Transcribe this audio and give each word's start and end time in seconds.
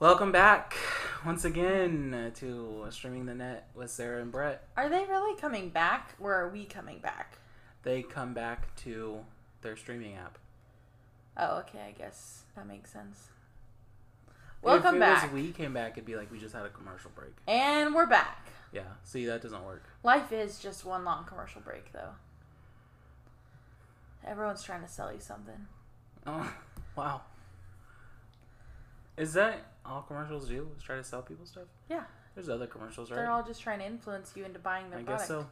Welcome 0.00 0.32
back 0.32 0.76
once 1.26 1.44
again 1.44 2.32
to 2.36 2.86
Streaming 2.88 3.26
the 3.26 3.34
Net 3.34 3.68
with 3.74 3.90
Sarah 3.90 4.22
and 4.22 4.32
Brett. 4.32 4.66
Are 4.74 4.88
they 4.88 5.04
really 5.04 5.38
coming 5.38 5.68
back, 5.68 6.14
or 6.18 6.32
are 6.32 6.48
we 6.48 6.64
coming 6.64 7.00
back? 7.00 7.36
They 7.82 8.00
come 8.00 8.32
back 8.32 8.74
to 8.76 9.18
their 9.60 9.76
streaming 9.76 10.14
app. 10.14 10.38
Oh, 11.36 11.58
okay. 11.58 11.80
I 11.86 11.90
guess 11.90 12.44
that 12.56 12.66
makes 12.66 12.90
sense. 12.90 13.28
Welcome 14.62 14.94
if 14.94 14.96
it 14.96 15.00
back, 15.00 15.22
was 15.24 15.32
we 15.32 15.52
came 15.52 15.74
back, 15.74 15.92
it'd 15.92 16.06
be 16.06 16.16
like 16.16 16.32
we 16.32 16.38
just 16.38 16.54
had 16.54 16.64
a 16.64 16.70
commercial 16.70 17.10
break. 17.14 17.32
and 17.46 17.94
we're 17.94 18.06
back. 18.06 18.48
Yeah, 18.72 18.84
see, 19.04 19.26
that 19.26 19.42
doesn't 19.42 19.66
work. 19.66 19.84
Life 20.02 20.32
is 20.32 20.60
just 20.60 20.86
one 20.86 21.04
long 21.04 21.26
commercial 21.26 21.60
break, 21.60 21.92
though. 21.92 22.12
Everyone's 24.26 24.62
trying 24.62 24.80
to 24.80 24.88
sell 24.88 25.12
you 25.12 25.20
something. 25.20 25.66
Oh, 26.26 26.50
wow. 26.96 27.20
Is 29.18 29.34
that 29.34 29.66
all 29.90 30.02
commercials 30.02 30.48
do? 30.48 30.68
Is 30.76 30.82
try 30.82 30.96
to 30.96 31.04
sell 31.04 31.22
people 31.22 31.44
stuff? 31.46 31.64
Yeah, 31.88 32.04
There's 32.34 32.48
other 32.48 32.66
commercials, 32.66 33.10
right? 33.10 33.16
they're 33.16 33.30
all 33.30 33.42
just 33.42 33.60
trying 33.60 33.80
to 33.80 33.86
influence 33.86 34.32
you 34.36 34.44
into 34.44 34.58
buying 34.58 34.88
their 34.90 35.00
I 35.00 35.02
product. 35.02 35.22
guess 35.22 35.28
so. 35.28 35.46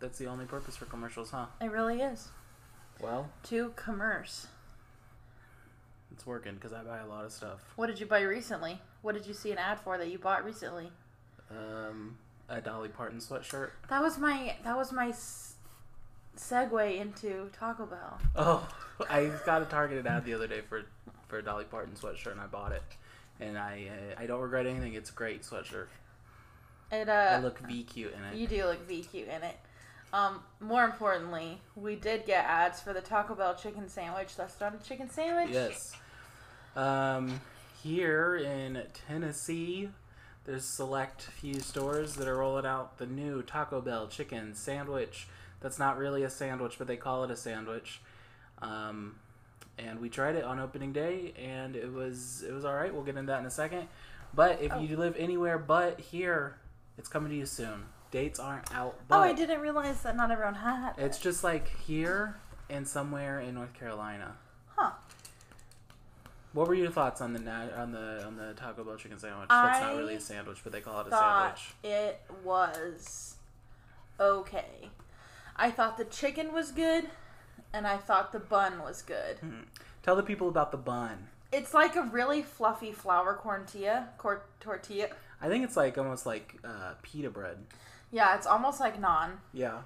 That's 0.00 0.18
the 0.18 0.26
only 0.26 0.46
purpose 0.46 0.76
for 0.76 0.86
commercials, 0.86 1.30
huh? 1.30 1.46
It 1.60 1.70
really 1.70 2.00
is 2.00 2.28
Well, 3.00 3.30
to 3.44 3.70
commerce. 3.76 4.48
it's 6.12 6.26
working 6.26 6.54
because 6.54 6.72
I 6.72 6.82
buy 6.82 6.98
a 6.98 7.06
lot 7.06 7.24
of 7.24 7.32
stuff. 7.32 7.60
What 7.76 7.86
did 7.86 8.00
you 8.00 8.06
buy 8.06 8.20
recently? 8.22 8.80
What 9.02 9.14
did 9.14 9.26
you 9.26 9.34
see 9.34 9.52
an 9.52 9.58
ad 9.58 9.78
for 9.80 9.98
that 9.98 10.08
you 10.10 10.18
bought 10.18 10.44
recently? 10.44 10.90
Um, 11.50 12.16
a 12.48 12.60
Dolly 12.60 12.88
Parton 12.88 13.18
sweatshirt. 13.18 13.70
That 13.88 14.02
was 14.02 14.18
my 14.18 14.56
that 14.64 14.76
was 14.76 14.90
my 14.92 15.08
s- 15.08 15.54
segue 16.36 16.98
into 17.00 17.50
Taco 17.58 17.86
Bell. 17.86 18.18
Oh, 18.36 18.68
I 19.10 19.30
got 19.46 19.62
a 19.62 19.66
targeted 19.66 20.06
ad 20.06 20.24
the 20.24 20.34
other 20.34 20.46
day 20.46 20.60
for 20.62 20.82
for 21.28 21.38
a 21.38 21.42
Dolly 21.44 21.64
Parton 21.64 21.94
sweatshirt, 21.94 22.32
and 22.32 22.40
I 22.40 22.46
bought 22.46 22.72
it. 22.72 22.82
And 23.42 23.58
I 23.58 23.88
uh, 23.88 24.22
I 24.22 24.26
don't 24.26 24.40
regret 24.40 24.66
anything. 24.66 24.94
It's 24.94 25.10
a 25.10 25.14
great 25.14 25.42
sweatshirt. 25.42 25.86
It 26.90 27.08
uh, 27.08 27.12
I 27.12 27.38
look 27.38 27.58
V 27.60 27.82
cute 27.82 28.14
in 28.14 28.24
it. 28.24 28.36
you 28.36 28.46
do 28.46 28.64
look 28.66 28.86
VQ 28.88 29.14
in 29.14 29.42
it. 29.42 29.56
Um, 30.12 30.42
more 30.60 30.84
importantly, 30.84 31.60
we 31.74 31.96
did 31.96 32.26
get 32.26 32.44
ads 32.44 32.80
for 32.80 32.92
the 32.92 33.00
Taco 33.00 33.34
Bell 33.34 33.54
chicken 33.54 33.88
sandwich. 33.88 34.36
That's 34.36 34.60
not 34.60 34.74
a 34.74 34.86
chicken 34.86 35.08
sandwich. 35.08 35.50
Yes. 35.52 35.96
Um, 36.76 37.40
here 37.82 38.36
in 38.36 38.82
Tennessee, 39.08 39.88
there's 40.44 40.66
select 40.66 41.22
few 41.22 41.60
stores 41.60 42.16
that 42.16 42.28
are 42.28 42.36
rolling 42.36 42.66
out 42.66 42.98
the 42.98 43.06
new 43.06 43.42
Taco 43.42 43.80
Bell 43.80 44.06
chicken 44.06 44.54
sandwich. 44.54 45.28
That's 45.60 45.78
not 45.78 45.96
really 45.96 46.24
a 46.24 46.30
sandwich, 46.30 46.74
but 46.76 46.86
they 46.86 46.96
call 46.96 47.24
it 47.24 47.30
a 47.30 47.36
sandwich. 47.36 48.02
Um, 48.60 49.16
and 49.84 50.00
we 50.00 50.08
tried 50.08 50.36
it 50.36 50.44
on 50.44 50.58
opening 50.60 50.92
day, 50.92 51.32
and 51.36 51.76
it 51.76 51.92
was 51.92 52.42
it 52.46 52.52
was 52.52 52.64
all 52.64 52.74
right. 52.74 52.92
We'll 52.92 53.04
get 53.04 53.16
into 53.16 53.30
that 53.32 53.40
in 53.40 53.46
a 53.46 53.50
second. 53.50 53.88
But 54.34 54.60
if 54.62 54.72
Oh. 54.72 54.80
you 54.80 54.96
live 54.96 55.14
anywhere 55.18 55.58
but 55.58 56.00
here, 56.00 56.56
it's 56.96 57.08
coming 57.08 57.30
to 57.30 57.36
you 57.36 57.46
soon. 57.46 57.86
Dates 58.10 58.38
aren't 58.38 58.74
out. 58.74 58.98
Oh, 59.10 59.20
I 59.20 59.32
didn't 59.32 59.60
realize 59.60 60.02
that 60.02 60.16
not 60.16 60.30
everyone 60.30 60.54
had. 60.54 60.92
It's 60.98 61.18
just 61.18 61.42
like 61.44 61.68
here 61.80 62.36
and 62.68 62.86
somewhere 62.86 63.40
in 63.40 63.54
North 63.54 63.72
Carolina. 63.74 64.36
Huh. 64.76 64.92
What 66.52 66.68
were 66.68 66.74
your 66.74 66.90
thoughts 66.90 67.20
on 67.22 67.32
the 67.32 67.40
on 67.78 67.92
the 67.92 68.22
on 68.26 68.36
the 68.36 68.52
Taco 68.54 68.84
Bell 68.84 68.96
chicken 68.96 69.18
sandwich? 69.18 69.48
That's 69.48 69.80
not 69.80 69.96
really 69.96 70.16
a 70.16 70.20
sandwich, 70.20 70.58
but 70.62 70.72
they 70.72 70.80
call 70.82 71.00
it 71.00 71.06
a 71.06 71.10
sandwich. 71.10 71.74
it 71.82 72.20
was 72.44 73.36
okay. 74.20 74.90
I 75.56 75.70
thought 75.70 75.96
the 75.96 76.04
chicken 76.04 76.52
was 76.52 76.70
good, 76.70 77.08
and 77.72 77.86
I 77.86 77.96
thought 77.96 78.32
the 78.32 78.38
bun 78.40 78.82
was 78.82 79.02
good. 79.02 79.38
Tell 80.02 80.16
the 80.16 80.22
people 80.22 80.48
about 80.48 80.70
the 80.70 80.76
bun. 80.78 81.28
It's 81.52 81.74
like 81.74 81.96
a 81.96 82.02
really 82.02 82.42
fluffy 82.42 82.92
flour 82.92 83.38
tortilla. 83.42 84.08
Cor- 84.18 84.42
tortilla. 84.60 85.08
I 85.40 85.48
think 85.48 85.64
it's 85.64 85.76
like 85.76 85.98
almost 85.98 86.24
like 86.24 86.56
uh, 86.64 86.94
pita 87.02 87.30
bread. 87.30 87.58
Yeah, 88.10 88.36
it's 88.36 88.46
almost 88.46 88.80
like 88.80 89.00
naan, 89.00 89.32
Yeah, 89.52 89.78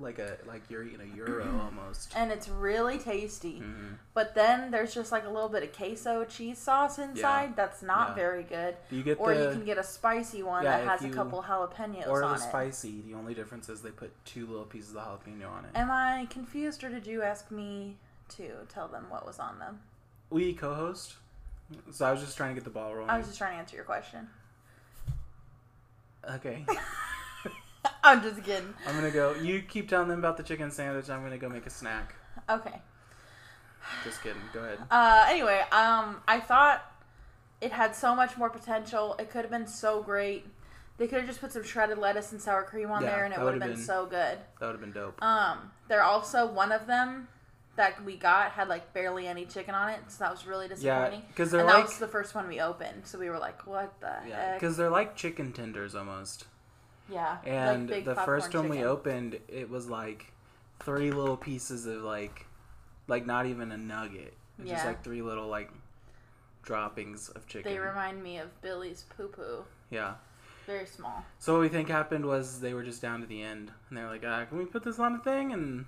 like 0.00 0.18
a 0.18 0.36
like 0.46 0.62
you're 0.68 0.84
eating 0.84 1.00
a 1.00 1.06
gyro 1.16 1.60
almost. 1.64 2.12
and 2.16 2.30
it's 2.30 2.48
really 2.48 2.98
tasty. 2.98 3.58
hmm 3.58 3.94
But 4.14 4.34
then 4.34 4.70
there's 4.70 4.94
just 4.94 5.10
like 5.12 5.24
a 5.26 5.28
little 5.30 5.48
bit 5.48 5.62
of 5.62 5.72
queso 5.72 6.24
cheese 6.24 6.58
sauce 6.58 6.98
inside. 6.98 7.56
That's 7.56 7.82
not 7.82 8.10
Yeah. 8.10 8.14
very 8.14 8.42
good. 8.44 8.76
You 8.90 9.02
get 9.02 9.18
Or 9.20 9.34
the 9.34 9.44
you 9.44 9.50
can 9.50 9.64
get 9.64 9.76
a 9.78 9.82
spicy 9.82 10.42
one 10.42 10.62
Yeah, 10.64 10.78
that 10.78 10.86
has 10.86 11.02
you- 11.02 11.10
a 11.12 11.14
couple 11.14 11.42
jalapenos 11.42 12.06
or 12.06 12.22
on 12.22 12.30
the 12.38 12.44
it. 12.44 12.48
spicy? 12.48 13.00
The 13.02 13.14
only 13.14 13.34
difference 13.34 13.68
is 13.68 13.82
they 13.82 13.90
put 13.90 14.12
two 14.24 14.46
little 14.46 14.64
pieces 14.66 14.94
of 14.94 15.02
jalapeno 15.24 15.50
on 15.50 15.64
it. 15.64 15.70
Am 15.74 15.90
I 15.90 16.26
confused, 16.30 16.84
or 16.84 16.88
did 16.90 17.06
you 17.06 17.22
ask 17.22 17.50
me 17.50 17.96
to 18.36 18.50
tell 18.68 18.88
them 18.88 19.06
what 19.10 19.26
was 19.26 19.38
on 19.38 19.58
them? 19.58 19.80
we 20.30 20.52
co-host, 20.52 21.14
so 21.90 22.04
I 22.06 22.12
was 22.12 22.20
just 22.20 22.36
trying 22.36 22.50
to 22.50 22.54
get 22.54 22.64
the 22.64 22.70
ball 22.70 22.94
rolling. 22.94 23.08
I 23.10 23.16
was 23.16 23.26
just 23.26 23.38
trying 23.38 23.54
to 23.54 23.58
answer 23.60 23.76
your 23.76 23.84
question. 23.86 24.28
Okay, 26.30 26.66
I'm 28.02 28.22
just 28.22 28.42
kidding. 28.42 28.74
I'm 28.86 28.94
gonna 28.94 29.10
go. 29.10 29.34
You 29.34 29.62
keep 29.62 29.88
telling 29.88 30.08
them 30.08 30.18
about 30.18 30.36
the 30.36 30.42
chicken 30.42 30.70
sandwich. 30.70 31.08
I'm 31.10 31.22
gonna 31.22 31.38
go 31.38 31.48
make 31.48 31.66
a 31.66 31.70
snack. 31.70 32.14
Okay. 32.48 32.80
Just 34.04 34.22
kidding. 34.22 34.42
Go 34.52 34.60
ahead. 34.60 34.78
Uh, 34.90 35.26
anyway, 35.28 35.62
um, 35.72 36.16
I 36.26 36.40
thought 36.40 36.82
it 37.60 37.72
had 37.72 37.94
so 37.94 38.14
much 38.14 38.36
more 38.36 38.50
potential. 38.50 39.16
It 39.18 39.30
could 39.30 39.42
have 39.42 39.50
been 39.50 39.66
so 39.66 40.02
great. 40.02 40.46
They 40.98 41.06
could 41.06 41.18
have 41.18 41.26
just 41.26 41.40
put 41.40 41.52
some 41.52 41.62
shredded 41.62 41.98
lettuce 41.98 42.32
and 42.32 42.40
sour 42.40 42.64
cream 42.64 42.90
on 42.90 43.02
Yeah, 43.02 43.10
there, 43.10 43.24
and 43.24 43.32
it 43.32 43.40
would 43.40 43.54
have 43.54 43.60
been, 43.62 43.74
been- 43.74 43.80
so 43.80 44.04
good. 44.04 44.38
That 44.58 44.66
would 44.66 44.72
have 44.72 44.80
been 44.80 44.92
dope. 44.92 45.22
Um, 45.22 45.70
they're 45.86 46.02
also 46.02 46.46
one 46.46 46.72
of 46.72 46.86
them 46.86 47.28
that 47.76 48.04
we 48.04 48.16
got 48.16 48.50
had 48.50 48.68
like 48.68 48.92
barely 48.92 49.28
any 49.28 49.44
chicken 49.46 49.74
on 49.74 49.90
it, 49.90 50.00
so 50.08 50.24
that 50.24 50.32
was 50.32 50.44
really 50.46 50.66
disappointing. 50.66 51.20
Yeah, 51.20 51.26
because 51.28 51.52
they're 51.52 51.60
and 51.60 51.68
like 51.68 51.84
that 51.84 51.88
was 51.88 51.98
the 51.98 52.08
first 52.08 52.34
one 52.34 52.48
we 52.48 52.60
opened, 52.60 53.06
so 53.06 53.18
we 53.18 53.30
were 53.30 53.38
like, 53.38 53.66
"What 53.66 53.94
the 54.00 54.16
yeah, 54.28 54.54
because 54.54 54.76
they're 54.76 54.90
like 54.90 55.14
chicken 55.14 55.52
tenders 55.52 55.94
almost. 55.94 56.46
Yeah, 57.10 57.38
And 57.44 57.88
like 57.90 58.04
the 58.04 58.14
first 58.14 58.54
one 58.54 58.68
we 58.68 58.84
opened, 58.84 59.38
it 59.48 59.70
was 59.70 59.88
like 59.88 60.32
three 60.80 61.10
little 61.10 61.36
pieces 61.36 61.86
of 61.86 62.02
like, 62.02 62.46
like 63.06 63.26
not 63.26 63.46
even 63.46 63.72
a 63.72 63.76
nugget. 63.78 64.34
It's 64.58 64.68
just 64.70 64.82
Yeah. 64.84 64.88
like 64.90 65.02
three 65.04 65.22
little 65.22 65.48
like 65.48 65.70
droppings 66.62 67.28
of 67.30 67.46
chicken. 67.46 67.72
They 67.72 67.78
remind 67.78 68.22
me 68.22 68.38
of 68.38 68.60
Billy's 68.62 69.04
poo 69.16 69.28
poo. 69.28 69.64
yeah. 69.90 70.14
Very 70.66 70.84
small. 70.84 71.24
So 71.38 71.54
what 71.54 71.60
we 71.62 71.70
think 71.70 71.88
happened 71.88 72.26
was 72.26 72.60
they 72.60 72.74
were 72.74 72.82
just 72.82 73.00
down 73.00 73.22
to 73.22 73.26
the 73.26 73.42
end, 73.42 73.72
and 73.88 73.96
they're 73.96 74.06
like, 74.06 74.22
uh, 74.22 74.44
"Can 74.44 74.58
we 74.58 74.66
put 74.66 74.82
this 74.84 74.98
on 74.98 75.14
a 75.14 75.18
thing?" 75.18 75.50
And 75.54 75.86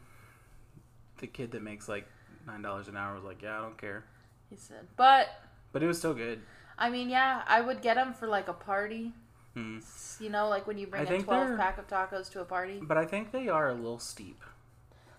the 1.19 1.26
kid 1.26 1.50
that 1.50 1.62
makes 1.62 1.87
like 1.87 2.06
nine 2.47 2.62
dollars 2.62 2.88
an 2.88 2.97
hour 2.97 3.14
was 3.14 3.22
like, 3.22 3.42
"Yeah, 3.42 3.58
I 3.58 3.60
don't 3.60 3.76
care," 3.76 4.04
He 4.48 4.56
said, 4.56 4.88
but 4.97 5.28
but 5.72 5.82
it 5.82 5.87
was 5.87 5.98
still 5.98 6.14
good. 6.14 6.41
I 6.78 6.88
mean, 6.88 7.10
yeah, 7.10 7.42
I 7.47 7.60
would 7.60 7.82
get 7.82 7.97
them 7.97 8.14
for 8.14 8.26
like 8.26 8.48
a 8.48 8.54
party. 8.54 9.12
Hmm. 9.55 9.78
You 10.21 10.31
know, 10.31 10.49
like 10.49 10.66
when 10.66 10.78
you 10.78 10.87
bring 10.87 11.03
I 11.03 11.05
a 11.05 11.09
think 11.09 11.25
twelve 11.25 11.59
pack 11.59 11.78
of 11.78 11.88
tacos 11.88 12.31
to 12.33 12.41
a 12.41 12.44
party. 12.44 12.78
But 12.83 12.97
I 12.99 13.05
think 13.06 13.33
they 13.33 13.49
are 13.49 13.69
a 13.69 13.75
little 13.75 13.99
steep. 13.99 14.43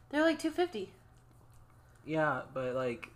They're 0.09 0.21
like 0.23 0.39
two 0.39 0.51
fifty. 0.51 0.93
Yeah, 2.05 2.41
but 2.53 2.73
like, 2.73 3.09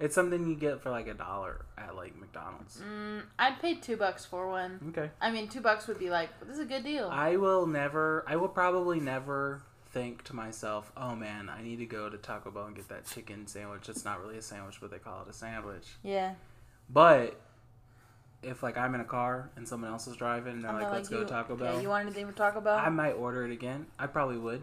it's 0.00 0.14
something 0.14 0.46
you 0.48 0.54
get 0.54 0.80
for 0.82 0.90
like 0.90 1.06
a 1.08 1.14
dollar 1.14 1.64
at 1.76 1.94
like 1.96 2.18
McDonald's. 2.18 2.80
Mm, 2.80 3.22
I'd 3.38 3.60
pay 3.60 3.74
two 3.74 3.96
bucks 3.96 4.24
for 4.24 4.48
one. 4.48 4.78
Okay. 4.90 5.10
I 5.20 5.30
mean, 5.30 5.48
two 5.48 5.60
bucks 5.60 5.86
would 5.86 5.98
be 5.98 6.10
like, 6.10 6.28
this 6.40 6.56
is 6.56 6.60
a 6.60 6.64
good 6.64 6.84
deal. 6.84 7.08
I 7.10 7.36
will 7.36 7.66
never. 7.66 8.24
I 8.26 8.36
will 8.36 8.48
probably 8.48 9.00
never 9.00 9.62
think 9.90 10.22
to 10.24 10.36
myself, 10.36 10.92
"Oh 10.96 11.14
man, 11.16 11.48
I 11.48 11.62
need 11.62 11.76
to 11.76 11.86
go 11.86 12.10
to 12.10 12.18
Taco 12.18 12.50
Bell 12.50 12.66
and 12.66 12.76
get 12.76 12.88
that 12.88 13.06
chicken 13.06 13.46
sandwich." 13.46 13.88
It's 13.88 14.04
not 14.04 14.20
really 14.20 14.36
a 14.36 14.42
sandwich, 14.42 14.78
but 14.80 14.90
they 14.90 14.98
call 14.98 15.22
it 15.22 15.28
a 15.28 15.32
sandwich. 15.32 15.86
yeah. 16.02 16.34
But 16.90 17.40
if 18.42 18.62
like 18.62 18.76
I'm 18.78 18.94
in 18.94 19.00
a 19.00 19.04
car 19.04 19.50
and 19.56 19.66
someone 19.66 19.90
else 19.90 20.06
is 20.06 20.16
driving 20.16 20.54
and 20.54 20.64
they're 20.64 20.70
And 20.70 20.80
like, 20.80 20.92
"Let's 20.92 21.08
go 21.08 21.18
you, 21.18 21.24
to 21.24 21.28
Taco 21.30 21.56
Bell. 21.56 21.66
Yeah, 21.66 21.72
Bell," 21.74 21.82
you 21.82 21.88
want 21.88 22.06
anything 22.06 22.26
from 22.26 22.34
Taco 22.34 22.60
Bell? 22.60 22.76
I 22.76 22.88
might 22.88 23.12
order 23.12 23.44
it 23.44 23.52
again. 23.52 23.86
I 23.98 24.06
probably 24.06 24.38
would. 24.38 24.62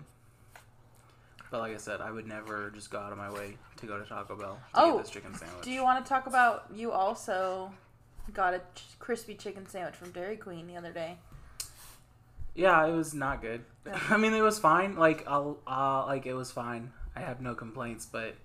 But 1.52 1.60
like 1.60 1.74
I 1.74 1.78
said, 1.78 2.02
I 2.02 2.12
would 2.12 2.28
never 2.28 2.72
just 2.72 2.90
go 2.90 3.00
out 3.00 3.12
of 3.12 3.18
my 3.18 3.32
way 3.32 3.58
to 3.78 3.86
go 3.86 4.00
to 4.00 4.06
Taco 4.06 4.36
Bell 4.36 4.60
to 4.74 4.82
Oh, 4.82 4.96
get 4.98 5.04
this 5.06 5.12
chicken 5.14 5.36
sandwich. 5.36 5.64
Do 5.64 5.72
you 5.72 5.84
want 5.84 6.04
to 6.04 6.10
talk 6.10 6.28
about? 6.28 6.66
You 6.74 6.92
also 6.92 7.72
got 8.34 8.54
a 8.54 8.60
ch- 8.74 9.00
crispy 9.00 9.36
chicken 9.36 9.68
sandwich 9.68 9.96
from 9.96 10.12
Dairy 10.12 10.38
Queen 10.38 10.68
the 10.68 10.76
other 10.76 10.92
day. 10.92 11.18
Yeah, 12.56 12.86
it 12.88 12.94
was 12.94 13.14
not 13.14 13.42
good. 13.42 13.64
I 14.10 14.18
mean, 14.18 14.34
it 14.34 14.42
was 14.42 14.58
fine. 14.60 14.96
Like, 14.96 15.26
I'll, 15.28 15.58
uh, 15.68 16.06
like 16.08 16.26
it 16.26 16.34
was 16.34 16.52
fine. 16.52 16.92
I 17.16 17.20
have 17.20 17.42
no 17.42 17.54
complaints, 17.54 18.06
but 18.06 18.36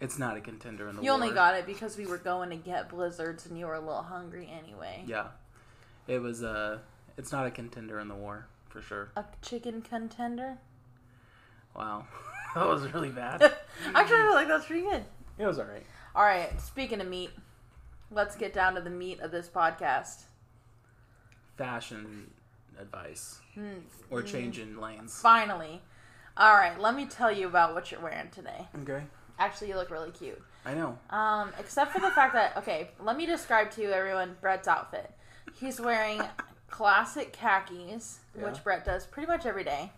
it's 0.00 0.18
not 0.18 0.36
a 0.36 0.40
contender 0.40 0.88
in 0.88 0.96
the 0.96 1.00
war. 1.02 1.04
You 1.04 1.10
only 1.12 1.30
got 1.30 1.54
it 1.54 1.66
because 1.66 1.96
we 1.96 2.06
were 2.06 2.18
going 2.18 2.50
to 2.50 2.56
get 2.56 2.88
blizzards 2.88 3.46
and 3.46 3.58
you 3.58 3.66
were 3.66 3.74
a 3.74 3.80
little 3.80 4.02
hungry 4.02 4.48
anyway. 4.52 5.02
Yeah, 5.06 5.26
it 6.06 6.20
was. 6.20 6.42
Uh, 6.42 6.78
it's 7.16 7.32
not 7.32 7.46
a 7.46 7.50
contender 7.50 7.98
in 7.98 8.08
the 8.08 8.14
war 8.14 8.46
for 8.68 8.80
sure. 8.80 9.10
A 9.16 9.24
chicken 9.42 9.82
contender. 9.82 10.58
Wow, 11.74 12.06
that 12.54 12.66
was 12.66 12.92
really 12.92 13.10
bad. 13.10 13.42
Actually, 13.42 13.54
I 13.94 14.04
feel 14.06 14.34
like 14.34 14.48
that's 14.48 14.66
pretty 14.66 14.82
good. 14.82 15.04
it 15.38 15.46
was 15.46 15.58
all 15.58 15.64
right. 15.66 15.84
All 16.14 16.24
right, 16.24 16.60
speaking 16.60 17.00
of 17.00 17.06
meat, 17.08 17.30
let's 18.10 18.34
get 18.36 18.52
down 18.52 18.74
to 18.74 18.80
the 18.80 18.90
meat 18.90 19.20
of 19.20 19.30
this 19.30 19.48
podcast. 19.48 20.22
Fashion 21.56 22.30
advice 22.80 23.40
Hmm. 23.54 23.80
or 24.10 24.22
changing 24.22 24.78
lanes. 24.80 25.20
Finally. 25.20 25.82
All 26.36 26.54
right, 26.54 26.78
let 26.78 26.94
me 26.94 27.06
tell 27.06 27.32
you 27.32 27.48
about 27.48 27.74
what 27.74 27.90
you're 27.90 28.00
wearing 28.00 28.30
today. 28.30 28.68
Okay. 28.82 29.02
Actually 29.38 29.68
you 29.68 29.76
look 29.76 29.90
really 29.90 30.10
cute. 30.10 30.40
I 30.64 30.74
know. 30.74 30.98
Um, 31.10 31.52
except 31.58 31.92
for 31.92 32.00
the 32.00 32.10
fact 32.10 32.34
that 32.34 32.56
okay, 32.56 32.90
let 33.00 33.16
me 33.16 33.26
describe 33.26 33.70
to 33.72 33.82
you 33.82 33.90
everyone 33.92 34.36
Brett's 34.40 34.68
outfit. 34.68 35.10
He's 35.54 35.80
wearing 35.80 36.20
classic 36.68 37.32
khakis, 37.32 38.18
Yeah. 38.36 38.44
which 38.44 38.62
Brett 38.62 38.84
does 38.84 39.06
pretty 39.06 39.26
much 39.26 39.46
every 39.46 39.64
day. 39.64 39.92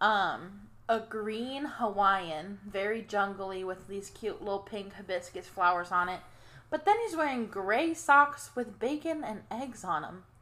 Um, 0.00 0.68
a 0.88 1.00
green 1.00 1.64
Hawaiian, 1.64 2.60
very 2.66 3.02
jungly 3.02 3.64
with 3.64 3.88
these 3.88 4.10
cute 4.10 4.40
little 4.40 4.60
pink 4.60 4.94
hibiscus 4.94 5.46
flowers 5.46 5.90
on 5.90 6.08
it. 6.08 6.20
But 6.70 6.84
then 6.84 6.96
he's 7.04 7.16
wearing 7.16 7.46
gray 7.46 7.94
socks 7.94 8.50
with 8.54 8.78
bacon 8.78 9.24
and 9.24 9.42
eggs 9.50 9.84
on 9.84 10.02
them. 10.02 10.22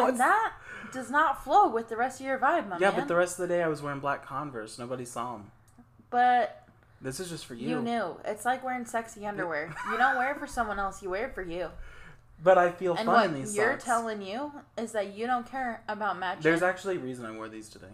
And 0.00 0.18
that 0.18 0.54
does 0.92 1.08
not 1.10 1.44
flow 1.44 1.68
with 1.68 1.88
the 1.88 1.96
rest 1.96 2.18
of 2.20 2.26
your 2.26 2.36
vibe, 2.38 2.68
my 2.68 2.78
yeah, 2.78 2.90
man. 2.90 3.00
but 3.00 3.08
the 3.08 3.14
rest 3.14 3.38
of 3.38 3.46
the 3.48 3.54
day 3.54 3.62
I 3.62 3.68
was 3.68 3.80
wearing 3.80 4.00
black 4.00 4.24
Converse. 4.26 4.76
Nobody 4.78 5.04
saw 5.04 5.32
them. 5.34 5.52
But 6.10 6.61
This 7.02 7.18
is 7.20 7.28
just 7.30 7.46
for 7.46 7.54
you. 7.54 7.68
you. 7.68 7.82
knew. 7.82 8.16
It's 8.24 8.44
like 8.44 8.64
wearing 8.64 8.86
sexy 8.86 9.26
underwear. 9.26 9.74
you 9.90 9.98
don't 9.98 10.16
wear 10.16 10.32
it 10.32 10.38
for 10.38 10.46
someone 10.46 10.78
else, 10.78 11.02
you 11.02 11.10
wear 11.10 11.26
it 11.26 11.34
for 11.34 11.42
you. 11.42 11.68
But 12.42 12.58
I 12.58 12.70
feel 12.70 12.94
And 12.96 13.06
fun 13.06 13.14
what 13.14 13.26
in 13.26 13.34
these 13.34 13.56
you're 13.56 13.72
socks. 13.72 13.84
telling 13.84 14.22
you 14.22 14.52
is 14.76 14.92
that 14.92 15.14
you 15.14 15.26
don't 15.26 15.46
care 15.48 15.82
about 15.88 16.18
matching. 16.18 16.42
There's 16.42 16.62
actually 16.62 16.96
a 16.96 17.00
reason 17.00 17.24
I 17.26 17.30
wore 17.32 17.48
these 17.48 17.68
today. 17.68 17.86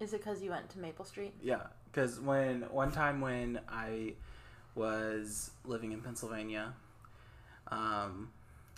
is 0.00 0.12
it 0.12 0.18
because 0.18 0.42
you 0.42 0.50
went 0.50 0.68
to 0.70 0.78
Maple 0.78 1.04
Street? 1.04 1.34
Yeah, 1.42 1.62
because 1.90 2.20
when 2.20 2.62
one 2.70 2.92
time 2.92 3.20
when 3.20 3.60
I 3.68 4.14
was 4.76 5.50
living 5.64 5.90
in 5.92 6.00
Pennsylvania, 6.02 6.72
um, 7.68 8.30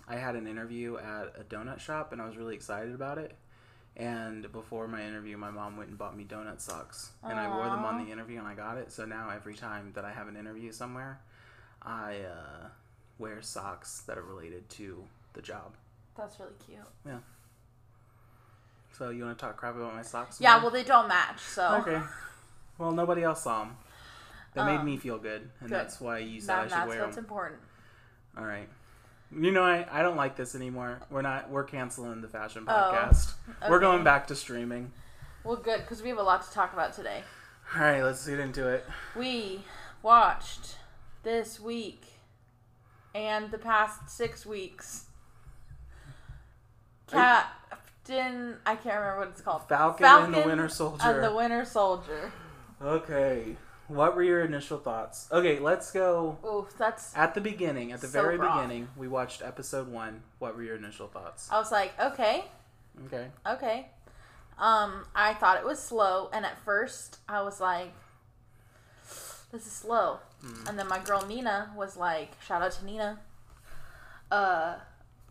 I 0.09 0.17
had 0.17 0.35
an 0.35 0.47
interview 0.47 0.97
at 0.97 1.35
a 1.39 1.45
donut 1.45 1.79
shop 1.81 2.13
and 2.13 2.21
I 2.23 2.27
was 2.27 2.37
really 2.37 2.55
excited 2.55 2.95
about 2.95 3.19
it. 3.19 3.37
And 3.97 4.51
before 4.53 4.89
my 4.89 5.03
interview, 5.05 5.37
my 5.37 5.51
mom 5.51 5.77
went 5.77 5.91
and 5.91 5.99
bought 5.99 6.17
me 6.17 6.25
donut 6.25 6.61
socks, 6.61 7.11
and 7.23 7.39
I 7.39 7.49
wore 7.55 7.67
them 7.67 7.85
on 7.85 8.03
the 8.05 8.11
interview, 8.11 8.39
and 8.39 8.47
I 8.47 8.55
got 8.55 8.79
it. 8.79 8.91
So 8.93 9.05
now 9.05 9.31
every 9.35 9.55
time 9.55 9.93
that 9.95 10.05
I 10.05 10.13
have 10.13 10.29
an 10.29 10.37
interview 10.37 10.73
somewhere, 10.73 11.21
I 11.83 12.19
uh, 12.21 12.69
wear 13.19 13.43
socks 13.43 14.01
that 14.07 14.17
are 14.17 14.23
related 14.23 14.69
to 14.71 15.05
the 15.35 15.43
job. 15.43 15.75
That's 16.17 16.39
really 16.41 16.53
cute. 16.65 16.79
Yeah. 17.07 17.19
So 18.93 19.11
you 19.11 19.25
want 19.25 19.39
to 19.39 19.45
talk 19.45 19.57
crap 19.57 19.77
about 19.77 19.95
my 19.95 20.03
socks? 20.03 20.41
Yeah, 20.41 20.57
now? 20.57 20.63
well, 20.63 20.71
they 20.71 20.83
don't 20.85 21.09
match, 21.09 21.41
so 21.41 21.83
Okay. 21.87 22.01
Well, 22.79 22.93
nobody 22.93 23.23
else 23.23 23.43
saw 23.43 23.65
them. 23.65 23.77
They 24.55 24.65
made 24.65 24.79
Um, 24.79 24.87
me 24.87 24.97
feel 24.97 25.19
good, 25.19 25.43
and 25.61 25.69
good. 25.69 25.71
that's 25.71 26.01
why 26.01 26.19
you 26.19 26.41
said 26.41 26.49
that, 26.49 26.59
I 26.59 26.63
should 26.63 26.71
that's 26.73 26.89
wear 26.89 27.03
what's 27.03 27.17
them. 27.17 27.25
important. 27.25 27.61
All 28.37 28.45
right. 28.45 28.69
You 29.33 29.53
know, 29.53 29.63
I, 29.63 29.87
I 29.91 30.03
don't 30.03 30.17
like 30.17 30.37
this 30.37 30.55
anymore. 30.55 31.01
We're 31.11 31.23
not. 31.23 31.51
We're 31.51 31.65
canceling 31.65 32.21
the 32.21 32.29
fashion 32.29 32.65
Oh, 32.67 32.73
podcast. 32.73 33.33
We're 33.69 33.79
going 33.79 34.03
back 34.03 34.27
to 34.29 34.35
streaming. 34.37 34.91
Well, 35.45 35.57
good 35.57 35.81
because 35.81 36.03
we 36.03 36.09
have 36.09 36.19
a 36.19 36.23
lot 36.23 36.43
to 36.47 36.51
talk 36.53 36.73
about 36.73 36.93
today. 36.95 37.23
All 37.75 37.83
right, 37.83 38.03
let's 38.03 38.27
get 38.27 38.41
into 38.41 38.69
it. 38.69 38.85
We 39.17 39.63
watched 40.03 40.77
this 41.23 41.61
week 41.61 42.05
and 43.15 43.51
the 43.53 43.59
past 43.59 44.11
six 44.11 44.45
weeks. 44.45 45.05
Captain, 47.07 48.57
I 48.67 48.75
can't 48.77 48.97
remember 48.97 49.19
what 49.21 49.29
it's 49.29 49.41
called. 49.41 49.69
Falcon, 49.69 50.05
and 50.07 50.35
the 50.35 50.43
Winter 50.43 50.69
Soldier. 50.69 51.03
And 51.05 51.23
the 51.25 51.35
Winter 51.35 51.65
Soldier. 51.65 52.33
okay. 52.83 53.57
What 53.91 54.15
were 54.15 54.23
your 54.23 54.43
initial 54.43 54.79
thoughts? 54.79 55.27
Okay, 55.33 55.59
let's 55.59 55.91
go 55.91 56.39
Oof, 56.47 56.73
that's. 56.79 57.13
at 57.17 57.35
the 57.35 57.41
beginning. 57.41 57.91
At 57.91 58.01
the 58.01 58.07
So 58.07 58.23
very 58.23 58.39
beginning, 58.39 58.89
we 58.97 59.09
watched 59.09 59.43
episode 59.43 59.89
one. 59.89 60.23
What 60.39 60.57
were 60.57 60.63
your 60.63 60.77
initial 60.77 61.09
thoughts? 61.09 61.49
I 61.51 61.59
was 61.59 61.73
like, 61.73 61.93
okay, 62.01 62.45
Okay. 63.07 63.27
okay. 63.45 63.87
Um, 64.59 65.05
I 65.15 65.35
thought 65.35 65.57
it 65.57 65.65
was 65.65 65.83
slow, 65.83 66.29
and 66.33 66.45
at 66.47 66.57
first 66.65 67.19
I 67.29 67.43
was 67.43 67.61
like, 67.61 67.93
"This 69.51 69.67
is 69.67 69.73
slow," 69.73 70.21
Hmm. 70.43 70.69
and 70.69 70.79
then 70.79 70.87
my 70.87 70.99
girl 70.99 71.25
Nina 71.27 71.73
was 71.75 71.97
like, 71.97 72.33
"Shout 72.47 72.61
out 72.63 72.73
to 72.73 72.85
Nina." 72.85 73.19
Uh, 74.31 74.75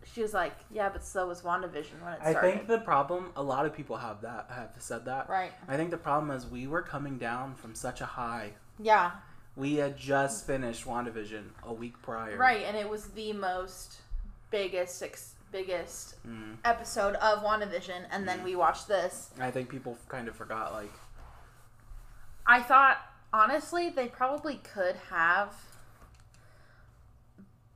she 0.04 0.22
was 0.22 0.32
like, 0.34 0.54
"Yeah, 0.70 0.88
but 0.88 1.04
so 1.04 1.26
was 1.26 1.42
Wandavision 1.42 2.00
when 2.02 2.14
it 2.14 2.20
I 2.22 2.30
started." 2.32 2.40
think 2.56 2.66
the 2.68 2.78
problem. 2.78 3.32
A 3.36 3.42
lot 3.42 3.66
of 3.66 3.74
people 3.74 3.96
have 3.96 4.20
that 4.22 4.46
have 4.50 4.70
said 4.78 5.04
that. 5.06 5.28
right? 5.28 5.52
I 5.68 5.76
think 5.76 5.90
the 5.90 5.96
problem 5.98 6.30
is 6.36 6.46
we 6.46 6.66
were 6.66 6.82
coming 6.82 7.18
down 7.18 7.54
from 7.54 7.74
such 7.74 8.00
a 8.00 8.06
high. 8.06 8.52
Yeah, 8.78 9.12
We 9.56 9.74
had 9.76 9.96
just 9.98 10.46
finished 10.46 10.84
WandaVision 10.86 11.44
a 11.64 11.72
week 11.72 12.00
prior. 12.02 12.36
right, 12.38 12.62
and 12.64 12.76
it 12.76 12.88
was 12.88 13.08
the 13.08 13.32
most 13.34 14.00
biggest 14.50 15.02
ex- 15.02 15.34
biggest 15.52 16.14
Mm. 16.26 16.56
episode 16.64 17.16
of 17.16 17.42
WandaVision, 17.42 18.06
and 18.10 18.26
then 18.26 18.42
we 18.44 18.54
watched 18.56 18.86
this. 18.88 19.30
I 19.40 19.50
think 19.50 19.68
people 19.68 19.98
kind 20.08 20.28
of 20.28 20.36
forgot, 20.36 20.72
like, 20.72 20.92
I 22.46 22.62
thought 22.62 22.98
honestly 23.32 23.90
they 23.90 24.08
probably 24.08 24.56
could 24.56 24.96
have 25.10 25.54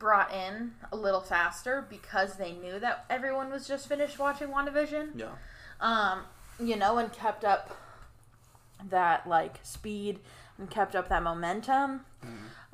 brought 0.05 0.31
in 0.31 0.71
a 0.91 0.95
little 0.95 1.19
faster 1.19 1.83
because 1.89 2.35
they 2.35 2.51
knew 2.51 2.79
that 2.79 3.05
everyone 3.09 3.49
was 3.49 3.67
just 3.67 3.89
finished 3.89 4.19
watching 4.19 4.49
WandaVision. 4.49 5.07
yeah. 5.15 5.31
Um, 5.81 6.19
you 6.59 6.75
know, 6.75 6.99
and 6.99 7.11
kept 7.11 7.43
up 7.43 7.75
that 8.87 9.27
like 9.27 9.55
speed 9.63 10.19
and 10.59 10.69
kept 10.69 10.95
up 10.95 11.09
that 11.09 11.23
momentum. 11.23 12.01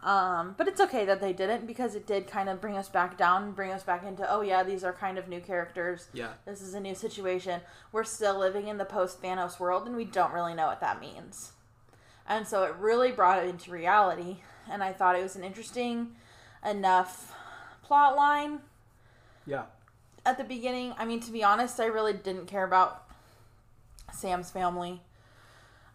Um, 0.04 0.56
but 0.58 0.68
it's 0.68 0.82
okay 0.82 1.06
that 1.06 1.22
they 1.22 1.32
didn't 1.32 1.66
because 1.66 1.96
it 1.96 2.06
did 2.06 2.28
kind 2.28 2.50
of 2.50 2.60
bring 2.60 2.76
us 2.76 2.90
back 2.90 3.18
down 3.18 3.52
bring 3.54 3.72
us 3.72 3.84
back 3.84 4.04
into 4.04 4.30
oh 4.30 4.42
yeah, 4.42 4.62
these 4.64 4.84
are 4.84 4.92
kind 4.92 5.18
of 5.18 5.30
new 5.30 5.40
characters. 5.40 6.10
Yeah. 6.14 6.34
This 6.46 6.62
is 6.62 6.74
a 6.74 6.82
new 6.82 6.96
situation. 6.96 7.62
We're 7.94 8.04
still 8.04 8.38
living 8.38 8.68
in 8.68 8.78
the 8.78 8.84
post 8.86 9.22
Thanos 9.22 9.58
world 9.58 9.88
and 9.88 9.96
we 9.96 10.04
don't 10.04 10.34
really 10.34 10.54
know 10.54 10.68
what 10.68 10.82
that 10.82 11.00
means. 11.00 11.54
And 12.28 12.46
so 12.46 12.64
it 12.64 12.76
really 12.78 13.14
brought 13.14 13.42
it 13.42 13.48
into 13.48 13.72
reality. 13.72 14.38
And 14.70 14.84
I 14.84 14.92
thought 14.92 15.16
it 15.16 15.24
was 15.24 15.38
an 15.38 15.46
interesting 15.46 16.16
enough 16.66 17.34
plot 17.84 18.16
line 18.16 18.60
Yeah. 19.46 19.64
at 20.26 20.38
the 20.38 20.44
beginning. 20.44 20.94
I 20.98 21.06
mean, 21.06 21.20
to 21.22 21.32
be 21.32 21.44
honest, 21.44 21.80
I 21.80 21.86
really 21.86 22.14
didn't 22.14 22.46
care 22.48 22.64
about 22.64 23.04
Sam's 24.14 24.52
family. 24.52 25.02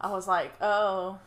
I 0.01 0.11
was 0.11 0.27
like, 0.29 0.53
oh, 0.61 1.19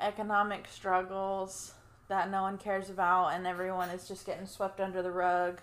economic 0.00 0.66
struggles 0.68 1.74
that 2.08 2.30
no 2.30 2.42
one 2.42 2.58
cares 2.58 2.90
about 2.90 3.28
and 3.28 3.46
everyone 3.46 3.88
is 3.90 4.08
just 4.08 4.26
getting 4.26 4.46
swept 4.46 4.80
under 4.80 5.00
the 5.02 5.10
rug. 5.12 5.60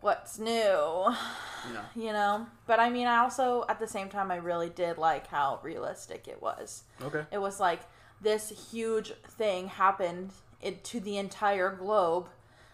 What's 0.00 0.38
new? 0.38 0.52
Yeah. 1.72 1.84
You 1.94 2.12
know? 2.12 2.46
But 2.66 2.80
I 2.80 2.90
mean, 2.90 3.06
I 3.06 3.18
also, 3.18 3.64
at 3.68 3.78
the 3.80 3.86
same 3.88 4.08
time, 4.08 4.30
I 4.30 4.36
really 4.36 4.68
did 4.68 4.98
like 4.98 5.26
how 5.28 5.58
realistic 5.62 6.28
it 6.28 6.40
was. 6.42 6.84
Okay. 7.02 7.24
It 7.32 7.38
was 7.38 7.58
like 7.60 7.80
this 8.20 8.70
huge 8.70 9.12
thing 9.26 9.68
happened 9.68 10.30
it, 10.60 10.84
to 10.84 11.00
the 11.00 11.16
entire 11.18 11.70
globe, 11.70 12.28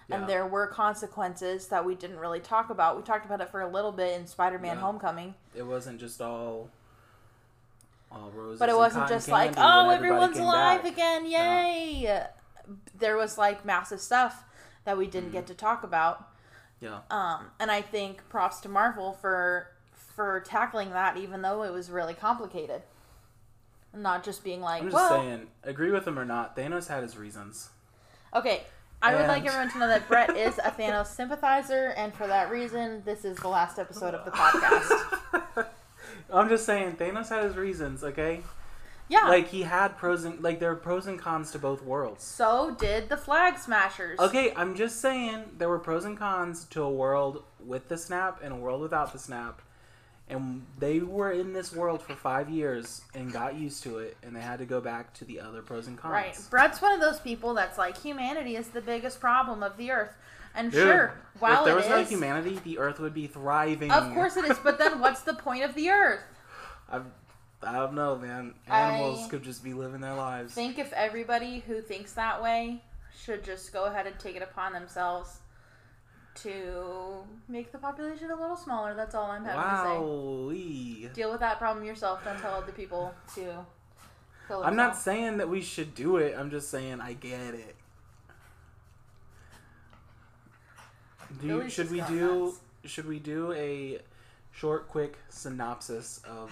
Yeah. 0.08 0.16
and 0.16 0.28
there 0.28 0.46
were 0.46 0.66
consequences 0.66 1.68
that 1.68 1.84
we 1.84 1.94
didn't 1.94 2.18
really 2.18 2.40
talk 2.40 2.70
about. 2.70 2.96
We 2.96 3.02
talked 3.02 3.24
about 3.26 3.40
it 3.40 3.50
for 3.50 3.60
a 3.60 3.68
little 3.68 3.92
bit 3.92 4.18
in 4.18 4.26
Spider-Man: 4.26 4.76
Yeah. 4.76 4.82
Homecoming, 4.82 5.34
It 5.54 5.62
wasn't 5.64 6.00
just 6.00 6.20
all 6.20 6.68
all 8.10 8.30
roses. 8.30 8.58
but 8.58 8.68
it 8.68 8.72
and 8.72 8.78
wasn't 8.78 9.08
just 9.08 9.28
like, 9.28 9.54
"Oh, 9.56 9.88
everyone's 9.90 10.38
alive 10.38 10.82
back. 10.82 10.92
again, 10.92 11.26
yay!" 11.26 12.26
There 12.94 13.16
was 13.16 13.38
like 13.38 13.64
massive 13.64 14.00
stuff 14.00 14.44
that 14.84 14.96
we 14.98 15.06
didn't 15.06 15.30
Mhm. 15.30 15.32
get 15.32 15.46
to 15.48 15.54
talk 15.54 15.82
about. 15.82 16.28
Yeah. 16.80 17.00
Um, 17.10 17.50
and 17.58 17.70
I 17.70 17.80
think 17.80 18.28
props 18.28 18.60
to 18.60 18.68
Marvel 18.68 19.12
for 19.12 19.68
for 19.92 20.40
tackling 20.40 20.90
that, 20.90 21.16
even 21.16 21.40
though 21.42 21.62
it 21.62 21.72
was 21.72 21.90
really 21.90 22.12
complicated. 22.12 22.82
Not 23.94 24.24
just 24.24 24.42
being 24.42 24.60
like, 24.60 24.82
I'm 24.82 24.90
just 24.90 24.94
well, 24.94 25.20
saying, 25.20 25.46
agree 25.64 25.90
with 25.90 26.06
him 26.06 26.18
or 26.18 26.24
not, 26.24 26.56
Thanos 26.56 26.88
had 26.88 27.02
his 27.02 27.16
reasons. 27.16 27.70
Okay, 28.34 28.62
I 29.02 29.14
would 29.14 29.26
like 29.26 29.44
everyone 29.44 29.70
to 29.72 29.78
know 29.78 29.88
that 29.88 30.08
Brett 30.08 30.36
is 30.36 30.58
a 30.58 30.70
Thanos 30.70 31.08
sympathizer, 31.08 31.92
and 31.96 32.14
for 32.14 32.26
that 32.26 32.50
reason, 32.50 33.02
this 33.04 33.24
is 33.24 33.36
the 33.38 33.48
last 33.48 33.78
episode 33.78 34.14
of 34.14 34.24
the 34.24 34.30
podcast. 34.30 35.66
I'm 36.32 36.48
just 36.48 36.64
saying, 36.64 36.96
Thanos 36.96 37.28
had 37.28 37.44
his 37.44 37.56
reasons, 37.56 38.02
okay? 38.04 38.40
Yeah. 39.08 39.28
Like 39.28 39.48
he 39.48 39.62
had 39.62 39.98
pros 39.98 40.24
and 40.24 40.42
like 40.42 40.58
there 40.58 40.70
are 40.70 40.76
pros 40.76 41.06
and 41.06 41.18
cons 41.18 41.50
to 41.50 41.58
both 41.58 41.82
worlds. 41.82 42.24
so 42.24 42.74
did 42.78 43.10
the 43.10 43.16
Flag 43.16 43.58
Smashers. 43.58 44.18
Okay, 44.18 44.54
I'm 44.56 44.74
just 44.74 45.00
saying 45.00 45.44
there 45.58 45.68
were 45.68 45.78
pros 45.78 46.06
and 46.06 46.16
cons 46.16 46.64
to 46.70 46.82
a 46.82 46.90
world 46.90 47.42
with 47.62 47.88
the 47.88 47.98
snap 47.98 48.40
and 48.42 48.54
a 48.54 48.56
world 48.56 48.80
without 48.80 49.12
the 49.12 49.18
snap. 49.18 49.60
And 50.28 50.64
they 50.78 51.00
were 51.00 51.30
in 51.32 51.52
this 51.52 51.74
world 51.74 52.00
for 52.02 52.14
five 52.14 52.48
years 52.48 53.02
and 53.14 53.30
got 53.32 53.54
used 53.54 53.82
to 53.82 53.98
it, 53.98 54.16
and 54.22 54.34
they 54.34 54.40
had 54.40 54.60
to 54.60 54.64
go 54.64 54.80
back 54.80 55.12
to 55.14 55.24
the 55.24 55.40
other 55.40 55.60
pros 55.62 55.88
and 55.88 55.98
cons. 55.98 56.12
Right. 56.12 56.38
Brett's 56.48 56.80
one 56.80 56.92
of 56.92 57.00
those 57.00 57.20
people 57.20 57.52
that's 57.54 57.76
like 57.76 57.98
humanity 58.00 58.56
is 58.56 58.68
the 58.68 58.80
biggest 58.80 59.20
problem 59.20 59.62
of 59.62 59.76
the 59.76 59.90
Earth, 59.90 60.14
and 60.54 60.72
Dude, 60.72 60.82
sure, 60.82 61.14
while 61.38 61.60
if 61.60 61.64
there 61.66 61.74
it 61.74 61.76
was 61.76 61.88
no 61.88 61.98
is- 61.98 62.08
humanity, 62.08 62.58
the 62.64 62.78
Earth 62.78 62.98
would 63.00 63.12
be 63.12 63.26
thriving. 63.26 63.90
of 63.90 64.14
course 64.14 64.36
it 64.36 64.44
is. 64.46 64.58
But 64.58 64.78
then, 64.78 65.00
what's 65.00 65.20
the 65.22 65.34
point 65.34 65.64
of 65.64 65.74
the 65.74 65.90
Earth? 65.90 66.22
I've, 66.90 67.04
I 67.62 67.72
don't 67.72 67.94
know, 67.94 68.16
man. 68.16 68.54
Animals 68.68 69.26
I 69.26 69.28
could 69.28 69.42
just 69.42 69.62
be 69.62 69.74
living 69.74 70.00
their 70.00 70.14
lives. 70.14 70.54
think 70.54 70.78
if 70.78 70.92
everybody 70.94 71.60
who 71.66 71.80
thinks 71.82 72.12
that 72.12 72.42
way 72.42 72.82
should 73.22 73.44
just 73.44 73.72
go 73.72 73.84
ahead 73.84 74.06
and 74.06 74.18
take 74.18 74.36
it 74.36 74.42
upon 74.42 74.72
themselves 74.72 75.38
to 76.34 77.24
make 77.48 77.72
the 77.72 77.78
population 77.78 78.30
a 78.30 78.36
little 78.36 78.56
smaller. 78.56 78.94
That's 78.94 79.14
all 79.14 79.30
I'm 79.30 79.44
having 79.44 79.60
to 79.60 81.06
say. 81.06 81.14
Deal 81.14 81.30
with 81.30 81.40
that 81.40 81.58
problem 81.58 81.84
yourself. 81.84 82.24
Don't 82.24 82.38
tell 82.38 82.54
other 82.54 82.72
people 82.72 83.14
to 83.34 83.64
I'm 84.50 84.76
not 84.76 84.96
saying 84.96 85.38
that 85.38 85.48
we 85.48 85.62
should 85.62 85.94
do 85.94 86.16
it. 86.16 86.34
I'm 86.38 86.50
just 86.50 86.70
saying 86.70 87.00
I 87.00 87.14
get 87.14 87.54
it. 87.54 87.76
Do 91.40 91.46
you, 91.46 91.70
should 91.70 91.90
we 91.90 92.00
do 92.02 92.44
nuts. 92.46 92.60
should 92.84 93.06
we 93.06 93.18
do 93.18 93.52
a 93.52 94.00
short 94.50 94.88
quick 94.88 95.16
synopsis 95.30 96.20
of 96.28 96.50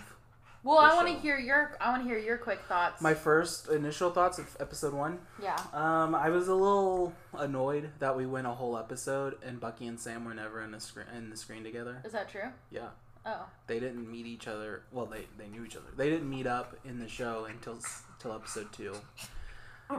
Well, 0.63 0.79
I 0.79 0.95
want 0.95 1.09
to 1.09 1.15
hear 1.15 1.39
your. 1.39 1.77
I 1.81 1.91
want 1.91 2.03
to 2.03 2.09
hear 2.09 2.19
your 2.19 2.37
quick 2.37 2.61
thoughts. 2.69 3.01
my 3.01 3.15
first 3.15 3.69
initial 3.69 4.11
thoughts 4.11 4.39
of 4.39 4.57
episode 4.61 4.93
1? 4.93 5.19
yeah. 5.43 5.59
Um 5.73 6.15
I 6.15 6.29
was 6.31 6.49
a 6.49 6.55
little 6.55 7.15
annoyed 7.33 7.91
that 7.99 8.17
we 8.17 8.27
went 8.27 8.47
a 8.47 8.51
whole 8.51 8.77
episode 8.77 9.37
and 9.43 9.59
Bucky 9.59 9.87
and 9.87 9.99
Sam 9.99 10.25
were 10.25 10.35
never 10.35 10.63
in 10.63 10.71
the 10.73 10.81
screen 10.81 11.07
in 11.17 11.31
the 11.31 11.37
screen 11.37 11.65
together. 11.65 12.03
Is 12.05 12.13
that 12.13 12.29
true? 12.29 12.51
Yeah. 12.71 12.89
Oh. 13.25 13.47
They 13.67 13.81
didn't 13.81 14.11
meet 14.11 14.27
each 14.27 14.49
other. 14.49 14.83
Well, 14.93 15.05
they, 15.07 15.27
they 15.37 15.47
knew 15.49 15.65
each 15.65 15.77
other. 15.77 15.89
They 15.97 16.09
didn't 16.09 16.29
meet 16.29 16.47
up 16.47 16.77
in 16.85 16.99
the 16.99 17.09
show 17.09 17.45
until 17.45 17.79
till 18.19 18.33
episode 18.33 18.73
two. 18.73 18.95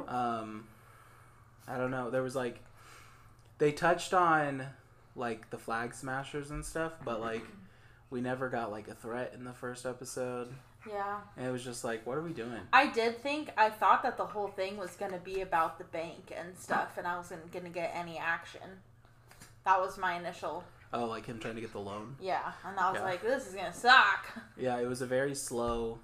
Um, 0.08 0.68
I 1.68 1.78
don't 1.78 1.92
know. 1.92 2.10
There 2.10 2.24
was 2.24 2.36
like, 2.36 2.60
they 3.58 3.72
touched 3.72 4.14
on 4.14 4.66
like 5.16 5.50
the 5.50 5.58
flag 5.58 5.94
smashers 5.94 6.50
and 6.50 6.66
stuff, 6.66 6.94
but 7.06 7.20
like, 7.22 7.44
we 8.12 8.22
never 8.22 8.50
got 8.50 8.70
like 8.72 8.88
a 8.88 8.94
threat 8.94 9.34
in 9.34 9.44
the 9.46 9.54
first 9.54 9.86
episode, 9.88 10.54
Yeah. 10.88 11.22
and 11.38 11.48
it 11.48 11.52
was 11.52 11.64
just 11.64 11.84
like, 11.84 12.06
what 12.06 12.18
are 12.18 12.22
we 12.22 12.34
doing? 12.34 12.60
I 12.72 12.88
did 12.88 13.22
think 13.24 13.50
I 13.58 13.70
thought 13.70 14.04
that 14.04 14.18
the 14.18 14.26
whole 14.26 14.50
thing 14.50 14.78
was 14.78 14.92
gonna 14.98 15.18
be 15.18 15.42
about 15.42 15.78
the 15.80 15.86
bank 15.86 16.32
and 16.36 16.56
stuff, 16.58 16.98
and 16.98 17.08
I 17.08 17.18
wasn't 17.18 17.52
gonna 17.52 17.70
get 17.70 17.92
any 17.96 18.18
action. 18.20 18.82
That 19.66 19.80
was 19.80 19.98
my 19.98 20.16
initial 20.20 20.64
Oh, 20.94 21.06
like 21.06 21.26
him 21.26 21.40
trying 21.40 21.56
to 21.56 21.62
get 21.62 21.72
the 21.72 21.80
loan. 21.80 22.18
yeah, 22.20 22.52
and 22.66 22.78
I 22.78 22.92
was 22.92 23.00
Yeah. 23.00 23.06
like, 23.06 23.22
this 23.22 23.48
is 23.48 23.56
gonna 23.56 23.74
suck. 23.74 24.28
Yeah, 24.58 24.78
it 24.80 24.88
was 24.88 25.02
a 25.02 25.06
very 25.08 25.34
slow 25.36 26.00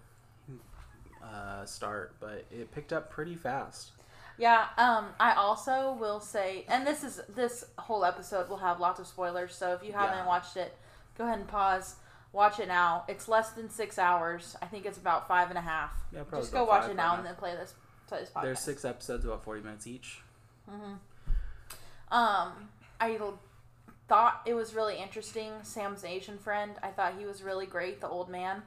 uh, 1.23 1.65
start, 1.65 2.15
but 2.21 2.45
it 2.51 2.71
picked 2.71 2.93
up 2.93 3.09
pretty 3.09 3.35
fast. 3.35 3.91
Yeah. 4.37 4.67
Um. 4.77 5.07
I 5.19 5.33
also 5.33 5.93
will 5.99 6.19
say, 6.21 6.63
and 6.69 6.85
this 6.87 7.03
is 7.03 7.19
this 7.27 7.65
whole 7.79 8.05
episode 8.05 8.47
will 8.49 8.57
have 8.57 8.79
lots 8.79 8.99
of 8.99 9.07
spoilers. 9.07 9.53
So 9.55 9.73
if 9.73 9.83
you 9.83 9.91
haven't 9.93 10.19
Yeah. 10.19 10.27
watched 10.27 10.55
it, 10.55 10.77
go 11.17 11.25
ahead 11.25 11.39
and 11.39 11.47
pause. 11.47 11.95
Watch 12.33 12.59
it 12.59 12.67
now. 12.67 13.03
It's 13.07 13.27
less 13.27 13.51
than 13.51 13.69
six 13.69 13.97
hours. 13.97 14.55
I 14.62 14.65
think 14.67 14.86
it's 14.86 14.97
about 14.97 15.27
five 15.27 15.50
and 15.50 15.57
a 15.57 15.62
half. 15.62 15.91
Yeah, 16.12 16.19
probably 16.24 16.41
Just 16.41 16.53
go 16.53 16.63
about 16.63 16.69
watch 16.69 16.81
five 16.83 16.91
it 16.91 16.95
now 16.97 17.15
and 17.15 17.25
then 17.25 17.36
play 17.36 17.55
this 17.55 17.74
play 18.07 18.19
this 18.19 18.29
podcast. 18.29 18.41
There's 18.43 18.59
six 18.59 18.86
episodes, 18.86 19.25
about 19.25 19.43
forty 19.43 19.62
minutes 19.62 19.88
each. 19.88 20.19
Mm-hmm. 20.69 20.93
Um, 22.12 22.69
I 23.00 23.17
thought 24.07 24.41
it 24.45 24.53
was 24.53 24.74
really 24.74 24.97
interesting. 24.97 25.51
Sam's 25.63 26.03
Asian 26.05 26.38
friend. 26.38 26.74
I 26.83 26.89
thought 26.89 27.15
he 27.17 27.25
was 27.25 27.41
really 27.43 27.65
great. 27.65 28.01
The 28.01 28.07
old 28.07 28.29
man. 28.29 28.62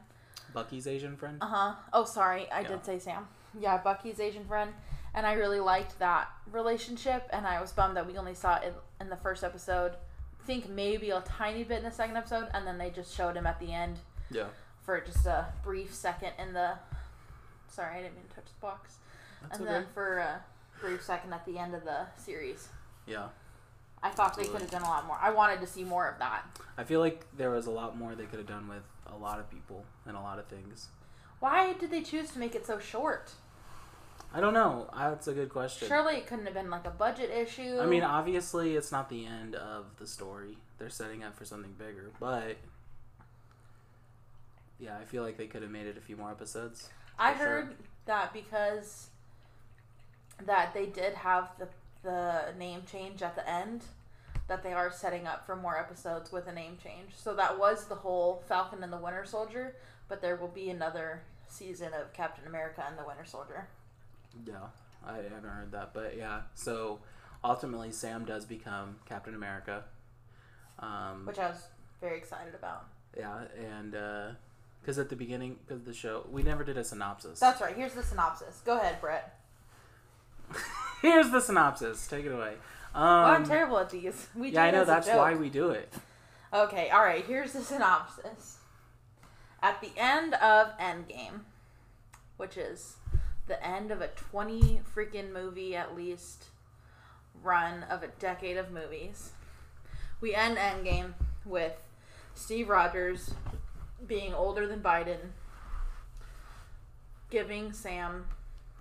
Bucky's 0.52 0.87
Asian 0.87 1.16
friend. 1.16 1.38
Uh 1.40 1.47
huh. 1.47 1.75
Oh, 1.92 2.04
sorry, 2.04 2.50
I 2.50 2.61
Yeah. 2.61 2.69
did 2.69 2.85
say 2.85 2.99
Sam. 2.99 3.28
Yeah, 3.59 3.78
Bucky's 3.78 4.21
Asian 4.21 4.45
friend, 4.45 4.73
and 5.14 5.26
I 5.26 5.35
really 5.35 5.61
liked 5.61 5.99
that 5.99 6.28
relationship. 6.50 7.28
And 7.33 7.47
I 7.47 7.61
was 7.61 7.73
bummed 7.73 7.97
that 7.97 8.07
we 8.07 8.16
only 8.16 8.35
saw 8.35 8.57
it 8.57 8.75
in 9.00 9.11
the 9.11 9.16
first 9.16 9.45
episode. 9.45 9.92
Think 10.47 10.68
maybe 10.68 11.11
a 11.11 11.20
tiny 11.20 11.64
bit 11.64 11.78
in 11.78 11.85
the 11.85 11.90
second 11.90 12.16
episode, 12.16 12.49
and 12.54 12.66
then 12.66 12.78
they 12.78 12.90
just 12.90 13.14
showed 13.14 13.37
him 13.37 13.47
at 13.47 13.61
the 13.61 13.73
end 13.73 13.99
Yeah, 14.30 14.47
for 14.82 15.00
just 15.00 15.26
a 15.26 15.47
brief 15.62 15.94
second 15.94 16.32
in 16.38 16.52
the. 16.52 16.73
Sorry, 17.68 17.99
I 17.99 18.02
didn't 18.02 18.16
mean 18.16 18.25
to 18.28 18.35
touch 18.35 18.47
the 18.47 18.61
box. 18.61 18.97
that's 19.42 19.59
and 19.59 19.68
okay. 19.68 19.78
then 19.78 19.87
for 19.94 20.18
a 20.18 20.42
brief 20.80 21.02
second 21.04 21.32
at 21.32 21.44
the 21.47 21.59
end 21.59 21.75
of 21.75 21.85
the 21.85 22.06
series. 22.16 22.68
Yeah, 23.06 23.28
I 24.02 24.11
thought 24.11 24.37
they 24.37 24.44
could 24.47 24.61
have 24.62 24.70
done 24.70 24.82
a 24.82 24.88
lot 24.88 25.06
more. 25.06 25.18
I 25.20 25.30
wanted 25.30 25.61
to 25.61 25.66
see 25.66 25.85
more 25.85 26.09
of 26.09 26.18
that. 26.18 26.42
I 26.76 26.85
feel 26.85 27.00
like 27.00 27.25
there 27.37 27.50
was 27.50 27.66
a 27.66 27.70
lot 27.70 27.97
more 27.97 28.14
they 28.14 28.25
could 28.25 28.38
have 28.38 28.49
done 28.49 28.66
with 28.68 28.82
a 29.06 29.16
lot 29.16 29.38
of 29.38 29.50
people 29.50 29.85
and 30.06 30.16
a 30.16 30.20
lot 30.20 30.38
of 30.38 30.47
things. 30.47 30.88
Why 31.38 31.75
did 31.75 31.90
they 31.90 32.02
choose 32.02 32.30
to 32.32 32.38
make 32.38 32.54
it 32.54 32.66
so 32.66 32.78
short? 32.78 33.32
I 34.33 34.41
don't 34.41 34.55
know. 34.55 34.89
That's 34.97 35.27
a 35.27 35.33
good 35.33 35.49
question. 35.49 35.89
Surely 35.89 36.17
it 36.17 36.27
couldn't 36.27 36.45
have 36.45 36.55
been 36.55 36.71
like 36.71 36.87
a 36.87 36.91
budget 36.91 37.31
issue. 37.31 37.79
I 37.81 37.87
mean, 37.87 38.03
obviously, 38.03 38.77
it's 38.77 38.93
not 38.93 39.09
the 39.09 39.27
end 39.27 39.57
of 39.57 39.87
the 39.99 40.07
story. 40.07 40.57
They're 40.79 40.89
setting 40.89 41.25
up 41.25 41.37
for 41.37 41.45
something 41.45 41.75
bigger, 41.79 42.11
but 42.21 42.57
yeah, 44.79 44.97
I 45.01 45.05
feel 45.05 45.23
like 45.23 45.37
they 45.37 45.47
could 45.47 45.63
have 45.63 45.71
made 45.71 45.87
it 45.87 45.97
a 45.97 46.01
few 46.01 46.17
more 46.17 46.31
episodes. 46.31 46.89
I 47.19 47.37
sure. 47.37 47.47
heard 47.47 47.77
that 48.07 48.33
because 48.33 49.09
that 50.47 50.73
they 50.75 50.87
did 50.87 51.15
have 51.15 51.51
the 51.59 51.69
the 52.03 52.55
name 52.59 52.83
change 52.91 53.23
at 53.23 53.35
the 53.35 53.49
end, 53.49 53.83
that 54.49 54.63
they 54.63 54.73
are 54.73 54.91
setting 54.91 55.27
up 55.27 55.45
for 55.45 55.55
more 55.55 55.79
episodes 55.79 56.33
with 56.33 56.47
a 56.47 56.53
name 56.53 56.79
change. 56.83 57.11
So 57.15 57.35
that 57.35 57.59
was 57.59 57.87
the 57.87 57.95
whole 57.95 58.43
Falcon 58.49 58.83
and 58.83 58.93
the 58.93 58.97
Winter 58.97 59.25
Soldier, 59.27 59.77
but 60.09 60.23
there 60.23 60.37
will 60.37 60.49
be 60.49 60.71
another 60.71 61.23
season 61.47 61.93
of 61.93 62.13
Captain 62.13 62.47
America 62.47 62.83
and 62.89 62.97
the 62.99 63.05
Winter 63.07 63.25
Soldier. 63.27 63.69
Yeah, 64.47 64.55
I 65.07 65.17
haven't 65.17 65.45
heard 65.45 65.73
that, 65.73 65.93
but 65.95 66.17
yeah. 66.17 66.43
So 66.55 67.01
ultimately, 67.45 67.93
Sam 67.93 68.25
does 68.25 68.45
become 68.45 68.97
Captain 69.07 69.35
America. 69.35 69.85
Um, 70.79 71.27
Which 71.27 71.39
I 71.39 71.49
was 71.49 71.63
very 72.01 72.17
excited 72.17 72.55
about. 72.55 72.87
yeah, 73.17 73.43
and 73.59 73.95
because 74.81 74.99
at 74.99 75.09
the 75.11 75.17
beginning 75.17 75.59
of 75.69 75.85
the 75.85 75.93
show, 75.93 76.27
we 76.31 76.43
never 76.43 76.65
did 76.65 76.79
a 76.79 76.85
synopsis. 76.85 77.39
That's 77.39 77.61
right. 77.61 77.77
Here's 77.77 77.95
the 77.95 78.03
synopsis. 78.03 78.63
Go 78.65 78.79
ahead, 78.79 79.01
Brett. 79.01 79.39
Here's 81.03 81.31
the 81.31 81.41
synopsis. 81.41 82.07
Take 82.07 82.27
it 82.27 82.33
away. 82.33 82.55
Um, 82.95 83.03
well, 83.03 83.25
I'm 83.27 83.47
terrible 83.47 83.79
at 83.79 83.91
these. 83.91 84.29
We 84.35 84.51
yeah, 84.51 84.65
I 84.65 84.71
know 84.71 84.85
that's 84.85 85.09
why 85.09 85.35
we 85.35 85.49
do 85.49 85.71
it. 85.71 85.93
Okay, 86.53 86.91
all 86.91 87.05
right, 87.05 87.25
here's 87.25 87.53
the 87.53 87.61
synopsis. 87.63 88.59
At 89.63 89.81
the 89.81 89.91
end 89.97 90.35
of 90.35 90.77
Endgame, 90.79 91.43
which 92.37 92.57
is 92.57 92.97
the 93.50 93.66
end 93.66 93.90
of 93.90 94.00
a 94.00 94.07
20 94.07 94.80
freaking 94.95 95.33
movie 95.33 95.75
at 95.75 95.97
least 95.97 96.45
run 97.42 97.83
of 97.90 98.04
a 98.04 98.07
decade 98.07 98.57
of 98.57 98.71
movies, 98.71 99.33
we 100.21 100.35
end 100.35 100.57
Endgame 100.57 101.14
with 101.45 101.73
Steve 102.33 102.69
Rogers 102.69 103.35
being 104.07 104.33
older 104.33 104.69
than 104.69 104.80
Biden, 104.80 105.19
giving 107.28 107.73
Sam 107.73 108.26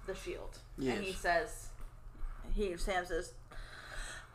the 0.05 0.13
shield. 0.13 0.59
And 0.77 1.03
he 1.03 1.13
says, 1.13 1.69
he 2.53 2.77
Sam 2.77 3.07
says, 3.07 3.33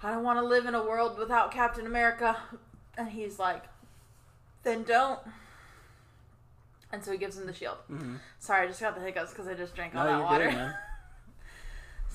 I 0.02 0.10
don't 0.10 0.24
want 0.24 0.40
to 0.40 0.44
live 0.44 0.66
in 0.66 0.74
a 0.74 0.82
world 0.82 1.16
without 1.16 1.52
Captain 1.52 1.86
America. 1.86 2.36
And 2.98 3.08
he's 3.08 3.38
like, 3.38 3.62
then 4.64 4.82
don't. 4.82 5.20
And 6.94 7.02
so 7.04 7.10
he 7.10 7.18
gives 7.18 7.36
him 7.36 7.44
the 7.46 7.52
shield. 7.52 7.78
hmm 7.88 8.14
Sorry, 8.38 8.62
I 8.64 8.68
just 8.68 8.80
got 8.80 8.94
the 8.94 9.00
hiccups 9.00 9.30
because 9.32 9.48
I 9.48 9.54
just 9.54 9.74
drank 9.74 9.96
all 9.96 10.04
No, 10.04 10.10
that 10.18 10.22
water. 10.22 10.48
good. 10.50 10.74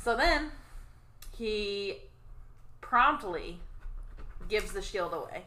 So 0.02 0.16
then 0.16 0.52
he 1.36 1.98
promptly 2.80 3.60
gives 4.48 4.72
the 4.72 4.82
shield 4.82 5.12
away 5.14 5.44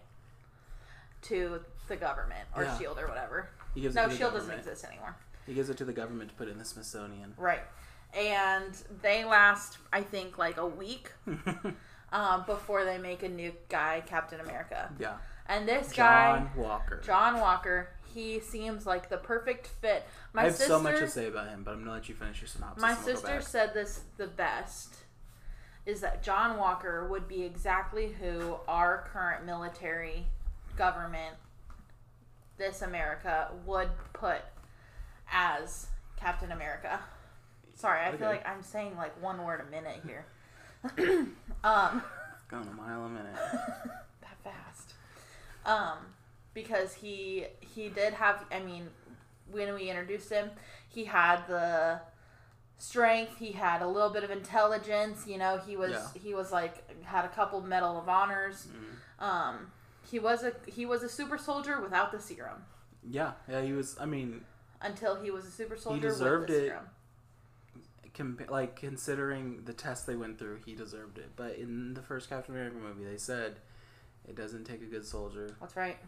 to 1.22 1.60
the 1.88 1.96
government 1.96 2.46
or 2.54 2.64
Yeah. 2.64 2.76
shield 2.78 2.98
or 2.98 3.08
whatever. 3.08 3.48
He 3.74 3.80
gives 3.80 3.94
No, 3.94 4.02
it 4.02 4.04
to 4.04 4.10
the 4.10 4.16
shield 4.18 4.34
doesn't 4.34 4.52
exist 4.58 4.84
anymore. 4.84 5.16
He 5.46 5.54
gives 5.54 5.70
it 5.70 5.78
to 5.78 5.86
the 5.86 5.94
government 5.94 6.28
to 6.30 6.36
put 6.36 6.48
in 6.48 6.58
the 6.58 6.66
Smithsonian. 6.66 7.32
Right. 7.38 7.62
And 8.12 8.76
they 9.00 9.24
last, 9.24 9.78
I 9.90 10.02
think, 10.02 10.36
like 10.36 10.58
a 10.58 10.66
week 10.66 11.10
um, 12.12 12.44
before 12.44 12.84
they 12.84 12.98
make 12.98 13.22
a 13.22 13.28
new 13.30 13.52
guy 13.70 14.02
Captain 14.06 14.40
America. 14.40 14.90
yeah. 14.98 15.14
And 15.46 15.66
this 15.66 15.92
guy, 15.94 16.38
John 16.38 16.50
Walker. 16.56 17.00
John 17.04 17.40
Walker, 17.40 17.88
he 18.12 18.40
seems 18.40 18.86
like 18.86 19.08
the 19.08 19.16
perfect 19.16 19.66
fit. 19.66 20.06
My 20.32 20.42
I 20.42 20.44
have 20.46 20.54
sister, 20.54 20.68
so 20.72 20.80
much 20.80 20.98
to 20.98 21.08
say 21.08 21.26
about 21.26 21.48
him, 21.48 21.62
but 21.64 21.72
I'm 21.72 21.80
gonna 21.80 21.92
let 21.92 22.08
you 22.08 22.14
finish 22.14 22.40
your 22.40 22.48
synopsis. 22.48 22.80
my 22.80 22.92
and 22.92 23.04
we'll 23.04 23.14
go 23.14 23.20
sister 23.20 23.40
said 23.40 23.74
this 23.74 24.02
the 24.16 24.26
best 24.26 24.96
is 25.84 26.00
that 26.00 26.22
John 26.22 26.58
Walker 26.58 27.08
would 27.08 27.26
be 27.26 27.42
exactly 27.42 28.14
who 28.20 28.56
our 28.68 29.08
current 29.12 29.44
military 29.44 30.26
government, 30.76 31.34
this 32.56 32.82
America, 32.82 33.48
would 33.66 33.88
put 34.12 34.42
as 35.30 35.88
Captain 36.16 36.52
America. 36.52 37.00
Sorry, 37.74 38.06
I 38.06 38.16
feel 38.16 38.28
like 38.28 38.46
I'm 38.46 38.62
saying 38.62 38.96
like 38.96 39.20
one 39.20 39.42
word 39.44 39.60
a 39.66 39.70
minute 39.70 40.00
here. 40.06 40.24
um, 41.64 42.02
going 42.48 42.68
a 42.68 42.72
mile 42.72 43.04
a 43.04 43.08
minute. 43.08 43.34
that 44.20 44.36
fast. 44.44 44.94
Um, 45.64 45.98
because 46.54 46.94
he 46.94 47.46
he 47.60 47.88
did 47.88 48.14
have. 48.14 48.44
I 48.50 48.60
mean, 48.60 48.88
when 49.50 49.72
we 49.74 49.88
introduced 49.90 50.30
him, 50.30 50.50
he 50.88 51.04
had 51.04 51.46
the 51.48 52.00
strength. 52.78 53.38
He 53.38 53.52
had 53.52 53.82
a 53.82 53.86
little 53.88 54.10
bit 54.10 54.24
of 54.24 54.30
intelligence. 54.30 55.26
You 55.26 55.38
know, 55.38 55.58
he 55.58 55.76
was 55.76 55.92
Yeah. 55.92 56.08
he 56.22 56.34
was 56.34 56.52
like 56.52 57.02
had 57.04 57.24
a 57.24 57.28
couple 57.28 57.60
Medal 57.60 57.98
of 57.98 58.08
Honors. 58.08 58.66
Mhm. 58.66 59.22
Um, 59.24 59.72
he 60.10 60.18
was 60.18 60.42
a 60.42 60.52
he 60.66 60.84
was 60.86 61.02
a 61.02 61.08
super 61.08 61.38
soldier 61.38 61.80
without 61.80 62.10
the 62.12 62.18
serum 62.20 62.64
Yeah, 63.08 63.32
yeah, 63.48 63.62
he 63.62 63.72
was. 63.72 63.96
I 64.00 64.06
mean, 64.06 64.44
until 64.80 65.16
he 65.22 65.30
was 65.30 65.46
a 65.46 65.50
super 65.50 65.76
soldier 65.76 66.00
he 66.00 66.06
deserved 66.08 66.48
with 66.50 66.58
the 66.58 66.64
it. 66.64 66.68
serum. 66.68 66.88
compa- 68.14 68.50
like 68.50 68.76
considering 68.76 69.64
the 69.64 69.72
test 69.72 70.06
they 70.06 70.16
went 70.16 70.38
through, 70.38 70.60
he 70.66 70.74
deserved 70.74 71.16
it. 71.18 71.30
But 71.34 71.56
in 71.56 71.94
the 71.94 72.02
first 72.02 72.28
Captain 72.28 72.54
America 72.54 72.76
movie, 72.76 73.04
they 73.04 73.16
said 73.16 73.56
it 74.28 74.34
doesn't 74.34 74.64
take 74.64 74.82
a 74.82 74.86
good 74.86 75.06
soldier; 75.06 75.56
That's 75.60 75.76
right. 75.76 75.98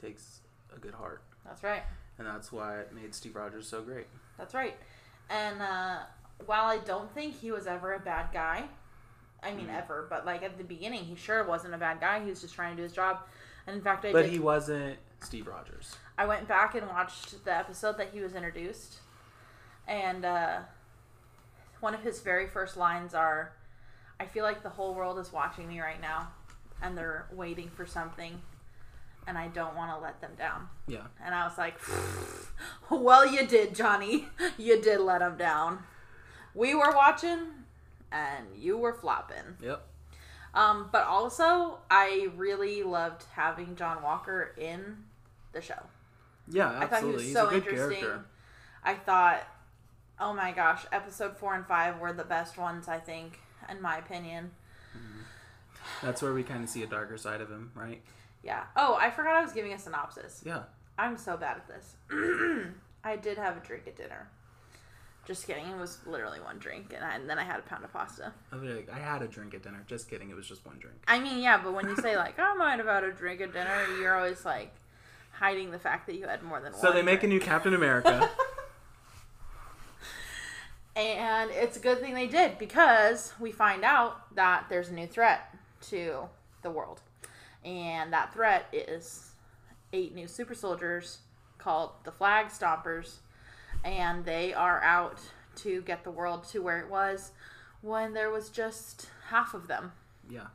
Takes 0.00 0.40
a 0.74 0.78
good 0.78 0.94
heart, 0.94 1.22
That's 1.44 1.62
right. 1.62 1.82
and 2.18 2.26
that's 2.26 2.50
why 2.52 2.78
it 2.80 2.92
made 2.94 3.14
Steve 3.14 3.36
Rogers 3.36 3.66
so 3.68 3.82
great. 3.82 4.06
That's 4.38 4.54
right. 4.54 4.76
And 5.28 5.60
uh, 5.60 5.98
while 6.46 6.64
I 6.66 6.78
don't 6.78 7.12
think 7.14 7.34
he 7.38 7.50
was 7.52 7.66
ever 7.66 7.92
a 7.94 8.00
bad 8.00 8.32
guy, 8.32 8.64
I 9.42 9.52
mean 9.54 9.66
Mm. 9.68 9.78
ever, 9.78 10.06
but 10.10 10.26
like 10.26 10.42
at 10.42 10.58
the 10.58 10.64
beginning, 10.64 11.04
he 11.04 11.14
sure 11.16 11.44
wasn't 11.44 11.74
a 11.74 11.78
bad 11.78 12.00
guy. 12.00 12.22
He 12.22 12.30
was 12.30 12.40
just 12.40 12.54
trying 12.54 12.72
to 12.72 12.76
do 12.78 12.82
his 12.82 12.92
job. 12.92 13.20
And 13.66 13.76
in 13.76 13.82
fact, 13.82 14.04
I 14.04 14.12
But 14.12 14.22
did. 14.24 14.32
he 14.32 14.38
wasn't 14.38 14.98
Steve 15.20 15.46
Rogers. 15.46 15.96
I 16.18 16.26
went 16.26 16.48
back 16.48 16.74
and 16.74 16.86
watched 16.88 17.44
the 17.44 17.54
episode 17.56 17.96
that 17.98 18.08
he 18.12 18.20
was 18.20 18.34
introduced, 18.34 18.96
and 19.86 20.24
uh, 20.24 20.58
one 21.80 21.94
of 21.94 22.02
his 22.02 22.20
very 22.20 22.46
first 22.46 22.76
lines 22.76 23.14
are, 23.14 23.52
"I 24.18 24.26
feel 24.26 24.44
like 24.44 24.62
the 24.62 24.68
whole 24.70 24.94
world 24.94 25.18
is 25.18 25.32
watching 25.32 25.66
me 25.68 25.80
right 25.80 26.00
now, 26.00 26.32
and 26.82 26.96
they're 26.96 27.26
waiting 27.32 27.70
for 27.70 27.86
something, 27.86 28.40
and 29.26 29.36
I 29.38 29.48
don't 29.48 29.76
want 29.76 29.90
to 29.96 30.02
let 30.02 30.20
them 30.20 30.32
down." 30.36 30.68
Yeah. 30.86 31.06
And 31.24 31.34
I 31.34 31.44
was 31.46 31.56
like, 31.58 31.78
"Well, 32.90 33.26
you 33.26 33.46
did, 33.46 33.74
Johnny. 33.74 34.28
You 34.58 34.80
did 34.80 35.00
let 35.00 35.20
them 35.20 35.36
down. 35.36 35.80
We 36.54 36.74
were 36.74 36.92
watching, 36.94 37.38
and 38.12 38.46
you 38.56 38.76
were 38.76 38.92
flopping." 38.92 39.56
Yep. 39.62 39.86
Um, 40.52 40.88
but 40.90 41.04
also, 41.06 41.78
I 41.90 42.28
really 42.36 42.82
loved 42.82 43.24
having 43.34 43.76
John 43.76 44.02
Walker 44.02 44.52
in 44.58 45.04
the 45.52 45.60
show. 45.62 45.86
Yeah, 46.48 46.68
I 46.68 46.72
thought 46.72 46.80
he 46.80 46.84
absolutely. 46.94 47.12
was 47.14 47.24
He's 47.24 47.32
so 47.34 47.46
a 47.46 47.50
good 47.50 47.56
interesting. 47.68 48.00
character. 48.00 48.24
I 48.82 48.94
thought, 48.94 49.46
oh 50.18 50.32
my 50.32 50.50
gosh, 50.52 50.84
episode 50.90 51.36
four 51.36 51.54
and 51.54 51.64
five 51.66 52.00
were 52.00 52.12
the 52.12 52.24
best 52.24 52.58
ones, 52.58 52.88
I 52.88 52.98
think, 52.98 53.38
in 53.68 53.80
my 53.80 53.98
opinion. 53.98 54.50
That's 56.02 56.22
where 56.22 56.32
we 56.32 56.42
kind 56.42 56.64
of 56.64 56.70
see 56.70 56.82
a 56.82 56.86
darker 56.86 57.16
side 57.16 57.40
of 57.40 57.48
him, 57.50 57.72
right? 57.74 58.02
Yeah. 58.42 58.64
Oh, 58.76 58.96
I 58.98 59.10
forgot 59.10 59.36
I 59.36 59.42
was 59.42 59.52
giving 59.52 59.72
a 59.72 59.78
synopsis. 59.78 60.42
Yeah. 60.44 60.62
I'm 60.98 61.16
so 61.16 61.36
bad 61.36 61.56
at 61.56 61.68
this. 61.68 61.94
I 63.04 63.16
did 63.16 63.38
have 63.38 63.56
a 63.56 63.60
drink 63.60 63.86
at 63.86 63.96
dinner. 63.96 64.28
Just 65.26 65.46
kidding. 65.46 65.66
It 65.66 65.76
was 65.78 65.98
literally 66.06 66.40
one 66.40 66.58
drink, 66.58 66.92
and, 66.94 67.04
I, 67.04 67.14
and 67.14 67.28
then 67.28 67.38
I 67.38 67.44
had 67.44 67.58
a 67.60 67.62
pound 67.62 67.84
of 67.84 67.92
pasta. 67.92 68.32
I'll 68.52 68.58
like, 68.58 68.90
I 68.92 68.98
had 68.98 69.22
a 69.22 69.28
drink 69.28 69.54
at 69.54 69.62
dinner. 69.62 69.84
Just 69.86 70.10
kidding. 70.10 70.30
It 70.30 70.36
was 70.36 70.48
just 70.48 70.64
one 70.66 70.78
drink. 70.78 70.96
I 71.06 71.20
mean, 71.20 71.42
yeah, 71.42 71.60
but 71.62 71.74
when 71.74 71.88
you 71.88 71.96
say 71.96 72.16
like, 72.16 72.38
I 72.38 72.54
might 72.54 72.78
have 72.78 72.86
had 72.86 73.04
a 73.04 73.12
drink 73.12 73.40
at 73.40 73.52
dinner, 73.52 73.86
you're 74.00 74.16
always 74.16 74.44
like 74.44 74.74
hiding 75.32 75.70
the 75.70 75.78
fact 75.78 76.06
that 76.06 76.16
you 76.16 76.26
had 76.26 76.42
more 76.42 76.60
than 76.60 76.72
one. 76.72 76.80
So 76.80 76.92
they 76.92 77.02
make 77.02 77.22
a 77.22 77.26
new 77.26 77.40
Captain 77.40 77.74
America. 77.74 78.28
And 80.96 81.50
it's 81.52 81.76
a 81.76 81.80
good 81.80 82.00
thing 82.00 82.14
they 82.14 82.26
did 82.26 82.58
because 82.58 83.32
we 83.38 83.52
find 83.52 83.84
out 83.84 84.34
that 84.34 84.66
there's 84.68 84.88
a 84.88 84.92
new 84.92 85.06
threat 85.06 85.54
to 85.82 86.28
the 86.62 86.70
world. 86.70 87.00
And 87.64 88.12
that 88.12 88.32
threat 88.32 88.66
is 88.72 89.30
eight 89.92 90.14
new 90.14 90.26
super 90.26 90.54
soldiers 90.54 91.18
called 91.58 91.90
the 92.04 92.12
Flag 92.12 92.46
Stompers. 92.46 93.16
And 93.84 94.24
they 94.24 94.52
are 94.52 94.82
out 94.82 95.20
to 95.56 95.82
get 95.82 96.04
the 96.04 96.10
world 96.10 96.44
to 96.48 96.60
where 96.62 96.80
it 96.80 96.88
was 96.90 97.32
when 97.82 98.12
there 98.12 98.30
was 98.30 98.48
just 98.50 99.08
half 99.28 99.54
of 99.54 99.66
them. 99.68 99.92
yeah. 100.28 100.48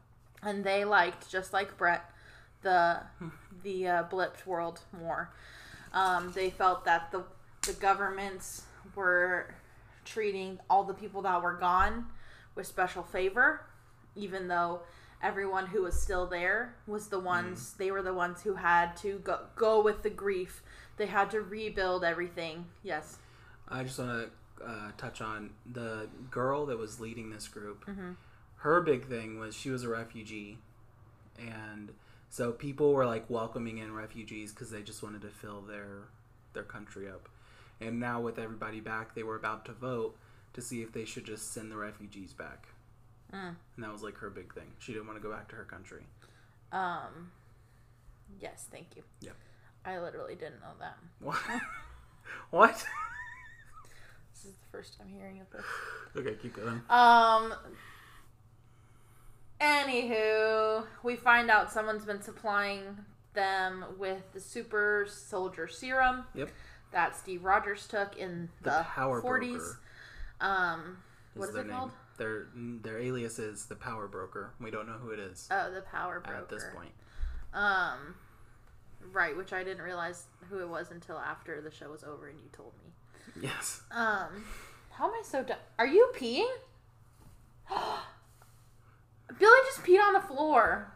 And 0.43 0.63
they 0.63 0.85
liked, 0.85 1.29
just 1.31 1.53
like 1.53 1.75
Brett, 1.77 2.07
the 2.61 2.99
the 3.63 3.87
uh, 3.87 4.03
blipped 4.03 4.45
world 4.45 4.81
more. 4.91 5.31
Um, 5.91 6.31
they 6.33 6.49
felt 6.51 6.85
that 6.85 7.11
the 7.11 7.23
the 7.65 7.73
governments 7.73 8.63
were 8.95 9.55
treating 10.03 10.59
all 10.69 10.83
the 10.83 10.93
people 10.93 11.23
that 11.23 11.41
were 11.41 11.53
gone 11.55 12.05
with 12.53 12.67
special 12.67 13.01
favor, 13.01 13.65
even 14.15 14.47
though 14.47 14.81
everyone 15.25 15.65
who 15.65 15.81
was 15.81 15.99
still 15.99 16.27
there 16.27 16.75
was 16.85 17.07
the 17.07 17.19
ones 17.19 17.73
they 17.79 17.89
were 17.89 18.03
the 18.03 18.13
ones 18.13 18.43
who 18.43 18.53
had 18.53 18.95
to 18.97 19.19
go 19.23 19.39
go 19.55 19.81
with 19.81 20.03
the 20.03 20.09
grief. 20.09 20.61
They 20.97 21.07
had 21.07 21.31
to 21.31 21.41
rebuild 21.41 22.03
everything. 22.03 22.65
Yes. 22.83 23.17
I 23.67 23.83
just 23.83 23.97
want 23.97 24.29
to 24.59 24.65
uh, 24.65 24.91
touch 24.97 25.21
on 25.21 25.49
the 25.69 26.07
girl 26.29 26.67
that 26.67 26.77
was 26.77 26.99
leading 26.99 27.31
this 27.31 27.47
group. 27.47 27.85
Mm-hmm. 27.85 28.11
Her 28.57 28.81
big 28.81 29.07
thing 29.07 29.39
was 29.39 29.55
she 29.55 29.69
was 29.69 29.83
a 29.83 29.89
refugee, 29.89 30.59
and 31.37 31.91
so 32.29 32.51
people 32.51 32.93
were 32.93 33.05
like 33.05 33.29
welcoming 33.29 33.79
in 33.79 33.93
refugees 33.93 34.51
because 34.51 34.69
they 34.69 34.83
just 34.83 35.01
wanted 35.03 35.21
to 35.23 35.29
fill 35.29 35.61
their 35.61 36.03
their 36.53 36.63
country 36.63 37.09
up. 37.09 37.27
And 37.81 37.99
now 37.99 38.21
with 38.21 38.39
everybody 38.39 38.79
back, 38.79 39.15
they 39.15 39.23
were 39.23 39.35
about 39.35 39.65
to 39.65 39.73
vote 39.73 40.15
to 40.53 40.61
see 40.61 40.81
if 40.81 40.93
they 40.93 41.03
should 41.03 41.25
just 41.25 41.51
send 41.51 41.71
the 41.71 41.75
refugees 41.75 42.31
back. 42.31 42.67
Mm. 43.35 43.55
And 43.75 43.83
that 43.83 43.91
was 43.91 44.01
like 44.03 44.17
her 44.17 44.29
big 44.29 44.53
thing. 44.53 44.71
She 44.79 44.93
didn't 44.93 45.07
want 45.07 45.19
to 45.21 45.23
go 45.27 45.33
back 45.33 45.49
to 45.49 45.55
her 45.55 45.65
country. 45.65 46.03
Um. 46.71 47.31
Yes. 48.39 48.67
Thank 48.71 48.95
you. 48.95 49.03
Yep. 49.21 49.35
I 49.85 49.99
literally 49.99 50.35
didn't 50.35 50.61
know 50.61 50.73
that. 50.79 50.97
What? 51.19 51.37
what? 52.49 52.85
This 54.33 54.45
is 54.45 54.53
the 54.53 54.65
first 54.71 54.97
time 54.97 55.07
hearing 55.13 55.41
of 55.41 55.49
this. 55.51 55.65
okay, 56.17 56.35
keep 56.41 56.55
going. 56.55 56.81
Um. 56.89 57.53
Anywho, 59.61 60.85
we 61.03 61.15
find 61.15 61.49
out 61.49 61.71
someone's 61.71 62.03
been 62.05 62.21
supplying 62.21 62.83
them 63.33 63.85
with 63.97 64.21
the 64.33 64.39
super 64.39 65.05
soldier 65.09 65.67
serum. 65.67 66.25
Yep. 66.35 66.49
That 66.91 67.15
Steve 67.15 67.43
Rogers 67.43 67.87
took 67.87 68.17
in 68.17 68.49
The 68.61 68.69
the, 68.71 68.83
Power 68.83 69.21
40s. 69.21 69.51
Broker. 69.51 69.79
Um, 70.41 70.97
what 71.33 71.47
is 71.49 71.53
their 71.53 71.63
it 71.63 71.67
name. 71.67 71.75
called? 71.75 71.91
Their 72.17 72.47
their 72.55 72.97
alias 72.99 73.39
is 73.39 73.65
the 73.65 73.75
Power 73.75 74.07
Broker. 74.07 74.53
We 74.59 74.71
don't 74.71 74.87
know 74.87 74.93
who 74.93 75.11
it 75.11 75.19
is 75.19 75.47
Oh, 75.51 75.71
the 75.71 75.81
Power 75.81 76.19
Broker. 76.21 76.37
at 76.37 76.49
this 76.49 76.63
point. 76.75 76.91
Um, 77.53 78.15
right, 79.11 79.35
which 79.35 79.53
I 79.53 79.63
didn't 79.63 79.83
realize 79.83 80.23
who 80.49 80.59
it 80.59 80.69
was 80.69 80.91
until 80.91 81.17
after 81.17 81.61
the 81.61 81.71
show 81.71 81.89
was 81.91 82.03
over 82.03 82.27
and 82.27 82.39
you 82.39 82.49
told 82.51 82.73
me. 82.83 83.41
Yes. 83.41 83.81
Um, 83.91 84.45
how 84.91 85.05
am 85.07 85.11
I 85.11 85.21
so 85.25 85.43
done? 85.43 85.57
Are 85.77 85.87
you 85.87 86.09
peeing? 86.15 86.47
Billy 89.39 89.59
just 89.65 89.83
peed 89.83 89.99
on 90.01 90.13
the 90.13 90.21
floor. 90.21 90.91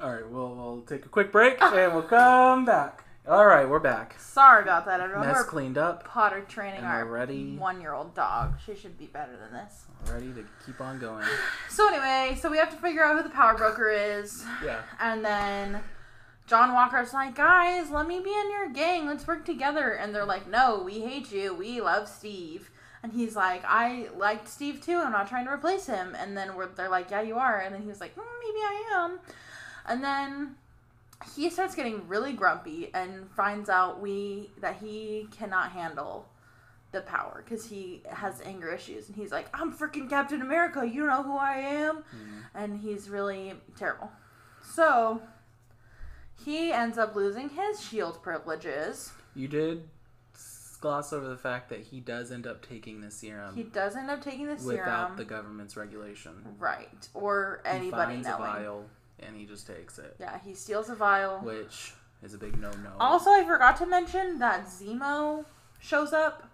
All 0.00 0.12
right, 0.12 0.28
we'll 0.28 0.54
we'll 0.54 0.82
take 0.82 1.04
a 1.04 1.08
quick 1.08 1.30
break 1.32 1.60
and 1.60 1.92
we'll 1.94 2.02
come 2.02 2.64
back. 2.64 3.04
All 3.28 3.44
right, 3.46 3.68
we're 3.68 3.78
back. 3.80 4.18
Sorry 4.18 4.62
about 4.62 4.86
that, 4.86 5.00
everyone. 5.00 5.26
Mess 5.26 5.36
We're 5.36 5.44
cleaned 5.44 5.76
up, 5.78 6.04
potter 6.04 6.40
training 6.48 6.82
our 6.82 7.04
ready 7.04 7.54
one-year-old 7.56 8.14
dog. 8.14 8.54
She 8.64 8.74
should 8.74 8.98
be 8.98 9.06
better 9.06 9.32
than 9.36 9.52
this. 9.52 9.84
ready 10.10 10.32
to 10.32 10.44
keep 10.64 10.80
on 10.80 10.98
going. 10.98 11.26
So 11.68 11.86
anyway, 11.88 12.36
so 12.40 12.50
we 12.50 12.56
have 12.58 12.70
to 12.70 12.76
figure 12.76 13.04
out 13.04 13.16
who 13.18 13.22
the 13.22 13.28
power 13.34 13.54
broker 13.56 13.88
is, 13.90 14.44
Yeah. 14.64 14.80
and 14.98 15.24
then 15.24 15.80
John 16.46 16.72
Walker's 16.72 17.12
like, 17.12 17.36
"Guys, 17.36 17.90
let 17.90 18.08
me 18.08 18.18
be 18.20 18.32
in 18.32 18.50
your 18.50 18.68
gang. 18.70 19.06
Let's 19.06 19.26
work 19.26 19.44
together." 19.44 19.92
And 19.92 20.14
they're 20.14 20.24
like, 20.24 20.48
"No, 20.48 20.82
we 20.82 21.00
hate 21.00 21.30
you. 21.30 21.54
We 21.54 21.80
love 21.80 22.08
Steve." 22.08 22.70
And 23.02 23.12
he's 23.12 23.36
like, 23.36 23.62
"I 23.66 24.08
liked 24.16 24.48
Steve 24.48 24.80
too. 24.80 24.96
I'm 24.98 25.12
not 25.12 25.28
trying 25.28 25.44
to 25.44 25.52
replace 25.52 25.86
him." 25.86 26.16
And 26.18 26.36
then 26.36 26.56
we're, 26.56 26.66
they're 26.68 26.88
like, 26.88 27.10
"Yeah, 27.10 27.20
you 27.20 27.36
are." 27.36 27.60
And 27.60 27.72
then 27.74 27.82
he 27.82 27.88
was 27.88 28.00
like, 28.00 28.16
mm, 28.16 28.22
"Maybe 28.40 28.58
I 28.58 28.84
am." 28.94 29.20
And 29.86 30.02
then 30.02 30.56
he 31.36 31.50
starts 31.50 31.74
getting 31.74 32.06
really 32.08 32.32
grumpy 32.32 32.90
and 32.94 33.30
finds 33.32 33.68
out 33.68 34.00
we 34.00 34.50
that 34.60 34.76
he 34.76 35.28
cannot 35.36 35.72
handle 35.72 36.28
the 36.92 37.00
power 37.02 37.42
because 37.44 37.66
he 37.66 38.02
has 38.10 38.40
anger 38.44 38.68
issues. 38.72 39.06
And 39.08 39.16
he's 39.16 39.30
like 39.30 39.48
i'm 39.54 39.72
freaking 39.72 40.08
captain 40.10 40.40
america. 40.40 40.84
You 40.86 41.06
know 41.06 41.22
who 41.22 41.36
i 41.36 41.54
am. 41.56 41.96
Mhm. 41.98 42.42
and 42.54 42.80
he's 42.80 43.08
really 43.08 43.54
terrible. 43.76 44.10
So 44.62 45.22
he 46.44 46.72
ends 46.72 46.96
up 46.98 47.14
losing 47.14 47.50
his 47.50 47.80
shield 47.80 48.22
privileges. 48.22 49.12
You 49.34 49.46
did 49.48 49.88
gloss 50.80 51.12
over 51.12 51.28
the 51.28 51.36
fact 51.36 51.68
that 51.68 51.80
he 51.80 52.00
does 52.00 52.32
end 52.32 52.46
up 52.46 52.66
taking 52.66 53.02
the 53.02 53.10
serum 53.10 53.54
he 53.54 53.62
does 53.62 53.94
end 53.96 54.10
up 54.10 54.22
taking 54.22 54.46
the 54.46 54.56
serum. 54.58 54.78
without 54.78 55.16
the 55.18 55.24
government's 55.26 55.76
regulation. 55.76 56.32
right. 56.58 57.08
Or 57.12 57.60
anybody 57.66 58.16
He 58.16 58.22
finds 58.22 58.28
a 58.28 58.38
vial 58.42 58.86
and 59.20 59.36
he 59.36 59.44
just 59.44 59.66
takes 59.66 59.98
it, 59.98 60.16
yeah 60.18 60.38
he 60.44 60.54
steals 60.54 60.88
a 60.88 60.94
vial 60.94 61.38
which 61.38 61.92
is 62.22 62.34
a 62.34 62.38
big 62.38 62.58
no-no. 62.60 62.90
Also, 62.98 63.30
I 63.30 63.44
forgot 63.44 63.76
to 63.76 63.86
mention 63.86 64.38
that 64.38 64.66
Zemo 64.66 65.44
shows 65.78 66.12
up, 66.12 66.48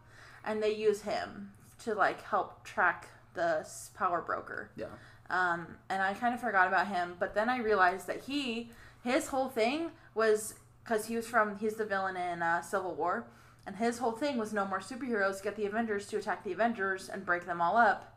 and 0.44 0.62
they 0.62 0.74
use 0.74 1.02
him 1.02 1.52
to 1.84 1.94
like 1.94 2.22
help 2.22 2.64
track 2.64 3.08
the 3.34 3.66
power 3.94 4.22
broker. 4.22 4.70
Yeah. 4.76 4.86
Um, 5.28 5.66
and 5.90 6.00
I 6.00 6.14
kind 6.14 6.34
of 6.34 6.40
forgot 6.40 6.68
about 6.68 6.86
him, 6.86 7.16
but 7.18 7.34
then 7.34 7.48
I 7.48 7.58
realized 7.58 8.06
that 8.06 8.22
he, 8.22 8.70
his 9.02 9.28
whole 9.28 9.48
thing 9.48 9.90
was 10.14 10.54
because 10.84 11.06
he 11.06 11.16
was 11.16 11.26
from, 11.26 11.58
he's 11.58 11.74
the 11.74 11.84
villain 11.84 12.16
in 12.16 12.42
uh, 12.42 12.62
Civil 12.62 12.94
War, 12.94 13.26
and 13.66 13.74
his 13.74 13.98
whole 13.98 14.12
thing 14.12 14.38
was 14.38 14.52
no 14.52 14.64
more 14.64 14.78
superheroes. 14.78 15.42
Get 15.42 15.56
the 15.56 15.66
Avengers 15.66 16.06
to 16.08 16.18
attack 16.18 16.44
the 16.44 16.52
Avengers 16.52 17.08
and 17.08 17.26
break 17.26 17.44
them 17.44 17.60
all 17.60 17.76
up. 17.76 18.16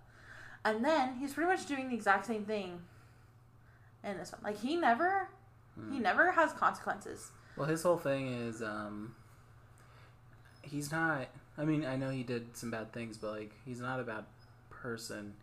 And 0.64 0.86
then 0.86 1.16
he's 1.16 1.34
pretty 1.34 1.50
much 1.50 1.66
doing 1.66 1.90
the 1.90 1.96
exact 1.96 2.28
same 2.28 2.46
thing 2.46 2.82
in 4.04 4.18
this 4.18 4.32
one. 4.32 4.42
Like 4.44 4.60
he 4.60 4.76
never, 4.76 5.28
he 5.76 5.98
Hmm. 5.98 6.02
never 6.02 6.32
has 6.32 6.52
consequences. 6.54 7.32
Well, 7.56 7.68
his 7.68 7.84
whole 7.84 7.98
thing 7.98 8.28
is 8.34 8.62
um 8.62 9.16
he's 10.62 10.92
not 10.92 11.28
I 11.58 11.66
mean, 11.66 11.86
I 11.86 11.96
know 11.98 12.10
he 12.10 12.24
did 12.24 12.56
some 12.56 12.72
bad 12.72 12.94
things, 12.94 13.18
but 13.18 13.32
like 13.32 13.52
he's 13.66 13.80
not 13.82 14.00
a 14.00 14.04
bad 14.04 14.24
person. 14.70 15.34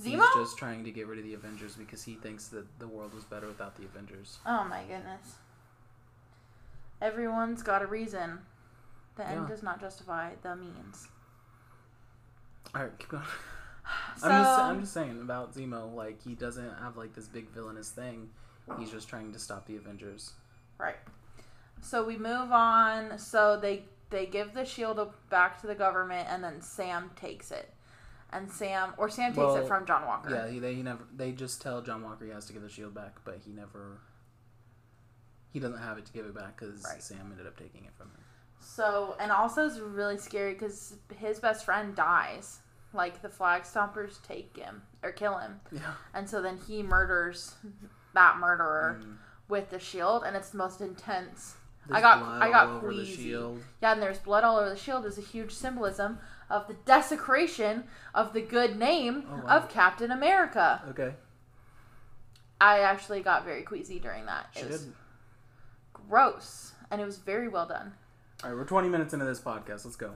Zemo. 0.00 0.10
He's 0.20 0.34
just 0.36 0.56
trying 0.58 0.84
to 0.84 0.92
get 0.92 1.08
rid 1.08 1.18
of 1.18 1.24
the 1.24 1.34
Avengers 1.34 1.74
because 1.74 2.04
he 2.04 2.14
thinks 2.14 2.46
that 2.48 2.78
the 2.78 2.86
world 2.86 3.12
was 3.12 3.24
better 3.24 3.48
without 3.48 3.76
the 3.76 3.84
Avengers. 3.84 4.38
Oh 4.46 4.62
my 4.64 4.82
goodness. 4.82 5.34
Everyone's 7.02 7.62
got 7.64 7.82
a 7.82 7.86
reason. 7.86 8.38
The 9.16 9.26
end 9.26 9.42
Yeah. 9.42 9.48
does 9.48 9.62
not 9.64 9.80
justify 9.80 10.34
the 10.42 10.54
means. 10.54 11.08
All 12.74 12.82
right, 12.82 12.96
keep 12.98 13.08
going. 13.08 13.24
So 14.16 14.28
I'm 14.28 14.42
just 14.44 14.58
I'm 14.60 14.80
just 14.80 14.92
saying 14.92 15.20
about 15.22 15.54
Zemo. 15.54 15.94
Like 15.94 16.22
he 16.22 16.34
doesn't 16.34 16.74
have 16.82 16.96
like 16.96 17.14
this 17.14 17.26
big 17.28 17.48
villainous 17.50 17.90
thing. 17.90 18.30
He's 18.78 18.90
just 18.90 19.08
trying 19.08 19.32
to 19.32 19.38
stop 19.38 19.66
the 19.66 19.76
Avengers. 19.76 20.32
right. 20.78 20.96
So 21.80 22.04
we 22.04 22.16
move 22.18 22.50
on. 22.52 23.18
So 23.18 23.58
they 23.60 23.84
they 24.10 24.26
give 24.26 24.52
the 24.54 24.64
shield 24.64 24.98
back 25.30 25.60
to 25.60 25.66
the 25.66 25.74
government, 25.74 26.26
and 26.30 26.42
then 26.42 26.60
Sam 26.60 27.10
takes 27.16 27.50
it. 27.50 27.72
And 28.30 28.50
Sam 28.50 28.92
or 28.98 29.08
Sam 29.08 29.30
takes 29.30 29.38
Well, 29.38 29.56
it 29.56 29.66
from 29.66 29.86
John 29.86 30.04
Walker. 30.06 30.30
Yeah, 30.30 30.48
he, 30.50 30.58
they 30.58 30.74
he 30.74 30.82
never. 30.82 31.04
They 31.16 31.32
just 31.32 31.62
tell 31.62 31.80
John 31.80 32.02
Walker 32.02 32.24
he 32.26 32.30
has 32.32 32.44
to 32.46 32.52
give 32.52 32.62
the 32.62 32.68
shield 32.68 32.94
back, 32.94 33.16
but 33.24 33.38
he 33.44 33.52
never. 33.52 34.00
He 35.52 35.60
doesn't 35.60 35.78
have 35.78 35.96
it 35.96 36.04
to 36.06 36.12
give 36.12 36.26
it 36.26 36.34
back 36.34 36.58
because 36.60 36.82
Right. 36.84 37.02
Sam 37.02 37.28
ended 37.30 37.46
up 37.46 37.56
taking 37.56 37.84
it 37.84 37.92
from 37.96 38.08
him. 38.08 38.20
So 38.60 39.16
and 39.18 39.30
also 39.32 39.66
it's 39.66 39.78
really 39.78 40.18
scary 40.18 40.52
because 40.52 40.96
his 41.16 41.38
best 41.40 41.64
friend 41.64 41.94
dies. 41.94 42.58
Like 42.92 43.20
the 43.22 43.28
flag 43.28 43.62
stompers 43.62 44.22
take 44.26 44.56
him 44.56 44.82
or 45.02 45.12
kill 45.12 45.36
him, 45.38 45.60
Yeah. 45.70 45.92
and 46.14 46.28
so 46.28 46.40
then 46.40 46.56
he 46.66 46.82
murders 46.82 47.54
that 48.14 48.38
murderer 48.38 48.98
Mm. 49.02 49.16
with 49.48 49.68
the 49.70 49.78
shield, 49.78 50.24
and 50.24 50.34
it's 50.36 50.50
the 50.50 50.58
most 50.58 50.80
intense. 50.80 51.56
There's 51.86 51.98
I 51.98 52.00
got 52.00 52.22
I 52.42 52.50
got 52.50 52.66
all 52.68 52.76
over 52.76 52.88
the 52.88 53.02
queasy. 53.04 53.28
Yeah, 53.82 53.92
and 53.92 54.00
there's 54.02 54.18
blood 54.18 54.42
all 54.44 54.56
over 54.58 54.68
the 54.70 54.76
shield. 54.76 55.04
Is 55.06 55.18
a 55.18 55.22
huge 55.22 55.52
symbolism 55.52 56.18
of 56.50 56.66
the 56.66 56.74
desecration 56.74 57.84
of 58.14 58.32
the 58.32 58.40
good 58.40 58.78
name 58.78 59.26
Oh, 59.30 59.36
wow. 59.36 59.56
of 59.58 59.68
Captain 59.68 60.10
America. 60.10 60.82
Okay. 60.88 61.14
I 62.60 62.80
actually 62.80 63.20
got 63.20 63.44
very 63.44 63.62
queasy 63.62 63.98
during 64.00 64.26
that. 64.26 64.46
She 64.52 64.60
It 64.60 64.70
was 64.70 64.84
did. 64.84 64.94
gross, 65.92 66.72
and 66.90 67.00
it 67.00 67.04
was 67.04 67.18
very 67.18 67.48
well 67.48 67.66
done. 67.66 67.94
All 68.42 68.50
right, 68.50 68.56
we're 68.58 68.64
20 68.64 68.88
minutes 68.88 69.12
into 69.12 69.24
this 69.26 69.40
podcast. 69.40 69.84
Let's 69.84 69.96
go. 69.96 70.14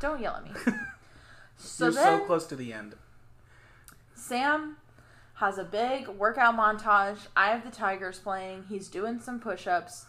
Don't 0.00 0.20
yell 0.20 0.36
at 0.36 0.44
me. 0.44 0.52
So 1.56 1.84
You're 1.86 1.92
so 1.92 2.18
close 2.20 2.46
to 2.46 2.56
the 2.56 2.72
end. 2.72 2.94
Sam 4.14 4.76
has 5.34 5.58
a 5.58 5.64
big 5.64 6.08
workout 6.08 6.56
montage. 6.56 7.18
Eye 7.36 7.52
of 7.54 7.64
the 7.64 7.70
Tiger's 7.70 8.18
playing. 8.18 8.64
He's 8.68 8.88
doing 8.88 9.20
some 9.20 9.40
push 9.40 9.66
ups. 9.66 10.06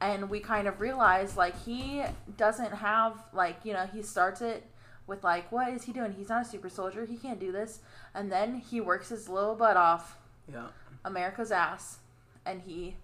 And 0.00 0.28
we 0.28 0.40
kind 0.40 0.66
of 0.66 0.80
realize, 0.80 1.36
like, 1.36 1.56
he 1.64 2.02
doesn't 2.36 2.72
have, 2.74 3.22
like, 3.32 3.58
you 3.62 3.72
know, 3.72 3.86
he 3.92 4.02
starts 4.02 4.40
it 4.40 4.66
with, 5.06 5.22
like, 5.22 5.50
what 5.52 5.72
is 5.72 5.84
he 5.84 5.92
doing? 5.92 6.12
He's 6.12 6.28
not 6.28 6.42
a 6.42 6.44
super 6.48 6.68
soldier. 6.68 7.06
He 7.06 7.16
can't 7.16 7.38
do 7.38 7.52
this. 7.52 7.80
And 8.12 8.30
then 8.30 8.56
he 8.56 8.80
works 8.80 9.10
his 9.10 9.28
little 9.28 9.54
butt 9.54 9.76
off 9.76 10.16
Yeah. 10.52 10.66
America's 11.04 11.52
ass. 11.52 11.98
And 12.44 12.60
he, 12.62 12.96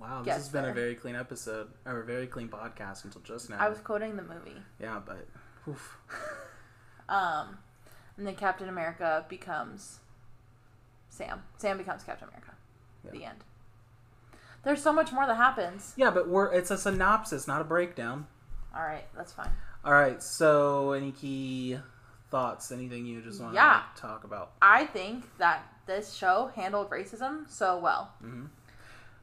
Wow, 0.00 0.22
this 0.22 0.32
has 0.34 0.48
been 0.48 0.62
there. 0.62 0.70
a 0.70 0.74
very 0.74 0.94
clean 0.94 1.16
episode 1.16 1.68
or 1.84 2.00
a 2.00 2.04
very 2.06 2.26
clean 2.26 2.48
podcast 2.48 3.04
until 3.04 3.20
just 3.22 3.50
now. 3.50 3.58
I 3.58 3.68
was 3.68 3.78
quoting 3.80 4.16
the 4.16 4.22
movie. 4.22 4.56
Yeah, 4.80 5.00
but 5.04 5.26
oof. 5.68 5.98
Um, 7.08 7.58
and 8.16 8.26
then 8.26 8.34
Captain 8.34 8.68
America 8.68 9.24
becomes 9.28 9.98
Sam. 11.08 11.42
Sam 11.56 11.78
becomes 11.78 12.02
Captain 12.04 12.28
America. 12.28 12.52
Yeah. 13.04 13.10
The 13.12 13.24
end. 13.24 13.38
There's 14.64 14.82
so 14.82 14.92
much 14.92 15.12
more 15.12 15.26
that 15.26 15.36
happens. 15.36 15.94
Yeah, 15.96 16.10
but 16.10 16.28
we're 16.28 16.52
it's 16.52 16.70
a 16.70 16.76
synopsis, 16.76 17.46
not 17.46 17.60
a 17.60 17.64
breakdown. 17.64 18.26
All 18.74 18.82
right, 18.82 19.04
that's 19.16 19.32
fine. 19.32 19.50
All 19.84 19.92
right. 19.92 20.22
So, 20.22 20.92
any 20.92 21.12
key 21.12 21.78
thoughts? 22.30 22.70
Anything 22.72 23.06
you 23.06 23.22
just 23.22 23.40
want 23.40 23.54
Yeah. 23.54 23.82
to 23.94 24.00
talk 24.02 24.24
about? 24.24 24.52
I 24.60 24.84
think 24.86 25.24
that 25.38 25.62
this 25.86 26.12
show 26.12 26.50
handled 26.54 26.90
racism 26.90 27.48
so 27.48 27.78
well. 27.78 28.12
hmm 28.20 28.46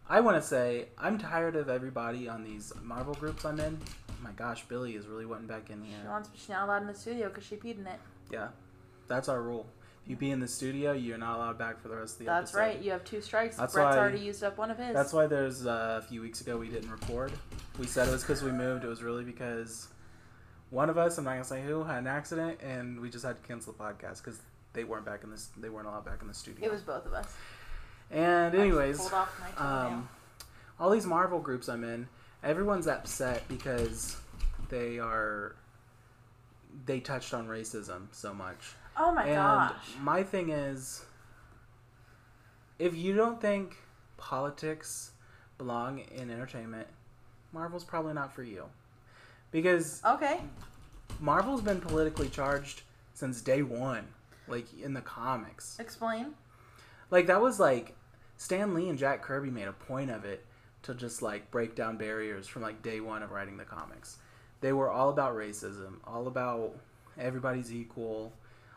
I 0.08 0.20
want 0.22 0.38
to 0.38 0.42
say 0.48 0.88
I'm 0.98 1.18
tired 1.18 1.56
of 1.56 1.68
everybody 1.68 2.30
on 2.30 2.44
these 2.44 2.72
Marvel 2.82 3.16
groups 3.16 3.44
I'm 3.44 3.60
in. 3.60 3.80
My 4.26 4.32
gosh, 4.32 4.66
Billy 4.68 4.96
is 4.96 5.08
really 5.08 5.26
wanting 5.26 5.48
back 5.48 5.70
in 5.70 5.84
She 5.84 5.90
here. 5.92 6.00
wants 6.10 6.30
she's 6.36 6.50
not 6.50 6.66
allowed 6.66 6.82
in 6.82 6.88
the 6.88 6.94
studio 6.96 7.30
because 7.30 7.46
she 7.46 7.56
peed 7.56 7.80
in 7.80 7.88
it. 7.88 8.00
Yeah, 8.32 8.48
that's 9.08 9.30
our 9.30 9.42
rule. 9.42 9.68
If 10.04 10.10
you 10.10 10.16
be 10.16 10.32
in 10.32 10.40
the 10.40 10.48
studio, 10.48 10.92
you're 10.94 11.18
not 11.18 11.38
allowed 11.38 11.58
back 11.58 11.82
for 11.82 11.88
the 11.88 11.96
rest 11.96 12.14
of 12.14 12.20
the 12.20 12.26
That's 12.26 12.52
episode. 12.54 12.60
right. 12.60 12.82
You 12.82 12.92
have 12.92 13.04
two 13.04 13.22
strikes. 13.22 13.56
That's 13.58 13.74
Brett's 13.74 13.96
why- 13.96 13.98
already 14.02 14.20
used 14.20 14.44
up 14.44 14.58
one 14.58 14.70
of 14.72 14.78
his. 14.78 14.94
That's 14.94 15.14
why 15.14 15.26
there's 15.28 15.66
uh, 15.66 16.02
a 16.04 16.08
few 16.08 16.22
weeks 16.22 16.42
ago 16.42 16.58
we 16.58 16.70
didn't 16.70 16.92
record. 16.92 17.32
We 17.80 17.88
said 17.88 18.08
it 18.08 18.12
was 18.12 18.22
because 18.22 18.44
we 18.44 18.52
moved. 18.52 18.84
It 18.84 18.88
was 18.88 19.02
really 19.04 19.24
because 19.24 19.88
one 20.70 20.90
of 20.90 20.98
us, 20.98 21.18
I'm 21.18 21.24
not 21.24 21.32
gonna 21.34 21.44
say 21.44 21.64
who, 21.64 21.84
had 21.84 22.00
an 22.00 22.08
accident, 22.08 22.60
and 22.62 23.00
we 23.00 23.10
just 23.10 23.26
had 23.26 23.42
to 23.42 23.48
cancel 23.48 23.74
the 23.74 23.80
podcast 23.84 24.24
because 24.24 24.40
they 24.74 24.84
weren't 24.84 25.06
back 25.06 25.24
in 25.24 25.32
this. 25.32 25.50
They 25.58 25.70
weren't 25.70 25.88
allowed 25.88 26.06
back 26.06 26.22
in 26.22 26.28
the 26.28 26.34
studio. 26.34 26.66
it 26.66 26.72
was 26.72 26.82
both 26.82 27.06
of 27.06 27.14
us. 27.14 27.34
And 28.12 28.54
anyways, 28.54 29.12
um, 29.58 30.08
all 30.80 30.92
these 30.92 31.06
Marvel 31.08 31.40
groups 31.40 31.68
I'm 31.68 31.84
in, 31.84 32.08
everyone's 32.46 32.88
upset 32.88 33.46
because 33.50 34.18
they 34.70 35.00
are 35.00 35.56
they 36.86 37.00
touched 37.00 37.34
on 37.34 37.48
racism 37.48 38.08
so 38.12 38.34
much. 38.34 38.74
oh 38.98 39.12
my 39.12 39.24
and 39.26 39.36
gosh. 39.36 39.74
my 40.02 40.24
thing 40.24 40.50
is, 40.50 41.04
if 42.80 42.96
you 42.96 43.16
don't 43.16 43.42
think 43.42 43.78
politics 44.18 45.12
belong 45.58 46.00
in 46.00 46.30
entertainment, 46.30 46.88
Marvel's 47.52 47.84
probably 47.84 48.14
not 48.14 48.34
for 48.34 48.44
you. 48.44 48.66
Because 49.52 50.02
Okay. 50.06 50.42
Marvel's 51.22 51.62
been 51.62 51.80
politically 51.80 52.28
charged 52.30 52.82
since 53.14 53.42
day 53.42 53.62
one, 53.62 54.06
like 54.48 54.66
in 54.82 54.94
the 54.94 55.02
comics. 55.02 55.78
Explain. 55.80 56.34
Like 57.10 57.28
that 57.28 57.42
was 57.42 57.60
like 57.60 57.96
Stan 58.38 58.74
Lee 58.74 58.90
and 58.90 59.00
Jack 59.00 59.22
Kirby 59.22 59.50
made 59.50 59.68
a 59.68 59.74
point 59.74 60.12
of 60.12 60.26
it 60.26 60.44
to 60.86 60.94
just 60.96 61.22
like 61.22 61.52
break 61.52 61.76
down 61.76 61.98
barriers 61.98 62.48
from 62.48 62.62
like 62.62 62.82
day 62.82 63.00
one 63.00 63.24
of 63.24 63.32
writing 63.32 63.58
the 63.58 63.66
comics. 63.66 64.18
They 64.62 64.74
were 64.74 64.90
all 64.90 65.10
about 65.10 65.36
racism, 65.36 65.96
all 66.06 66.28
about 66.28 66.74
everybody's 67.18 67.74
equal, 67.74 68.34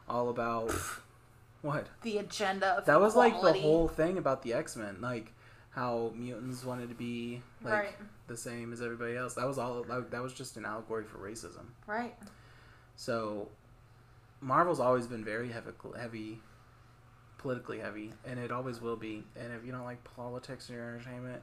all 0.08 0.28
about 0.28 0.72
what? 1.62 1.86
The 2.02 2.18
agenda 2.18 2.66
of 2.78 2.84
That 2.86 3.00
was 3.00 3.16
like 3.16 3.40
the 3.40 3.52
whole 3.54 3.88
thing 3.88 4.18
about 4.18 4.42
the 4.42 4.54
X 4.54 4.76
Men, 4.76 5.00
like 5.00 5.32
how 5.70 6.12
mutants 6.16 6.64
wanted 6.64 6.88
to 6.88 6.94
be 6.94 7.42
like 7.62 7.72
Right. 7.72 7.96
the 8.26 8.36
same 8.36 8.72
as 8.72 8.80
everybody 8.82 9.16
else. 9.16 9.34
That 9.34 9.46
was 9.46 9.58
all. 9.58 9.82
That, 9.84 10.10
that 10.10 10.22
was 10.22 10.32
just 10.32 10.56
an 10.56 10.64
allegory 10.64 11.04
for 11.04 11.18
racism. 11.18 11.66
Right. 11.86 12.14
So, 12.96 13.48
Marvel's 14.40 14.80
always 14.80 15.06
been 15.06 15.24
very 15.24 15.50
heavy, 15.50 15.70
heavy, 15.96 16.40
politically 17.38 17.78
heavy, 17.78 18.12
and 18.26 18.38
it 18.40 18.50
always 18.50 18.80
will 18.80 18.96
be. 18.96 19.22
And 19.38 19.52
if 19.52 19.64
you 19.64 19.70
don't 19.70 19.84
like 19.84 20.02
politics 20.02 20.68
in 20.68 20.74
your 20.74 20.88
entertainment, 20.96 21.42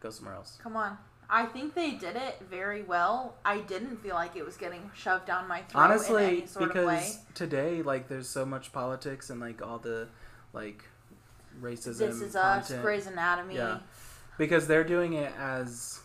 go 0.00 0.10
somewhere 0.10 0.34
else. 0.34 0.58
Come 0.62 0.76
on. 0.76 0.98
I 1.28 1.46
think 1.46 1.74
they 1.74 1.92
did 1.92 2.14
it 2.14 2.40
very 2.48 2.82
well. 2.82 3.34
I 3.44 3.58
didn't 3.58 3.96
feel 3.96 4.14
like 4.14 4.36
it 4.36 4.46
was 4.46 4.56
getting 4.56 4.90
shoved 4.94 5.26
down 5.26 5.48
my 5.48 5.62
throat 5.62 5.82
Honestly, 5.82 6.24
any 6.24 6.46
sort 6.46 6.76
of 6.76 6.86
way. 6.86 6.96
because 6.96 7.18
today, 7.34 7.82
like, 7.82 8.08
there's 8.08 8.28
so 8.28 8.46
much 8.46 8.72
politics 8.72 9.30
and 9.30 9.40
like 9.40 9.60
all 9.60 9.78
the 9.78 10.06
like 10.52 10.84
racism. 11.60 11.98
This 11.98 12.20
is 12.20 12.36
us, 12.36 12.68
content. 12.68 12.82
Grey's 12.82 13.06
Anatomy. 13.06 13.56
Yeah. 13.56 13.78
because 14.38 14.66
they're 14.68 14.84
doing 14.84 15.14
it 15.14 15.32
as 15.38 16.00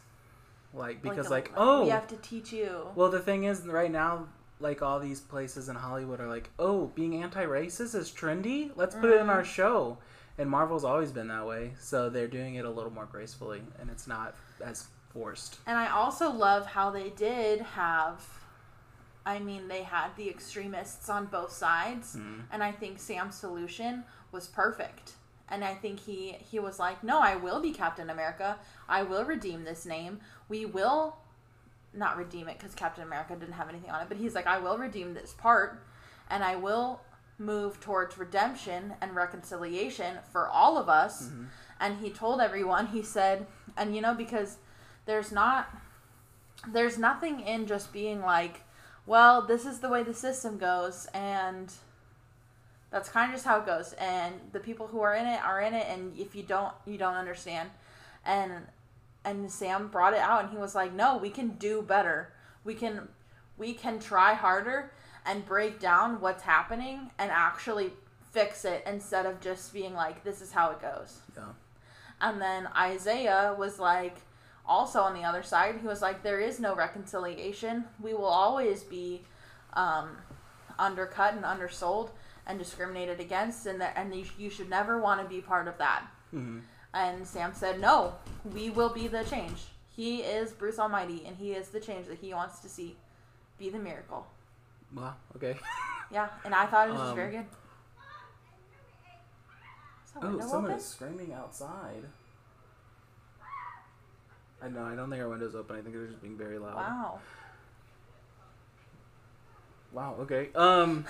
like 0.74 1.02
because 1.02 1.26
the- 1.26 1.32
like, 1.32 1.52
oh 1.56 1.84
we 1.84 1.90
have 1.90 2.08
to 2.08 2.18
teach 2.18 2.52
you. 2.52 2.88
Well, 2.96 3.10
the 3.10 3.20
thing 3.20 3.44
is, 3.44 3.62
right 3.62 3.92
now, 3.92 4.28
like 4.60 4.82
all 4.82 5.00
these 5.00 5.20
places 5.20 5.70
in 5.70 5.76
Hollywood 5.76 6.20
are 6.20 6.28
like, 6.28 6.50
oh, 6.58 6.88
being 6.96 7.22
anti-racist 7.22 7.96
is 7.96 8.12
trendy. 8.12 8.72
Let's 8.76 8.96
put 8.96 9.12
it 9.12 9.20
in 9.20 9.30
our 9.30 9.44
mm. 9.44 9.46
show. 9.46 9.98
And 10.38 10.50
Marvel's 10.50 10.84
always 10.84 11.12
been 11.12 11.28
that 11.28 11.46
way, 11.46 11.74
so 11.80 12.10
they're 12.10 12.28
doing 12.28 12.56
it 12.56 12.66
a 12.66 12.70
little 12.70 12.92
more 12.92 13.06
gracefully, 13.06 13.62
and 13.80 13.90
it's 13.90 14.08
not 14.08 14.36
as 14.64 14.88
forced. 15.14 15.60
And 15.68 15.78
I 15.78 15.90
also 15.90 16.32
love 16.32 16.66
how 16.68 16.90
they 16.90 17.10
did 17.10 17.62
have. 17.62 18.26
I 19.26 19.40
mean, 19.40 19.68
they 19.68 19.84
had 19.84 20.16
the 20.16 20.30
extremists 20.30 21.10
on 21.10 21.26
both 21.28 21.52
sides, 21.52 22.16
Mhm. 22.16 22.44
and 22.52 22.64
I 22.64 22.72
think 22.72 23.00
Sam's 23.00 23.36
solution 23.36 24.04
was 24.32 24.48
perfect. 24.48 25.14
And 25.48 25.64
I 25.66 25.76
think 25.76 26.00
he 26.00 26.32
he 26.32 26.60
was 26.60 26.80
like, 26.80 27.04
"No, 27.04 27.20
I 27.20 27.36
will 27.36 27.60
be 27.60 27.74
Captain 27.74 28.10
America. 28.10 28.58
I 28.88 29.04
will 29.04 29.26
redeem 29.26 29.66
this 29.66 29.86
name. 29.86 30.22
We 30.48 30.66
will 30.66 31.18
not 31.94 32.16
redeem 32.16 32.48
it 32.48 32.58
because 32.58 32.74
Captain 32.74 33.04
America 33.04 33.36
didn't 33.36 33.56
have 33.56 33.68
anything 33.68 33.92
on 33.92 34.02
it, 34.02 34.08
but 34.08 34.16
he's 34.18 34.34
like, 34.34 34.48
I 34.48 34.60
will 34.60 34.78
redeem 34.78 35.14
this 35.14 35.34
part, 35.34 35.84
and 36.30 36.42
I 36.42 36.56
will 36.56 37.02
move 37.42 37.80
towards 37.80 38.18
redemption 38.18 38.94
and 39.02 39.16
reconciliation 39.16 40.20
for 40.32 40.48
all 40.48 40.78
of 40.78 40.88
us." 40.88 41.24
Mhm. 41.24 41.48
And 41.80 41.98
he 41.98 42.12
told 42.12 42.40
everyone, 42.40 42.88
he 42.88 43.02
said, 43.02 43.48
and 43.76 43.96
you 43.96 44.02
know, 44.02 44.14
because 44.14 44.58
there's 45.06 45.32
not, 45.32 45.70
there's 46.68 46.98
nothing 46.98 47.40
in 47.40 47.66
just 47.66 47.92
being 47.92 48.22
like, 48.22 48.64
well, 49.06 49.42
this 49.42 49.66
is 49.66 49.80
the 49.80 49.90
way 49.90 50.04
the 50.04 50.14
system 50.14 50.60
goes, 50.60 51.08
and 51.08 51.74
that's 52.92 53.10
kind 53.10 53.32
of 53.32 53.36
just 53.36 53.46
how 53.46 53.60
it 53.60 53.66
goes. 53.66 53.94
And 53.94 54.36
the 54.52 54.60
people 54.60 54.88
who 54.88 55.02
are 55.02 55.16
in 55.16 55.26
it 55.26 55.44
are 55.44 55.60
in 55.60 55.74
it, 55.74 55.88
and 55.88 56.16
if 56.18 56.36
you 56.36 56.44
don't, 56.44 56.74
you 56.86 56.98
don't 56.98 57.16
understand. 57.16 57.72
And 58.24 58.68
and 59.24 59.52
Sam 59.52 59.88
brought 59.88 60.14
it 60.14 60.20
out, 60.20 60.44
and 60.44 60.52
he 60.52 60.58
was 60.58 60.74
like, 60.76 60.94
no, 60.94 61.18
we 61.18 61.30
can 61.30 61.50
do 61.50 61.82
better. 61.82 62.34
We 62.64 62.76
can 62.76 63.08
we 63.58 63.74
can 63.74 64.00
try 64.00 64.34
harder 64.36 64.92
and 65.26 65.46
break 65.46 65.80
down 65.80 66.20
what's 66.22 66.44
happening 66.44 67.12
and 67.20 67.32
actually 67.32 67.92
fix 68.32 68.66
it 68.66 68.84
instead 68.88 69.26
of 69.26 69.40
just 69.40 69.74
being 69.74 69.94
like, 69.94 70.24
this 70.24 70.42
is 70.42 70.52
how 70.52 70.72
it 70.72 70.82
goes. 70.82 71.20
Yeah. 71.36 71.44
And 72.22 72.42
then 72.42 72.68
Isaiah 72.78 73.56
was 73.58 73.80
like, 73.80 74.18
also 74.66 75.02
on 75.02 75.14
the 75.14 75.24
other 75.24 75.44
side, 75.44 75.76
he 75.82 75.88
was 75.88 76.02
like, 76.02 76.24
there 76.24 76.40
is 76.40 76.60
no 76.60 76.76
reconciliation. 76.76 77.86
We 78.00 78.14
will 78.14 78.26
always 78.26 78.84
be 78.84 79.24
um, 79.74 80.18
undercut 80.80 81.34
and 81.34 81.44
undersold 81.44 82.12
and 82.48 82.58
discriminated 82.58 83.20
against, 83.20 83.66
and 83.66 83.80
that 83.82 83.94
and 83.96 84.14
you, 84.16 84.26
you 84.38 84.50
should 84.50 84.70
never 84.70 85.00
want 85.00 85.22
to 85.22 85.28
be 85.28 85.42
part 85.42 85.68
of 85.68 85.78
that. 85.78 86.04
hmm 86.32 86.60
And 86.94 87.26
Sam 87.26 87.54
said, 87.54 87.80
"No, 87.80 88.16
we 88.54 88.70
will 88.70 88.90
be 88.90 89.08
the 89.08 89.24
change. 89.24 89.68
He 89.96 90.22
is 90.22 90.52
Bruce 90.52 90.80
Almighty, 90.80 91.24
and 91.26 91.38
he 91.38 91.54
is 91.54 91.70
the 91.70 91.80
change 91.80 92.08
that 92.08 92.18
he 92.18 92.34
wants 92.34 92.60
to 92.60 92.70
see. 92.70 92.98
Be 93.58 93.70
the 93.70 93.80
miracle." 93.80 94.26
Well, 94.96 95.16
okay. 95.36 95.58
Yeah, 96.12 96.28
and 96.44 96.54
I 96.54 96.66
thought 96.66 96.90
it 96.90 96.92
was 96.92 97.00
Um, 97.00 97.16
very 97.16 97.32
good. 97.32 97.46
Oh, 100.22 100.40
someone 100.42 100.66
open? 100.66 100.72
is 100.78 100.86
screaming 100.86 101.32
outside. 101.32 102.04
I 104.62 104.68
know. 104.68 104.84
I 104.84 104.94
don't 104.96 105.10
think 105.10 105.22
our 105.22 105.30
window's 105.30 105.56
open. 105.56 105.78
I 105.78 105.82
think 105.82 105.96
they're 105.96 106.08
just 106.08 106.22
being 106.22 106.38
very 106.38 106.60
loud. 106.60 106.76
Wow. 106.76 107.20
Wow. 109.94 110.16
Okay. 110.20 110.50
Um, 110.54 111.06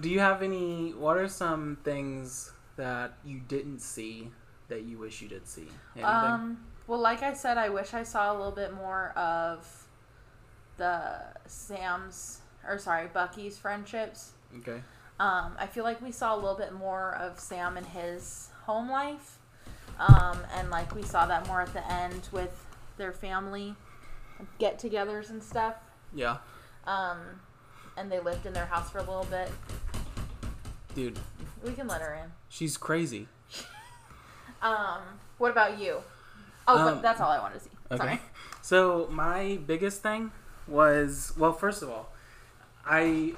do 0.00 0.10
you 0.10 0.20
have 0.20 0.42
any? 0.42 0.90
What 0.92 1.16
are 1.16 1.26
some 1.28 1.78
things 1.82 2.52
that 2.76 3.14
you 3.24 3.40
didn't 3.40 3.80
see 3.80 4.30
that 4.68 4.82
you 4.82 4.98
wish 4.98 5.22
you 5.22 5.28
did 5.28 5.46
see? 5.48 5.68
Anything? 5.96 6.04
Um. 6.04 6.58
Well, 6.86 7.00
like 7.00 7.22
I 7.22 7.32
said, 7.32 7.56
I 7.56 7.70
wish 7.70 7.94
I 7.94 8.02
saw 8.02 8.30
a 8.30 8.34
little 8.36 8.52
bit 8.52 8.74
more 8.74 9.10
of 9.16 9.86
the 10.76 11.22
Sam's 11.46 12.40
or 12.68 12.78
sorry 12.78 13.08
Bucky's 13.12 13.58
friendships. 13.58 14.32
okay. 14.58 14.80
Um, 15.20 15.52
I 15.58 15.66
feel 15.68 15.84
like 15.84 16.00
we 16.02 16.10
saw 16.10 16.34
a 16.34 16.38
little 16.38 16.56
bit 16.56 16.72
more 16.72 17.14
of 17.14 17.38
Sam 17.38 17.76
and 17.76 17.86
his 17.86 18.48
home 18.64 18.90
life. 18.90 19.38
Um, 20.00 20.38
and 20.56 20.70
like 20.70 20.92
we 20.92 21.02
saw 21.02 21.24
that 21.26 21.46
more 21.46 21.60
at 21.60 21.72
the 21.72 21.88
end 21.92 22.28
with 22.32 22.66
their 22.96 23.12
family 23.12 23.76
get 24.58 24.78
togethers 24.80 25.30
and 25.30 25.40
stuff. 25.42 25.76
Yeah. 26.12 26.38
Um, 26.86 27.18
and 27.96 28.10
they 28.10 28.18
lived 28.18 28.44
in 28.44 28.52
their 28.52 28.66
house 28.66 28.90
for 28.90 28.98
a 28.98 29.02
little 29.02 29.26
bit. 29.30 29.50
Dude, 30.96 31.18
We 31.64 31.72
can 31.74 31.86
let 31.86 32.00
her 32.02 32.14
in. 32.14 32.30
she's 32.48 32.76
crazy. 32.76 33.28
Um, 34.62 35.02
what 35.36 35.50
about 35.50 35.78
you? 35.78 35.98
Oh, 36.66 36.88
Um, 36.88 37.02
that's 37.02 37.20
all 37.20 37.28
I 37.30 37.38
wanted 37.38 37.58
to 37.58 37.64
see. 37.64 37.70
Okay. 37.90 37.98
Sorry. 37.98 38.20
So 38.62 39.06
my 39.10 39.58
biggest 39.66 40.00
thing 40.00 40.32
was 40.66 41.34
well, 41.36 41.52
first 41.52 41.82
of 41.82 41.90
all, 41.90 42.13
I 42.86 43.32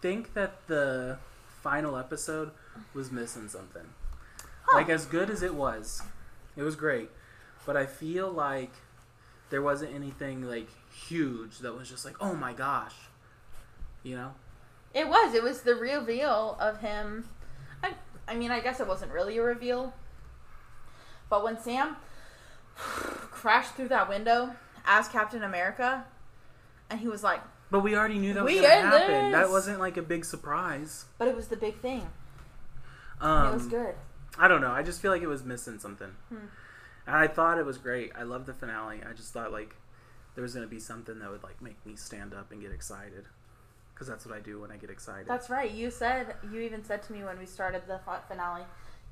think 0.00 0.34
that 0.34 0.66
the 0.66 1.18
final 1.62 1.96
episode 1.96 2.50
was 2.94 3.10
missing 3.10 3.48
something. 3.48 3.86
Huh. 4.64 4.78
Like 4.78 4.88
as 4.88 5.06
good 5.06 5.30
as 5.30 5.42
it 5.42 5.54
was, 5.54 6.02
it 6.56 6.62
was 6.62 6.76
great, 6.76 7.10
but 7.64 7.76
I 7.76 7.86
feel 7.86 8.30
like 8.30 8.72
there 9.50 9.62
wasn't 9.62 9.94
anything 9.94 10.42
like 10.42 10.68
huge 10.90 11.58
that 11.58 11.76
was 11.76 11.88
just 11.88 12.04
like, 12.04 12.16
oh 12.20 12.34
my 12.34 12.52
gosh, 12.52 12.94
you 14.02 14.16
know? 14.16 14.32
It 14.94 15.08
was. 15.08 15.34
It 15.34 15.42
was 15.42 15.62
the 15.62 15.74
reveal 15.74 16.56
of 16.60 16.80
him. 16.80 17.28
I, 17.82 17.94
I 18.28 18.34
mean, 18.34 18.50
I 18.50 18.60
guess 18.60 18.80
it 18.80 18.86
wasn't 18.86 19.12
really 19.12 19.38
a 19.38 19.42
reveal. 19.42 19.94
But 21.30 21.42
when 21.42 21.58
Sam 21.58 21.96
crashed 22.76 23.74
through 23.74 23.88
that 23.88 24.08
window 24.08 24.54
as 24.84 25.08
Captain 25.08 25.42
America, 25.42 26.04
and 26.90 27.00
he 27.00 27.08
was 27.08 27.22
like, 27.22 27.40
But 27.72 27.80
we 27.80 27.96
already 27.96 28.18
knew 28.18 28.34
that 28.34 28.44
was 28.44 28.52
We 28.52 28.60
gonna 28.60 28.68
happen. 28.82 29.32
That 29.32 29.48
wasn't 29.48 29.80
like 29.80 29.96
a 29.96 30.02
big 30.02 30.26
surprise. 30.26 31.06
but 31.16 31.26
it 31.26 31.34
was 31.34 31.48
the 31.48 31.56
big 31.56 31.78
thing. 31.78 32.06
Um, 33.18 33.48
it 33.48 33.54
was 33.54 33.66
good. 33.66 33.94
I 34.38 34.46
don't 34.46 34.60
know. 34.60 34.70
I 34.70 34.82
just 34.82 35.00
feel 35.00 35.10
like 35.10 35.22
it 35.22 35.26
was 35.26 35.42
missing 35.42 35.78
something. 35.78 36.10
Hmm. 36.28 36.36
And 37.06 37.16
I 37.16 37.26
thought 37.26 37.58
it 37.58 37.64
was 37.64 37.78
great. 37.78 38.12
I 38.14 38.24
loved 38.24 38.44
the 38.44 38.52
finale. 38.52 39.00
I 39.08 39.14
just 39.14 39.32
thought 39.32 39.52
like 39.52 39.74
there 40.34 40.42
was 40.42 40.52
gonna 40.54 40.66
be 40.66 40.78
something 40.78 41.18
that 41.20 41.30
would 41.30 41.42
like 41.42 41.62
make 41.62 41.84
me 41.86 41.96
stand 41.96 42.34
up 42.34 42.52
and 42.52 42.60
get 42.60 42.72
excited, 42.72 43.24
because 43.94 44.06
that's 44.06 44.26
what 44.26 44.36
I 44.36 44.40
do 44.40 44.60
when 44.60 44.70
I 44.70 44.76
get 44.76 44.90
excited. 44.90 45.26
That's 45.26 45.48
right. 45.48 45.70
You 45.70 45.90
said, 45.90 46.34
you 46.52 46.60
even 46.60 46.84
said 46.84 47.02
to 47.04 47.12
me 47.14 47.24
when 47.24 47.38
we 47.38 47.46
started 47.46 47.82
the 47.86 48.00
finale, 48.28 48.64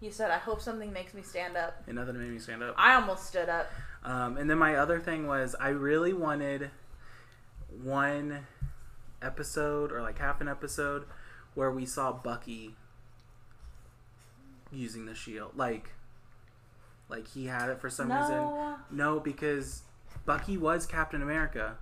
you 0.03 0.11
said, 0.11 0.31
I 0.31 0.39
hope 0.39 0.61
something 0.61 0.93
makes 0.93 1.15
me 1.15 1.23
stand 1.23 1.57
up. 1.57 1.83
and 1.87 1.97
nothing 1.97 2.19
made 2.19 2.31
me 2.31 2.39
stand 2.39 2.63
up. 2.63 2.75
I 2.77 2.95
almost 2.95 3.27
stood 3.27 3.49
up. 3.49 3.71
Um, 4.05 4.37
and 4.37 4.51
then 4.51 4.59
my 4.59 4.77
other 4.77 4.99
thing 5.01 5.27
was 5.27 5.55
I 5.59 5.71
really 5.71 6.13
wanted 6.13 6.71
one 7.83 8.47
episode 9.23 9.93
or 9.93 10.03
like 10.03 10.19
half 10.19 10.41
an 10.41 10.49
episode 10.49 11.05
where 11.55 11.71
we 11.71 11.85
saw 11.87 12.13
Bucky 12.13 12.77
using 14.73 15.07
the 15.07 15.15
shield, 15.15 15.53
like 15.57 15.91
like 17.09 17.29
he 17.29 17.47
had 17.47 17.69
it 17.69 17.81
for 17.81 17.91
some 17.91 18.11
reason. 18.11 18.37
no. 18.37 18.77
No, 18.91 19.21
because 19.21 19.83
Bucky 20.25 20.57
was 20.57 20.87
Captain 20.87 21.23
America 21.23 21.77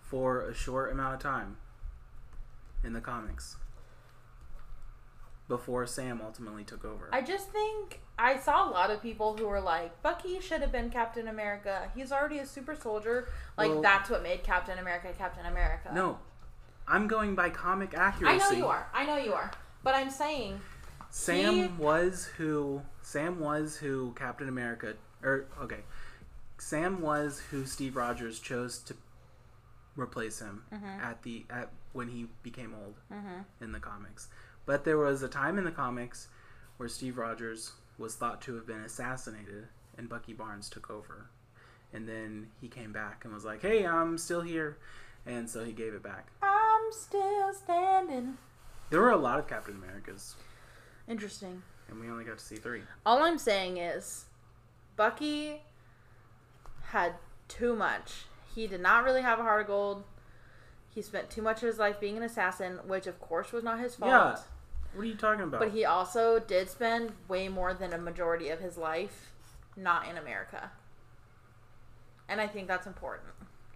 for 0.00 0.42
a 0.42 0.54
short 0.54 0.92
amount 0.92 1.14
of 1.14 1.20
time 1.20 1.56
in 2.82 2.92
the 2.92 3.00
comics 3.00 3.56
before 5.48 5.86
Sam 5.86 6.20
ultimately 6.24 6.64
took 6.64 6.84
over. 6.84 7.08
I 7.12 7.20
just 7.22 7.50
think 7.50 8.00
I 8.18 8.38
saw 8.38 8.68
a 8.68 8.70
lot 8.70 8.90
of 8.90 9.02
people 9.02 9.36
who 9.36 9.46
were 9.48 9.60
like, 9.60 10.00
Bucky 10.02 10.40
should 10.40 10.60
have 10.60 10.70
been 10.70 10.88
Captain 10.90 11.26
America. 11.28 11.90
He's 11.94 12.12
already 12.12 12.38
a 12.38 12.46
super 12.46 12.76
soldier. 12.76 13.28
Like, 13.58 13.70
Well- 13.70 13.82
that's 13.82 14.08
what 14.08 14.22
made 14.22 14.42
Captain 14.44 14.78
America 14.78 15.12
Captain 15.18 15.46
America. 15.46 15.90
no, 15.92 16.18
I'm 16.86 17.08
going 17.08 17.34
by 17.34 17.50
comic 17.50 17.94
accuracy. 17.94 18.34
I 18.44 18.50
know 18.50 18.56
you 18.56 18.66
are. 18.66 18.86
I 18.92 19.04
know 19.06 19.16
you 19.16 19.32
are. 19.32 19.50
But 19.82 19.94
I'm 19.94 20.10
saying, 20.10 20.60
Sam 21.10 21.54
He- 21.54 21.66
was 21.78 22.26
who 22.36 22.82
Sam 23.02 23.40
was 23.40 23.76
who 23.76 24.12
Captain 24.16 24.48
America 24.48 24.94
or 25.22 25.46
okay. 25.60 25.80
Sam 26.58 27.00
was 27.00 27.40
who 27.50 27.66
Steve 27.66 27.96
Rogers 27.96 28.38
chose 28.40 28.78
to 28.80 28.94
replace 29.96 30.40
him 30.40 30.64
Mhm. 30.72 31.00
at 31.02 31.22
the 31.22 31.46
at 31.50 31.70
when 31.92 32.08
he 32.08 32.28
became 32.42 32.74
old 32.74 32.96
mm-hmm. 33.12 33.42
in 33.60 33.72
the 33.72 33.80
comics. 33.80 34.28
But 34.66 34.84
there 34.84 34.98
was 34.98 35.22
a 35.22 35.28
time 35.28 35.58
in 35.58 35.64
the 35.64 35.70
comics 35.72 36.28
where 36.76 36.88
Steve 36.88 37.16
Rogers 37.18 37.72
was 37.98 38.14
thought 38.14 38.40
to 38.42 38.54
have 38.56 38.66
been 38.66 38.80
assassinated 38.80 39.68
and 39.96 40.08
Bucky 40.08 40.32
Barnes 40.32 40.68
took 40.68 40.90
over. 40.90 41.26
And 41.92 42.08
then 42.08 42.48
he 42.60 42.68
came 42.68 42.92
back 42.92 43.24
and 43.24 43.32
was 43.32 43.44
like, 43.44 43.62
"Hey, 43.62 43.86
I'm 43.86 44.18
still 44.18 44.40
here." 44.40 44.78
And 45.26 45.48
so 45.48 45.64
he 45.64 45.72
gave 45.72 45.94
it 45.94 46.02
back. 46.02 46.28
I'm 46.42 46.90
still 46.90 47.52
standing. 47.54 48.36
There 48.90 49.00
were 49.00 49.10
a 49.10 49.16
lot 49.16 49.38
of 49.38 49.46
Captain 49.48 49.74
Americas, 49.74 50.34
Interesting. 51.08 51.62
and 51.88 52.00
we 52.00 52.08
only 52.10 52.24
got 52.24 52.38
to 52.38 52.44
see 52.44 52.56
3. 52.56 52.82
All 53.06 53.22
I'm 53.22 53.38
saying 53.38 53.78
is, 53.78 54.26
Bucky 54.96 55.62
had 56.88 57.14
too 57.48 57.74
much. 57.74 58.24
He 58.54 58.66
did 58.66 58.80
not 58.80 59.04
really 59.04 59.22
have 59.22 59.38
a 59.38 59.42
heart 59.42 59.62
of 59.62 59.66
gold. 59.68 60.04
He 60.94 61.00
spent 61.02 61.30
too 61.30 61.42
much 61.42 61.62
of 61.62 61.68
his 61.68 61.78
life 61.78 61.98
being 61.98 62.16
an 62.16 62.22
assassin, 62.22 62.78
which 62.86 63.06
of 63.06 63.18
course 63.20 63.52
was 63.52 63.64
not 63.64 63.80
his 63.80 63.96
fault. 63.96 64.10
Yeah. 64.10 64.36
What 64.94 65.02
are 65.02 65.06
you 65.06 65.14
talking 65.16 65.42
about? 65.44 65.60
But 65.60 65.70
he 65.72 65.84
also 65.84 66.38
did 66.38 66.70
spend 66.70 67.12
way 67.28 67.48
more 67.48 67.74
than 67.74 67.92
a 67.92 67.98
majority 67.98 68.48
of 68.48 68.60
his 68.60 68.76
life 68.76 69.32
not 69.76 70.08
in 70.08 70.16
America. 70.16 70.70
And 72.28 72.40
I 72.40 72.46
think 72.46 72.68
that's 72.68 72.86
important. 72.86 73.30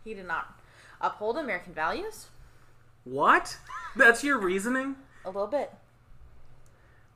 He 0.05 0.15
did 0.15 0.27
not 0.27 0.59
uphold 1.01 1.37
American 1.37 1.75
values 1.75 2.27
What? 3.05 3.59
That's 3.97 4.23
your 4.25 4.39
reasoning? 4.39 4.97
a 5.25 5.29
little 5.29 5.47
bit. 5.47 5.73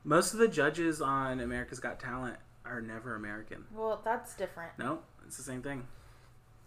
Most 0.03 0.33
of 0.33 0.39
the 0.39 0.47
judges 0.47 1.01
on 1.01 1.39
America's 1.39 1.79
Got 1.79 1.99
Talent 1.99 2.35
are 2.65 2.81
never 2.81 3.15
American. 3.15 3.65
Well, 3.73 4.01
that's 4.03 4.35
different. 4.35 4.71
No, 4.77 4.99
it's 5.25 5.37
the 5.37 5.43
same 5.43 5.61
thing. 5.61 5.87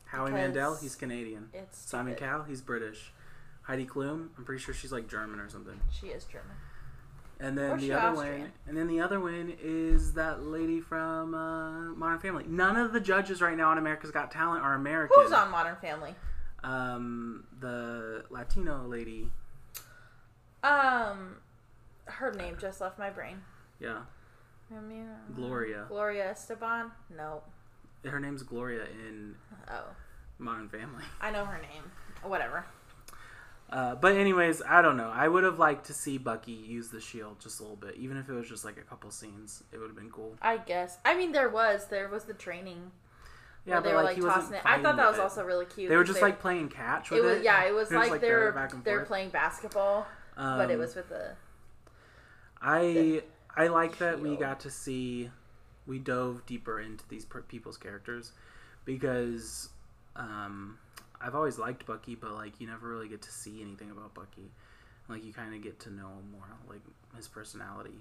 Howie 0.07 0.31
Because 0.31 0.41
Mandel, 0.41 0.77
he's 0.77 0.95
Canadian. 0.95 1.51
It's 1.53 1.79
Simon 1.79 2.15
stupid. 2.15 2.27
Cowell, 2.29 2.45
he's 2.45 2.61
British. 2.61 3.13
Heidi 3.63 3.85
Klum, 3.85 4.29
I'm 4.39 4.45
pretty 4.45 4.63
sure 4.63 4.73
she's 4.75 4.93
like 4.93 5.09
German 5.09 5.39
or 5.41 5.49
something. 5.49 5.79
She 5.91 6.07
is 6.09 6.25
German. 6.25 6.57
And 7.39 7.57
then 7.59 7.73
Or 7.73 7.77
the 7.77 7.93
other 7.93 8.09
Austrian. 8.19 8.41
one, 8.41 8.53
and 8.67 8.77
then 8.77 8.87
the 8.89 9.01
other 9.01 9.21
one 9.21 9.53
is 9.63 10.15
that 10.15 10.43
lady 10.45 10.81
from 10.81 11.35
uh, 11.35 11.95
Modern 11.95 12.19
Family. 12.19 12.45
None 12.49 12.77
of 12.77 12.93
the 12.95 13.01
judges 13.01 13.43
right 13.43 13.57
now 13.57 13.71
on 13.71 13.77
America's 13.79 14.11
Got 14.11 14.31
Talent 14.31 14.63
are 14.65 14.73
American. 14.75 15.17
Who's 15.23 15.33
on 15.33 15.51
Modern 15.51 15.77
Family? 15.77 16.15
Um, 16.65 17.45
the 17.61 18.25
Latino 18.31 18.87
lady. 18.87 19.31
Um, 20.63 21.37
her 22.07 22.33
name 22.33 22.57
just 22.59 22.81
left 22.81 22.99
my 22.99 23.11
brain. 23.11 23.43
Yeah, 23.81 24.01
I 24.77 24.81
mean, 24.81 25.07
Gloria. 25.35 25.85
Gloria 25.89 26.33
Estefan? 26.33 26.91
No. 27.15 27.43
Her 28.05 28.19
name's 28.19 28.43
Gloria 28.43 28.85
in 29.07 29.35
Oh, 29.71 29.85
Modern 30.39 30.69
Family. 30.69 31.05
I 31.21 31.31
know 31.31 31.45
her 31.45 31.59
name. 31.59 31.83
Whatever. 32.23 32.65
Uh, 33.69 33.97
but 33.97 34.17
anyways, 34.17 34.63
I 34.63 34.81
don't 34.81 34.97
know. 34.97 35.11
I 35.13 35.27
would 35.27 35.43
have 35.43 35.59
liked 35.59 35.87
to 35.87 35.93
see 35.93 36.19
Bucky 36.19 36.53
use 36.53 36.89
the 36.91 37.01
shield 37.01 37.41
just 37.41 37.59
a 37.59 37.63
little 37.63 37.77
bit, 37.77 37.97
even 37.97 38.17
if 38.17 38.29
it 38.29 38.33
was 38.33 38.49
just 38.49 38.65
like 38.65 38.79
a 38.79 38.83
couple 38.83 39.11
scenes. 39.11 39.65
It 39.73 39.79
would 39.79 39.89
have 39.89 39.97
been 39.97 40.11
cool. 40.11 40.37
I 40.41 40.59
guess. 40.59 40.99
I 41.05 41.17
mean, 41.17 41.33
there 41.33 41.49
was 41.49 41.87
there 41.89 42.09
was 42.09 42.25
the 42.25 42.35
training. 42.35 42.93
Yeah, 43.65 43.81
they 43.81 43.93
were 43.93 44.03
like, 44.05 44.17
like 44.19 44.33
tossing 44.35 44.55
it. 44.55 44.63
I 44.65 44.81
thought 44.81 44.97
that 44.97 45.09
was 45.09 45.19
it. 45.19 45.23
also 45.23 45.43
really 45.43 45.67
cute. 45.67 45.89
They 45.89 45.97
were 45.97 46.05
just 46.05 46.23
like 46.23 46.39
playing 46.41 46.69
catch 46.69 47.11
with 47.11 47.25
it 47.25 47.27
it. 47.27 47.35
was 47.39 47.43
yeah. 47.43 47.65
It 47.65 47.75
was 47.75 47.89
They 47.89 47.97
were 47.97 48.03
just, 48.03 48.11
like, 48.13 48.21
they 48.21 48.31
were 48.31 48.69
they're 48.85 48.99
forth. 48.99 49.09
playing 49.09 49.31
basketball, 49.31 50.07
but 50.37 50.71
it 50.71 50.75
Um, 50.75 50.79
was 50.79 50.95
with 50.95 51.09
the 51.09 51.33
I 52.63 53.23
I 53.57 53.67
like 53.69 53.99
that 53.99 54.21
we 54.21 54.37
got 54.37 54.61
to 54.61 54.71
see 54.71 55.31
we 55.87 55.99
dove 55.99 56.45
deeper 56.47 56.81
into 56.81 57.07
these 57.09 57.25
per- 57.25 57.43
people's 57.43 57.77
characters 57.77 58.33
because 58.85 59.69
um, 60.15 60.79
I've 61.21 61.35
always 61.35 61.59
liked 61.59 61.87
Bucky, 61.87 62.15
but 62.15 62.33
like 62.33 62.61
you 62.61 62.67
never 62.67 62.89
really 62.89 63.09
get 63.09 63.23
to 63.23 63.33
see 63.33 63.63
anything 63.63 63.91
about 63.91 64.15
Bucky. 64.15 64.51
Like 65.09 65.25
you 65.25 65.33
kind 65.33 65.55
of 65.55 65.63
get 65.63 65.79
to 65.81 65.91
know 65.91 66.09
him 66.09 66.33
more, 66.33 66.49
like 66.69 66.81
his 67.17 67.29
personality 67.29 67.95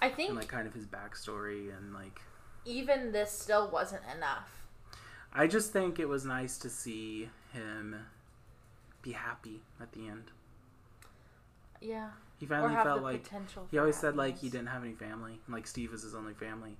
I 0.00 0.08
think 0.10 0.30
and 0.30 0.38
like 0.38 0.48
kind 0.48 0.66
of 0.66 0.74
his 0.74 0.86
backstory 0.86 1.76
and 1.76 1.94
like. 1.94 2.20
even 2.64 3.12
this 3.12 3.30
still 3.30 3.70
wasn't 3.70 4.02
enough. 4.16 4.48
I 5.32 5.46
just 5.46 5.72
think 5.72 5.98
it 5.98 6.08
was 6.08 6.24
nice 6.24 6.56
to 6.58 6.70
see 6.70 7.28
him 7.52 7.94
be 9.02 9.12
happy 9.12 9.60
at 9.80 9.92
the 9.92 10.08
end. 10.08 10.30
Yeah. 11.80 12.10
He 12.38 12.46
Or 12.46 12.48
finally 12.48 12.74
have 12.74 12.84
felt 12.84 12.98
the 13.00 13.04
like 13.04 13.22
potential. 13.24 13.66
he 13.70 13.78
always 13.78 13.96
said 13.96 14.16
like 14.16 14.38
he 14.38 14.48
didn't 14.48 14.68
have 14.68 14.82
any 14.82 14.92
family, 14.94 15.40
like 15.48 15.66
Steve 15.66 15.92
was 15.92 16.02
his 16.02 16.14
only 16.14 16.34
family. 16.34 16.76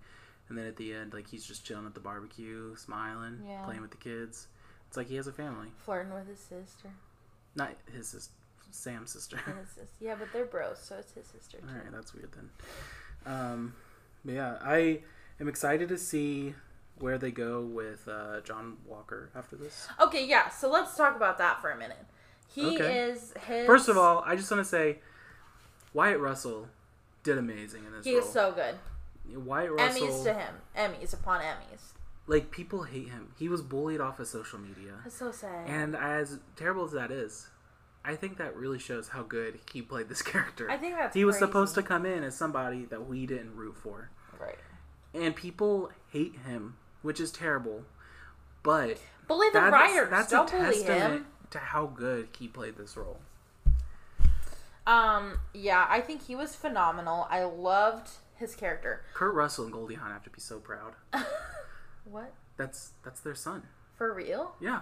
And 0.48 0.56
then 0.56 0.66
at 0.66 0.76
the 0.76 0.92
end, 0.94 1.12
like 1.12 1.28
he's 1.28 1.44
just 1.44 1.64
chilling 1.64 1.86
at 1.86 1.94
the 1.94 2.00
barbecue, 2.00 2.74
smiling, 2.76 3.40
Yeah. 3.46 3.64
playing 3.64 3.82
with 3.82 3.90
the 3.90 3.96
kids. 3.96 4.46
It's 4.96 4.98
like 4.98 5.08
he 5.10 5.16
has 5.16 5.26
a 5.26 5.32
family, 5.32 5.68
flirting 5.84 6.14
with 6.14 6.26
his 6.26 6.38
sister. 6.38 6.88
not 7.54 7.72
his 7.94 8.08
sis- 8.08 8.30
Sam's 8.70 9.10
sister. 9.10 9.36
His 9.36 9.86
yeah, 10.00 10.14
but 10.18 10.32
they're 10.32 10.46
bros, 10.46 10.78
so 10.78 10.96
it's 10.96 11.12
his 11.12 11.26
sister 11.26 11.58
too. 11.58 11.66
All 11.68 11.74
right, 11.74 11.92
that's 11.92 12.14
weird 12.14 12.30
then. 12.32 12.50
Um, 13.26 13.74
but 14.24 14.32
yeah, 14.34 14.56
I 14.62 15.00
am 15.38 15.48
excited 15.48 15.90
to 15.90 15.98
see 15.98 16.54
where 16.98 17.18
they 17.18 17.30
go 17.30 17.60
with 17.60 18.08
uh, 18.08 18.40
John 18.40 18.78
Walker 18.86 19.28
after 19.36 19.54
this. 19.56 19.86
Okay, 20.00 20.26
yeah. 20.26 20.48
So 20.48 20.70
let's 20.70 20.96
talk 20.96 21.14
about 21.14 21.36
that 21.36 21.60
for 21.60 21.70
a 21.70 21.76
minute. 21.76 21.98
He 22.48 22.74
Okay. 22.76 23.00
is 23.10 23.34
his. 23.46 23.66
First 23.66 23.90
of 23.90 23.98
all, 23.98 24.22
I 24.24 24.34
just 24.34 24.50
want 24.50 24.62
to 24.62 24.68
say 24.68 25.00
Wyatt 25.92 26.20
Russell 26.20 26.68
did 27.22 27.36
amazing 27.36 27.84
in 27.84 27.92
this 27.92 28.06
he 28.06 28.14
role. 28.16 28.24
is 28.26 28.32
so 28.32 28.50
good. 28.52 28.76
Wyatt 29.44 29.72
Russell, 29.72 30.06
Emmys 30.06 30.24
to 30.24 30.32
him. 30.32 30.54
Emmys 30.74 31.12
upon 31.12 31.42
Emmys. 31.42 31.92
Like 32.26 32.50
people 32.50 32.82
hate 32.84 33.08
him. 33.08 33.32
He 33.38 33.48
was 33.48 33.62
bullied 33.62 34.00
off 34.00 34.18
of 34.20 34.26
social 34.26 34.58
media, 34.58 34.94
That's 35.04 35.16
so 35.16 35.30
sad. 35.32 35.68
and 35.68 35.94
as 35.96 36.38
terrible 36.56 36.84
as 36.84 36.92
that 36.92 37.10
is, 37.10 37.48
I 38.04 38.14
think 38.16 38.38
that 38.38 38.56
really 38.56 38.78
shows 38.78 39.08
how 39.08 39.22
good 39.22 39.58
he 39.72 39.82
played 39.82 40.08
this 40.08 40.22
character. 40.32 40.70
I 40.70 40.76
think 40.76 40.94
that's 40.96 41.14
he 41.14 41.24
was 41.24 41.36
crazy. 41.36 41.46
supposed 41.46 41.74
to 41.76 41.82
come 41.82 42.04
in 42.06 42.22
as 42.24 42.36
somebody 42.36 42.84
that 42.86 43.06
we 43.08 43.26
didn't 43.26 43.54
root 43.56 43.76
for. 43.76 44.10
Right. 44.40 44.58
and 45.14 45.34
people 45.34 45.90
hate 46.10 46.34
him, 46.46 46.76
which 47.02 47.20
is 47.20 47.30
terrible. 47.32 47.84
But 48.62 48.98
Bully 49.28 49.48
the 49.52 49.60
that's, 49.60 49.72
writers. 49.72 50.10
that's 50.10 50.30
Don't 50.30 50.48
a 50.52 50.56
bully 50.56 50.64
testament 50.74 51.12
him. 51.14 51.26
to 51.50 51.58
how 51.58 51.86
good 51.86 52.28
he 52.38 52.48
played 52.48 52.76
this 52.76 52.96
role. 52.96 53.18
Um. 54.86 55.40
Yeah, 55.54 55.86
I 55.88 56.00
think 56.00 56.22
he 56.26 56.36
was 56.36 56.54
phenomenal. 56.54 57.26
I 57.30 57.42
loved 57.44 58.10
his 58.36 58.54
character. 58.54 59.02
Kurt 59.14 59.34
Russell 59.34 59.64
and 59.64 59.72
Goldie 59.72 59.94
Hawn 59.96 60.12
have 60.12 60.22
to 60.24 60.30
be 60.30 60.40
so 60.40 60.58
proud. 60.58 60.92
what? 62.10 62.32
That's 62.56 62.92
that's 63.04 63.20
their 63.20 63.34
son. 63.34 63.62
For 63.96 64.12
real? 64.12 64.54
Yeah, 64.60 64.80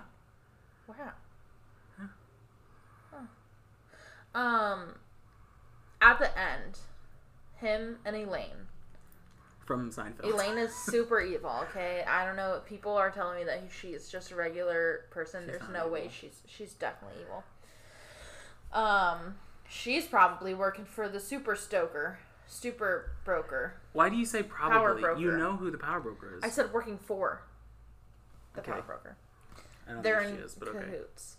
Wow. 0.88 0.94
Yeah. 1.98 2.06
Huh. 3.12 4.38
Um. 4.38 4.96
At 6.00 6.18
the 6.18 6.38
end, 6.38 6.78
him 7.56 7.98
and 8.04 8.14
Elaine. 8.16 8.68
from 9.64 9.90
Seinfeld. 9.90 10.24
Elaine 10.24 10.58
is 10.58 10.74
super 10.86 11.20
evil. 11.20 11.52
Okay, 11.70 12.04
I 12.06 12.26
don't 12.26 12.36
know. 12.36 12.60
People 12.66 12.92
are 12.96 13.10
telling 13.10 13.38
me 13.38 13.44
that 13.44 13.62
she's 13.80 14.08
just 14.08 14.30
a 14.30 14.36
regular 14.36 15.06
person. 15.10 15.44
She's 15.46 15.58
There's 15.58 15.70
no 15.72 15.88
way 15.88 16.10
she's 16.12 16.42
she's 16.46 16.72
definitely 16.74 17.22
evil. 17.22 17.44
Um, 18.72 19.36
she's 19.68 20.06
probably 20.06 20.52
working 20.52 20.84
for 20.84 21.08
the 21.08 21.20
super 21.20 21.54
stoker, 21.56 22.18
super 22.46 23.12
broker. 23.24 23.74
Why 23.92 24.08
do 24.08 24.16
you 24.16 24.24
say 24.26 24.42
probably? 24.42 25.00
broker. 25.02 25.20
You 25.20 25.32
know 25.32 25.56
who 25.56 25.70
the 25.70 25.78
power 25.78 26.00
broker 26.00 26.36
is. 26.36 26.42
I 26.44 26.48
said 26.50 26.72
working 26.72 26.98
for 26.98 27.42
the 28.54 28.60
Okay. 28.60 28.72
power 28.72 28.82
broker. 28.82 29.16
I 29.88 29.92
don't 29.92 30.02
They're 30.02 30.20
think 30.20 30.30
in 30.32 30.36
she 30.38 30.42
is, 30.44 30.54
but 30.54 30.68
okay. 30.68 30.78
cahoots. 30.78 31.36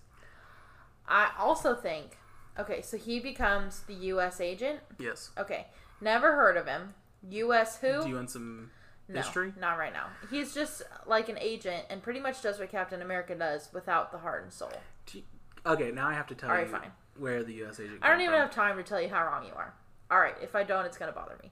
I 1.08 1.32
also 1.38 1.76
think. 1.76 2.18
Okay, 2.58 2.82
so 2.82 2.98
he 2.98 3.20
becomes 3.20 3.82
the 3.82 3.94
U.S. 3.94 4.40
agent. 4.40 4.80
Yes. 4.98 5.32
Okay, 5.38 5.68
never 6.00 6.36
heard 6.36 6.56
of 6.58 6.68
him. 6.68 6.94
U.S. 7.30 7.78
who? 7.80 8.04
Do 8.04 8.10
you 8.10 8.16
want 8.16 8.30
some? 8.30 8.72
No, 9.08 9.22
History? 9.22 9.54
not 9.60 9.78
right 9.78 9.94
now. 9.94 10.08
He's 10.32 10.54
just 10.54 10.82
like 11.06 11.30
an 11.30 11.38
agent 11.40 11.86
and 11.92 12.02
pretty 12.02 12.20
much 12.20 12.42
does 12.42 12.58
what 12.58 12.72
Captain 12.72 13.04
America 13.04 13.36
does 13.36 13.70
without 13.72 14.12
the 14.12 14.18
heart 14.18 14.42
and 14.44 14.52
soul. 14.52 14.72
you- 15.12 15.22
Okay, 15.64 15.92
now 15.92 16.08
I 16.08 16.14
have 16.14 16.26
to 16.28 16.36
tell 16.36 16.50
All 16.50 16.56
right, 16.56 16.66
you 16.66 16.72
fine. 16.72 16.92
where 17.18 17.44
the 17.44 17.54
U.S. 17.56 17.80
agent. 17.80 18.00
I 18.02 18.10
don't 18.10 18.22
even 18.22 18.34
from. 18.34 18.42
have 18.42 18.52
time 18.52 18.78
to 18.78 18.84
tell 18.84 19.00
you 19.02 19.10
how 19.10 19.24
wrong 19.26 19.46
you 19.46 19.54
are. 19.56 19.74
All 20.10 20.20
right, 20.20 20.36
if 20.42 20.56
I 20.56 20.64
don't, 20.64 20.86
it's 20.86 20.98
gonna 20.98 21.12
bother 21.12 21.38
me. 21.42 21.52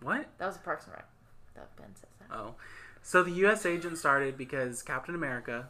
What? 0.00 0.26
That 0.38 0.46
was 0.46 0.56
a 0.56 0.60
Parks 0.60 0.84
and 0.84 0.94
Rec. 0.94 1.06
That 1.54 1.74
Ben 1.76 1.94
says 1.94 2.10
that. 2.20 2.34
Oh, 2.34 2.54
so 3.02 3.22
the 3.22 3.30
U.S. 3.32 3.66
agent 3.66 3.98
started 3.98 4.36
because 4.36 4.82
Captain 4.82 5.14
America, 5.14 5.68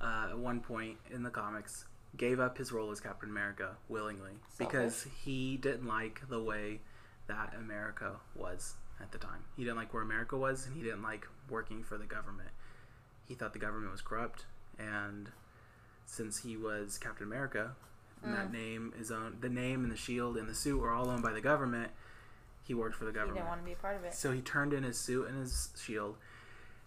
uh, 0.00 0.28
at 0.30 0.38
one 0.38 0.60
point 0.60 0.98
in 1.10 1.22
the 1.22 1.30
comics, 1.30 1.86
gave 2.16 2.40
up 2.40 2.58
his 2.58 2.72
role 2.72 2.90
as 2.90 3.00
Captain 3.00 3.30
America 3.30 3.76
willingly 3.88 4.32
because 4.58 5.06
he 5.22 5.56
didn't 5.56 5.86
like 5.86 6.22
the 6.28 6.42
way 6.42 6.80
that 7.28 7.54
America 7.58 8.16
was 8.34 8.74
at 9.00 9.12
the 9.12 9.18
time. 9.18 9.44
He 9.56 9.64
didn't 9.64 9.76
like 9.76 9.94
where 9.94 10.02
America 10.02 10.36
was, 10.36 10.66
and 10.66 10.74
he 10.74 10.82
didn't 10.82 11.02
like 11.02 11.26
working 11.48 11.82
for 11.82 11.96
the 11.96 12.04
government. 12.06 12.50
He 13.26 13.34
thought 13.34 13.52
the 13.52 13.58
government 13.58 13.92
was 13.92 14.02
corrupt, 14.02 14.46
and 14.78 15.30
since 16.04 16.38
he 16.42 16.56
was 16.56 16.98
Captain 16.98 17.26
America, 17.26 17.72
and 18.22 18.34
that 18.34 18.48
oh. 18.48 18.52
name 18.52 18.92
is 18.98 19.10
owned, 19.10 19.38
the 19.40 19.48
name 19.48 19.82
and 19.82 19.92
the 19.92 19.96
shield 19.96 20.36
and 20.36 20.48
the 20.48 20.54
suit 20.54 20.80
were 20.80 20.92
all 20.92 21.08
owned 21.08 21.22
by 21.22 21.32
the 21.32 21.40
government. 21.40 21.90
He 22.62 22.74
worked 22.74 22.94
for 22.96 23.04
the 23.04 23.10
He 23.10 23.14
government. 23.14 23.38
didn't 23.38 23.48
want 23.48 23.60
to 23.60 23.66
be 23.66 23.72
a 23.72 23.76
part 23.76 23.96
of 23.96 24.04
it. 24.04 24.14
So 24.14 24.32
he 24.32 24.40
turned 24.40 24.72
in 24.72 24.82
his 24.82 24.98
suit 24.98 25.28
and 25.28 25.38
his 25.38 25.70
shield, 25.82 26.16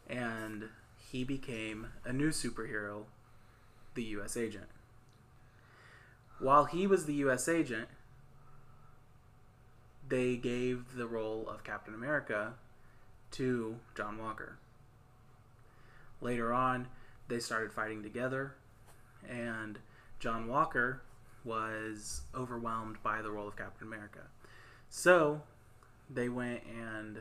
and 0.10 0.70
he 1.12 1.24
became 1.24 1.88
a 2.06 2.14
new 2.14 2.30
superhero, 2.30 3.04
the 3.96 4.04
U.S. 4.04 4.38
agent. 4.38 4.68
While 6.40 6.66
he 6.66 6.88
was 6.88 7.06
the 7.06 7.14
U.S. 7.16 7.48
agent, 7.48 7.88
they 10.08 10.36
gave 10.36 10.96
the 10.96 11.08
role 11.08 11.48
of 11.50 11.64
Captain 11.64 11.94
America 11.94 12.54
to 13.32 13.78
John 13.96 14.18
Walker. 14.18 14.58
Later 16.22 16.54
on, 16.54 16.88
they 17.28 17.40
started 17.40 17.72
fighting 17.74 18.04
together, 18.04 18.56
and 19.28 19.80
John 20.20 20.48
Walker 20.48 21.02
was 21.44 22.22
overwhelmed 22.36 22.98
by 23.04 23.22
the 23.22 23.30
role 23.32 23.48
of 23.48 23.56
Captain 23.56 23.88
America. 23.88 24.20
So 24.90 25.42
they 26.10 26.30
went 26.30 26.62
and 26.66 27.20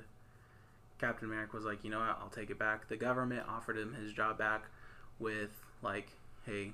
Captain 0.99 1.29
America 1.29 1.57
was 1.57 1.65
like, 1.65 1.83
you 1.85 1.91
know 1.91 1.99
what, 2.01 2.19
I'll 2.21 2.29
take 2.29 2.51
it 2.51 2.59
back. 2.59 2.89
The 2.89 2.97
government 2.97 3.45
offered 3.49 3.77
him 3.79 3.95
his 3.95 4.13
job 4.13 4.39
back 4.39 4.65
with 5.19 5.51
like, 5.83 6.09
hey, 6.47 6.73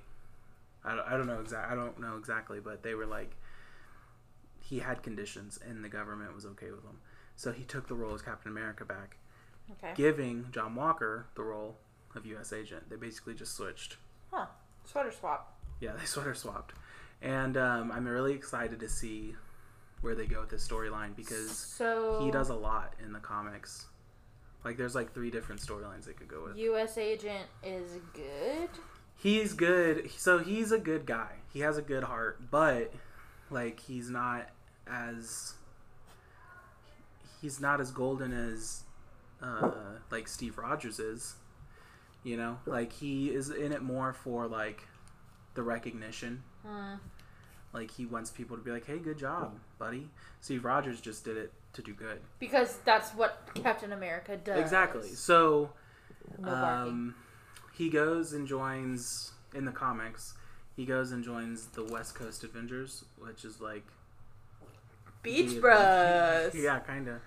I 0.83 0.95
don't, 0.95 1.07
I 1.07 1.17
don't 1.17 1.27
know 1.27 1.39
exact, 1.41 1.71
I 1.71 1.75
don't 1.75 1.99
know 1.99 2.15
exactly, 2.17 2.59
but 2.59 2.83
they 2.83 2.93
were 2.93 3.05
like, 3.05 3.31
he 4.61 4.79
had 4.79 5.01
conditions 5.01 5.59
and 5.67 5.83
the 5.83 5.89
government 5.89 6.35
was 6.35 6.45
okay 6.45 6.69
with 6.71 6.83
him. 6.83 6.99
So 7.35 7.51
he 7.51 7.63
took 7.63 7.87
the 7.87 7.95
role 7.95 8.13
as 8.13 8.21
Captain 8.21 8.51
America 8.51 8.85
back, 8.85 9.17
Okay. 9.71 9.93
giving 9.95 10.47
John 10.51 10.75
Walker 10.75 11.25
the 11.35 11.41
role 11.43 11.77
of 12.15 12.25
U.S. 12.25 12.51
agent. 12.53 12.89
They 12.89 12.95
basically 12.97 13.33
just 13.33 13.55
switched. 13.55 13.97
Huh. 14.31 14.47
Sweater 14.85 15.11
swap. 15.11 15.57
Yeah, 15.79 15.93
they 15.97 16.05
sweater 16.05 16.33
swapped, 16.35 16.73
and 17.21 17.57
um, 17.57 17.91
I'm 17.91 18.07
really 18.07 18.33
excited 18.33 18.79
to 18.79 18.89
see 18.89 19.35
where 20.01 20.15
they 20.15 20.25
go 20.25 20.41
with 20.41 20.49
this 20.49 20.65
storyline 20.67 21.15
because 21.15 21.51
So 21.51 22.21
he 22.23 22.31
does 22.31 22.49
a 22.49 22.55
lot 22.55 22.93
in 23.03 23.11
the 23.11 23.19
comics. 23.19 23.85
Like 24.63 24.77
there's 24.77 24.95
like 24.95 25.13
three 25.13 25.31
different 25.31 25.61
storylines 25.61 26.05
they 26.05 26.13
could 26.13 26.27
go 26.27 26.45
with. 26.45 26.57
U.S. 26.57 26.97
agent 26.97 27.45
is 27.63 27.91
good. 28.13 28.69
He's 29.15 29.53
good. 29.53 30.09
So 30.11 30.39
he's 30.39 30.71
a 30.71 30.79
good 30.79 31.05
guy. 31.05 31.31
He 31.51 31.59
has 31.61 31.77
a 31.77 31.81
good 31.81 32.03
heart, 32.03 32.39
but 32.51 32.93
like 33.49 33.79
he's 33.79 34.09
not 34.09 34.49
as 34.87 35.53
he's 37.41 37.59
not 37.59 37.79
as 37.79 37.91
golden 37.91 38.33
as 38.33 38.83
uh 39.41 39.71
like 40.11 40.27
Steve 40.27 40.57
Rogers 40.57 40.99
is. 40.99 41.35
You 42.23 42.35
know, 42.35 42.59
like 42.65 42.91
he 42.91 43.29
is 43.29 43.49
in 43.49 43.71
it 43.71 43.81
more 43.81 44.13
for 44.13 44.47
like 44.47 44.83
the 45.53 45.63
recognition. 45.63 46.43
Hmm. 46.65 46.95
Like 47.73 47.91
he 47.91 48.05
wants 48.05 48.31
people 48.31 48.57
to 48.57 48.63
be 48.63 48.71
like, 48.71 48.85
"Hey, 48.85 48.97
good 48.97 49.17
job, 49.17 49.59
buddy." 49.77 50.09
Steve 50.41 50.65
Rogers 50.65 50.99
just 51.01 51.23
did 51.23 51.37
it 51.37 51.53
to 51.73 51.81
do 51.81 51.93
good. 51.93 52.19
Because 52.39 52.77
that's 52.83 53.11
what 53.11 53.47
Captain 53.53 53.91
America 53.93 54.37
does. 54.37 54.59
Exactly. 54.59 55.09
So 55.09 55.71
No 56.39 56.51
um, 56.53 57.15
he 57.75 57.89
goes 57.89 58.33
and 58.33 58.47
joins 58.47 59.31
in 59.53 59.65
the 59.65 59.71
comics. 59.71 60.33
He 60.75 60.85
goes 60.85 61.11
and 61.11 61.23
joins 61.23 61.67
the 61.67 61.83
West 61.83 62.15
Coast 62.15 62.43
Avengers, 62.43 63.05
which 63.19 63.45
is 63.45 63.61
like 63.61 63.85
Beach 65.21 65.53
the- 65.53 65.61
Bros. 65.61 66.55
yeah, 66.55 66.79
kind 66.79 67.07
of. 67.07 67.21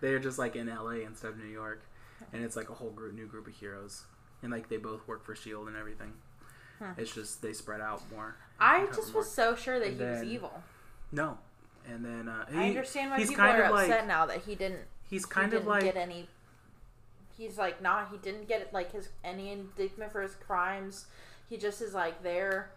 They're 0.00 0.18
just 0.18 0.38
like 0.38 0.56
in 0.56 0.66
LA 0.66 1.04
instead 1.06 1.30
of 1.30 1.38
New 1.38 1.50
York, 1.50 1.82
and 2.32 2.44
it's 2.44 2.56
like 2.56 2.68
a 2.68 2.74
whole 2.74 2.90
group, 2.90 3.14
new 3.14 3.26
group 3.26 3.46
of 3.46 3.54
heroes, 3.54 4.04
and 4.42 4.50
like 4.50 4.68
they 4.68 4.76
both 4.76 5.06
work 5.06 5.24
for 5.24 5.34
Shield 5.34 5.68
and 5.68 5.76
everything. 5.76 6.12
It's 6.98 7.14
just 7.14 7.42
they 7.42 7.52
spread 7.52 7.80
out 7.80 8.02
more. 8.14 8.36
I 8.60 8.86
just 8.94 9.12
more. 9.12 9.22
was 9.22 9.30
so 9.30 9.54
sure 9.54 9.78
that 9.78 9.88
And 9.88 9.98
he 10.00 10.04
was 10.06 10.22
evil. 10.22 10.62
No, 11.12 11.38
and 11.88 12.04
then 12.04 12.28
uh, 12.28 12.46
he, 12.50 12.58
I 12.58 12.68
understand 12.68 13.10
why 13.10 13.18
he's 13.18 13.28
people 13.28 13.44
kind 13.44 13.58
are 13.60 13.64
of 13.64 13.72
like- 13.72 13.90
upset 13.90 14.06
now 14.06 14.26
that 14.26 14.42
he 14.42 14.54
didn't. 14.54 14.80
he's 15.08 15.24
he 15.24 15.30
kind 15.30 15.50
didn't 15.50 15.62
of 15.62 15.68
like 15.68 15.82
get 15.84 15.96
any. 15.96 16.28
He's 17.36 17.58
like 17.58 17.82
not. 17.82 18.08
He 18.12 18.18
didn't 18.18 18.48
get 18.48 18.72
like 18.72 18.92
his 18.92 19.08
any 19.24 19.50
indictment 19.50 20.12
for 20.12 20.22
his 20.22 20.34
crimes. 20.36 21.06
He 21.48 21.56
just 21.56 21.80
is 21.82 21.94
like 21.94 22.22
there. 22.22 22.70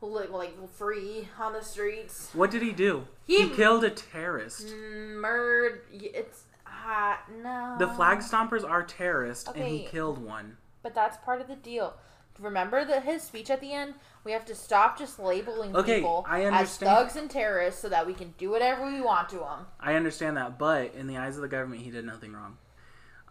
like, 0.00 0.30
like 0.30 0.68
free 0.70 1.28
on 1.38 1.52
the 1.52 1.62
streets. 1.62 2.30
What 2.32 2.50
did 2.50 2.62
he 2.62 2.72
do? 2.72 3.06
He- 3.26 3.48
He, 3.48 3.50
killed 3.50 3.84
a 3.84 3.90
terrorist. 3.90 4.66
Murd. 4.66 5.78
It's 5.92 6.42
uh, 6.66 7.16
no. 7.42 7.76
The 7.78 7.88
flag 7.88 8.18
stompers 8.18 8.68
are 8.68 8.82
terrorists, 8.82 9.48
and 9.54 9.64
he 9.64 9.84
killed 9.84 10.18
one. 10.18 10.56
But 10.82 10.94
that's 10.94 11.16
part 11.18 11.40
of 11.40 11.48
the 11.48 11.54
deal. 11.56 11.94
Remember 12.38 12.84
that 12.84 13.04
his 13.04 13.22
speech 13.22 13.50
at 13.50 13.60
the 13.60 13.72
end? 13.72 13.94
We 14.24 14.32
have 14.32 14.44
to 14.46 14.54
stop 14.54 14.98
just 14.98 15.18
labeling 15.18 15.76
Okay, 15.76 15.96
people 15.96 16.24
I 16.28 16.42
as 16.44 16.76
thugs 16.76 17.16
and 17.16 17.30
terrorists 17.30 17.80
so 17.82 17.88
that 17.88 18.06
we 18.06 18.14
can 18.14 18.34
do 18.38 18.50
whatever 18.50 18.86
we 18.86 19.00
want 19.00 19.28
to 19.30 19.36
them. 19.36 19.66
I 19.80 19.94
understand 19.94 20.36
that, 20.36 20.58
but 20.58 20.94
in 20.94 21.06
the 21.06 21.18
eyes 21.18 21.36
of 21.36 21.42
the 21.42 21.48
government, 21.48 21.82
he 21.82 21.90
did 21.90 22.04
nothing 22.04 22.32
wrong. 22.32 22.56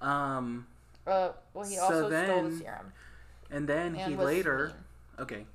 Um, 0.01 0.67
Uh, 1.07 1.31
well, 1.53 1.67
he 1.67 1.75
So 1.75 1.81
also 1.83 1.93
stole 1.95 2.09
the 2.09 2.15
then- 2.15 2.59
serum. 2.59 2.93
and 3.49 3.67
then 3.67 3.95
And 3.95 4.11
he 4.11 4.15
later, 4.15 4.67
mean. 4.67 4.75
okay, 5.19 5.45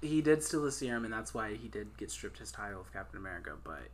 he 0.00 0.22
did 0.22 0.42
steal 0.44 0.62
the 0.62 0.70
serum, 0.72 1.04
and 1.04 1.12
that's 1.12 1.34
why 1.34 1.54
he 1.54 1.68
did 1.68 1.96
get 1.96 2.10
stripped 2.10 2.38
his 2.38 2.52
title 2.52 2.80
of 2.80 2.92
Captain 2.92 3.18
America. 3.18 3.56
But 3.62 3.88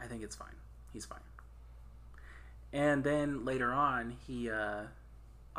I 0.00 0.06
think 0.06 0.22
it's 0.22 0.36
fine. 0.36 0.56
He's 0.92 1.06
fine. 1.06 1.20
And 2.72 3.02
then 3.04 3.44
later 3.46 3.72
on, 3.72 4.10
he 4.26 4.50
uh, 4.50 4.84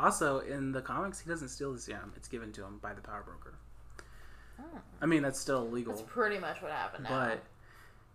also 0.00 0.40
in 0.40 0.72
the 0.72 0.82
comics 0.82 1.20
he 1.20 1.28
doesn't 1.28 1.48
steal 1.48 1.72
the 1.72 1.80
serum; 1.80 2.12
it's 2.16 2.28
given 2.28 2.52
to 2.52 2.64
him 2.64 2.78
by 2.82 2.92
the 2.92 3.00
power 3.00 3.22
broker. 3.24 3.54
Oh. 4.58 4.80
I 5.00 5.06
mean, 5.06 5.22
that's 5.22 5.40
still 5.40 5.66
illegal. 5.66 5.94
That's 5.94 6.06
pretty 6.10 6.38
much 6.38 6.60
what 6.62 6.72
happened 6.72 7.04
now. 7.04 7.28
but 7.28 7.42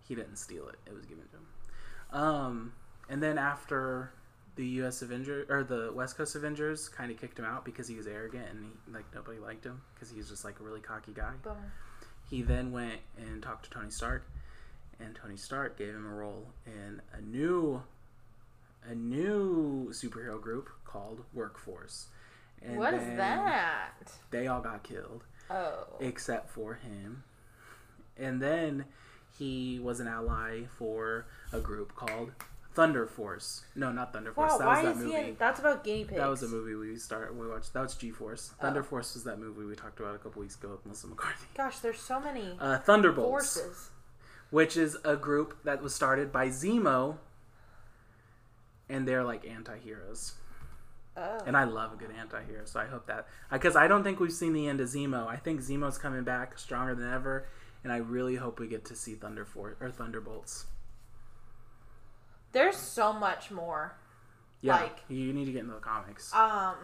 he 0.06 0.14
didn't 0.14 0.36
steal 0.36 0.68
it. 0.68 0.76
It 0.86 0.94
was 0.94 1.04
given 1.04 1.24
to 1.30 1.36
him. 1.36 2.22
Um, 2.22 2.72
and 3.08 3.22
then 3.22 3.38
after 3.38 4.12
the 4.56 4.66
U.S. 4.66 5.02
Avengers 5.02 5.46
or 5.50 5.64
the 5.64 5.92
West 5.94 6.16
Coast 6.16 6.34
Avengers 6.34 6.88
kind 6.88 7.10
of 7.10 7.20
kicked 7.20 7.38
him 7.38 7.44
out 7.44 7.64
because 7.64 7.88
he 7.88 7.94
was 7.94 8.06
arrogant 8.06 8.46
and 8.50 8.64
he, 8.64 8.92
like 8.92 9.04
nobody 9.14 9.38
liked 9.38 9.64
him 9.64 9.82
because 9.94 10.10
he 10.10 10.16
was 10.16 10.28
just 10.28 10.44
like 10.44 10.60
a 10.60 10.62
really 10.62 10.80
cocky 10.80 11.12
guy. 11.12 11.32
He 12.30 12.42
then 12.42 12.72
went 12.72 13.00
and 13.18 13.42
talked 13.42 13.64
to 13.66 13.70
Tony 13.70 13.90
Stark, 13.90 14.26
and 14.98 15.14
Tony 15.14 15.36
Stark 15.36 15.78
gave 15.78 15.90
him 15.94 16.06
a 16.06 16.14
role 16.14 16.46
in 16.66 17.00
a 17.12 17.20
new, 17.20 17.82
a 18.88 18.94
new 18.94 19.88
superhero 19.90 20.40
group 20.40 20.68
called 20.84 21.24
Workforce. 21.34 22.06
And 22.62 22.78
What 22.78 22.94
is 22.94 23.06
that? 23.16 23.90
They 24.30 24.46
all 24.46 24.60
got 24.60 24.82
killed 24.82 25.24
Oh. 25.50 25.86
except 26.00 26.50
for 26.50 26.74
him. 26.74 27.22
And 28.16 28.40
then 28.40 28.86
he 29.38 29.78
was 29.82 30.00
an 30.00 30.08
ally 30.08 30.64
for 30.78 31.26
a 31.52 31.60
group 31.60 31.94
called 31.94 32.32
Thunder 32.74 33.06
Force. 33.06 33.64
No, 33.74 33.92
not 33.92 34.12
Thunder 34.12 34.32
Force. 34.32 34.52
Wow, 34.52 34.58
that 34.58 34.66
why 34.66 34.82
was 34.82 34.96
is 34.96 35.02
that 35.02 35.08
he 35.08 35.14
movie. 35.16 35.28
in? 35.30 35.36
That's 35.38 35.60
about 35.60 35.84
guinea 35.84 36.04
pigs. 36.04 36.18
That 36.18 36.28
was 36.28 36.42
a 36.42 36.48
movie 36.48 36.74
we 36.74 36.96
started. 36.96 37.36
We 37.38 37.46
watched. 37.46 37.72
That 37.74 37.82
was 37.82 37.94
G 37.94 38.10
Force. 38.10 38.50
Thunder 38.60 38.80
Oh. 38.80 38.84
Force 38.84 39.14
was 39.14 39.24
that 39.24 39.38
movie 39.38 39.64
we 39.64 39.74
talked 39.74 40.00
about 40.00 40.14
a 40.14 40.18
couple 40.18 40.40
weeks 40.42 40.56
ago 40.56 40.70
with 40.70 40.84
Melissa 40.84 41.06
McCarthy. 41.06 41.46
Gosh, 41.56 41.78
there's 41.80 42.00
so 42.00 42.20
many 42.20 42.56
Uh, 42.60 42.78
Thunderbolts, 42.78 43.54
forces. 43.56 43.90
which 44.50 44.76
is 44.76 44.96
a 45.04 45.16
group 45.16 45.62
that 45.64 45.82
was 45.82 45.94
started 45.94 46.32
by 46.32 46.48
Zemo, 46.48 47.18
and 48.88 49.06
they're 49.06 49.24
like 49.24 49.46
anti-heroes. 49.46 50.34
Oh. 51.16 51.38
And 51.46 51.56
I 51.56 51.64
love 51.64 51.92
a 51.94 51.96
good 51.96 52.10
anti-hero, 52.18 52.66
so 52.66 52.78
I 52.78 52.86
hope 52.86 53.06
that 53.06 53.26
because 53.50 53.74
I 53.74 53.88
don't 53.88 54.02
think 54.04 54.20
we've 54.20 54.32
seen 54.32 54.52
the 54.52 54.68
end 54.68 54.80
of 54.80 54.88
Zemo. 54.88 55.26
I 55.26 55.36
think 55.36 55.60
Zemo's 55.62 55.96
coming 55.98 56.24
back 56.24 56.58
stronger 56.58 56.94
than 56.94 57.10
ever, 57.12 57.48
and 57.82 57.92
I 57.92 57.96
really 57.98 58.36
hope 58.36 58.60
we 58.60 58.66
get 58.68 58.84
to 58.86 58.94
see 58.94 59.14
Thunder 59.14 59.44
Force 59.46 59.76
or 59.80 59.90
Thunderbolts. 59.90 60.66
There's 62.52 62.76
so 62.76 63.12
much 63.12 63.50
more. 63.50 63.96
Yeah, 64.60 64.76
Like- 64.76 65.00
you 65.08 65.32
need 65.32 65.46
to 65.46 65.52
get 65.52 65.60
into 65.62 65.74
the 65.74 65.80
comics. 65.80 66.34
Um, 66.34 66.74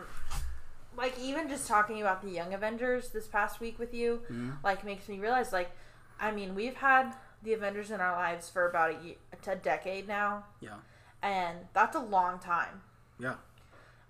like 0.97 1.19
even 1.19 1.49
just 1.49 1.67
talking 1.69 2.01
about 2.01 2.23
the 2.23 2.31
Young 2.31 2.53
Avengers 2.55 3.11
this 3.11 3.27
past 3.27 3.61
week 3.61 3.79
with 3.79 3.95
you, 3.95 4.23
Mhm. 4.31 4.63
like 4.63 4.85
makes 4.85 5.09
me 5.09 5.19
realize 5.19 5.53
like, 5.53 5.71
I 6.21 6.31
mean, 6.31 6.55
we've 6.55 6.77
had 6.77 7.15
the 7.43 7.55
Avengers 7.55 7.91
in 7.91 8.01
our 8.01 8.13
lives 8.13 8.49
for 8.51 8.69
about 8.69 8.93
a, 8.93 9.17
a 9.51 9.57
decade 9.57 10.07
now, 10.07 10.45
Yeah, 10.61 10.77
and 11.23 11.59
that's 11.73 11.97
a 11.97 12.01
long 12.01 12.39
time. 12.39 12.83
yeah, 13.19 13.35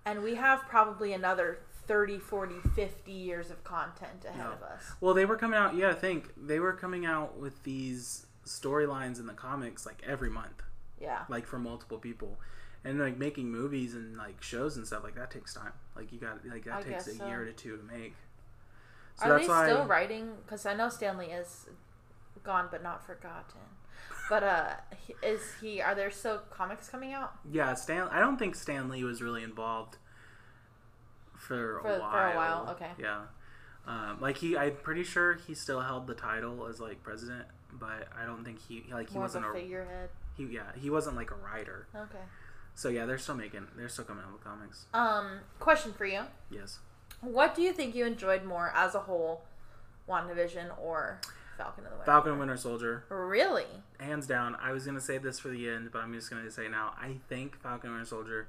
And 0.05 0.23
we 0.23 0.35
have 0.35 0.61
probably 0.67 1.13
another 1.13 1.59
30, 1.87 2.17
40, 2.19 2.55
50 2.75 3.11
years 3.11 3.51
of 3.51 3.63
content 3.63 4.25
ahead 4.25 4.39
Yeah. 4.47 4.53
of 4.53 4.63
us. 4.63 4.91
Well, 5.01 5.13
they 5.13 5.25
were 5.25 5.35
coming 5.37 5.57
out. 5.59 5.75
Yeah, 5.75 5.89
I 5.89 5.93
think 5.93 6.31
they 6.37 6.59
were 6.59 6.73
coming 6.73 7.05
out 7.05 7.37
with 7.37 7.61
these 7.63 8.25
storylines 8.45 9.19
in 9.19 9.25
the 9.27 9.33
comics 9.33 9.85
like 9.85 10.01
every 10.05 10.29
month, 10.29 10.63
Yeah. 10.99 11.25
like 11.29 11.45
for 11.45 11.59
multiple 11.59 11.97
people, 11.99 12.37
and 12.83 12.99
like 12.99 13.17
making 13.17 13.49
movies 13.51 13.93
and 13.95 14.17
like 14.17 14.41
shows 14.41 14.75
and 14.77 14.85
stuff 14.87 15.03
like 15.03 15.15
that 15.15 15.29
takes 15.31 15.53
time. 15.53 15.73
Like 15.95 16.11
you 16.11 16.19
got 16.19 16.45
like 16.47 16.65
that 16.65 16.79
I 16.79 16.83
takes 16.83 17.07
a 17.07 17.15
so. 17.15 17.27
year 17.27 17.45
to 17.45 17.53
two 17.53 17.77
to 17.77 17.83
make. 17.83 18.15
So 19.15 19.25
Are 19.25 19.29
that's 19.37 19.47
they 19.47 19.71
still 19.71 19.85
writing? 19.85 20.31
Because 20.45 20.65
I 20.65 20.73
know 20.73 20.89
Stan 20.89 21.17
Lee 21.17 21.27
is 21.27 21.67
gone 22.43 22.67
but 22.71 22.81
not 22.81 23.05
forgotten. 23.05 23.61
But 24.29 24.43
uh, 24.43 24.73
is 25.21 25.41
he? 25.61 25.81
Are 25.81 25.93
there 25.95 26.09
still 26.11 26.39
comics 26.49 26.87
coming 26.89 27.13
out? 27.13 27.33
Yeah, 27.51 27.73
Stan. 27.75 28.07
I 28.09 28.19
don't 28.19 28.37
think 28.37 28.55
Stan 28.55 28.89
Lee 28.89 29.03
was 29.03 29.21
really 29.21 29.43
involved 29.43 29.97
for 31.37 31.79
a 31.79 31.81
For- 31.81 31.87
for 31.89 31.97
a 31.97 31.99
while. 31.99 32.35
while, 32.63 32.69
okay. 32.75 32.91
Yeah, 32.97 33.21
um, 33.85 34.17
like 34.21 34.37
he, 34.37 34.57
I'm 34.57 34.75
pretty 34.81 35.03
sure 35.03 35.33
he 35.35 35.53
still 35.53 35.81
held 35.81 36.07
the 36.07 36.13
title 36.13 36.65
as 36.67 36.79
like 36.79 37.03
president, 37.03 37.45
but 37.71 38.07
I 38.17 38.25
don't 38.25 38.43
think 38.45 38.59
he 38.61 38.85
like 38.91 39.09
he 39.09 39.15
More 39.15 39.23
wasn't 39.23 39.45
a 39.45 39.49
a 39.49 39.53
figurehead. 39.53 40.09
he. 40.37 40.45
Yeah, 40.45 40.71
he 40.75 40.89
wasn't 40.89 41.15
like 41.17 41.31
a 41.31 41.35
writer. 41.35 41.87
Okay. 41.95 42.23
So 42.75 42.89
yeah, 42.89 43.05
they're 43.05 43.17
still 43.17 43.35
making. 43.35 43.67
They're 43.75 43.89
still 43.89 44.05
coming 44.05 44.23
out 44.25 44.31
with 44.33 44.43
comics. 44.43 44.85
Um, 44.93 45.39
question 45.59 45.93
for 45.93 46.05
you. 46.05 46.21
Yes. 46.49 46.79
What 47.21 47.55
do 47.55 47.61
you 47.61 47.71
think 47.73 47.93
you 47.93 48.05
enjoyed 48.05 48.43
more 48.43 48.71
as 48.75 48.95
a 48.95 48.99
whole, 48.99 49.43
WandaVision 50.09 50.77
or 50.81 51.19
Falcon 51.57 51.83
and 51.85 51.93
the 51.93 51.97
Winter? 51.97 52.05
Falcon 52.05 52.31
and 52.31 52.39
Winter 52.39 52.57
Soldier, 52.57 53.03
Really? 53.09 53.65
hands 53.99 54.27
down. 54.27 54.55
I 54.61 54.71
was 54.71 54.85
gonna 54.85 55.01
say 55.01 55.17
this 55.17 55.39
for 55.39 55.49
the 55.49 55.69
end, 55.69 55.91
but 55.91 55.99
I'm 56.03 56.13
just 56.13 56.29
gonna 56.29 56.49
say 56.51 56.67
now. 56.67 56.93
I 56.99 57.17
think 57.29 57.59
Falcon 57.61 57.89
and 57.89 57.97
Winter 57.97 58.09
Soldier 58.09 58.47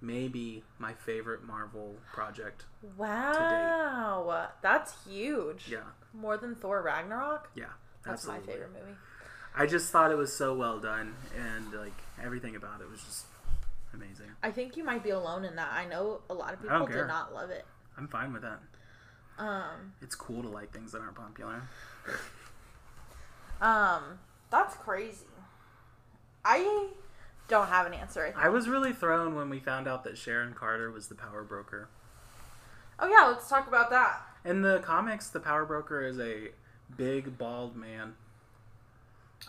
may 0.00 0.28
be 0.28 0.62
my 0.78 0.92
favorite 0.94 1.42
Marvel 1.44 1.96
project. 2.12 2.64
Wow, 2.96 4.48
that's 4.62 4.94
huge. 5.06 5.68
Yeah, 5.70 5.78
More 6.14 6.36
than 6.36 6.54
Thor 6.54 6.82
Ragnarok. 6.82 7.50
yeah. 7.54 7.66
That's 8.04 8.22
absolutely. 8.22 8.46
my 8.46 8.52
favorite 8.52 8.72
movie. 8.72 8.96
I 9.56 9.66
just 9.66 9.90
thought 9.90 10.10
it 10.12 10.16
was 10.16 10.32
so 10.32 10.54
well 10.54 10.78
done, 10.78 11.14
and 11.36 11.72
like 11.72 11.94
everything 12.22 12.54
about 12.56 12.80
it 12.80 12.88
was 12.90 13.02
just 13.02 13.26
amazing. 13.94 14.26
I 14.42 14.50
think 14.52 14.76
you 14.76 14.84
might 14.84 15.02
be 15.02 15.10
alone 15.10 15.44
in 15.44 15.56
that. 15.56 15.72
I 15.72 15.86
know 15.86 16.20
a 16.30 16.34
lot 16.34 16.52
of 16.52 16.60
people 16.62 16.86
did 16.86 17.06
not 17.08 17.34
love 17.34 17.50
it. 17.50 17.64
I'm 17.96 18.06
fine 18.06 18.32
with 18.32 18.42
that. 18.42 18.60
Um, 19.38 19.92
It's 20.02 20.14
cool 20.14 20.42
to 20.42 20.48
like 20.48 20.72
things 20.72 20.92
that 20.92 21.00
aren't 21.00 21.14
popular. 21.16 21.62
Um, 23.60 24.18
that's 24.50 24.74
crazy. 24.76 25.26
I 26.44 26.88
don't 27.48 27.68
have 27.68 27.86
an 27.86 27.94
answer. 27.94 28.22
I 28.22 28.30
think. 28.30 28.44
I 28.44 28.48
was 28.48 28.68
really 28.68 28.92
thrown 28.92 29.34
when 29.34 29.48
we 29.50 29.58
found 29.60 29.88
out 29.88 30.04
that 30.04 30.16
Sharon 30.18 30.54
Carter 30.54 30.90
was 30.90 31.08
the 31.08 31.14
power 31.14 31.42
broker. 31.42 31.88
Oh 32.98 33.08
yeah, 33.08 33.28
let's 33.28 33.48
talk 33.48 33.66
about 33.68 33.90
that. 33.90 34.20
In 34.44 34.62
the 34.62 34.78
comics, 34.80 35.28
the 35.28 35.40
power 35.40 35.64
broker 35.64 36.02
is 36.02 36.18
a 36.20 36.48
big 36.96 37.36
bald 37.36 37.74
man. 37.76 38.14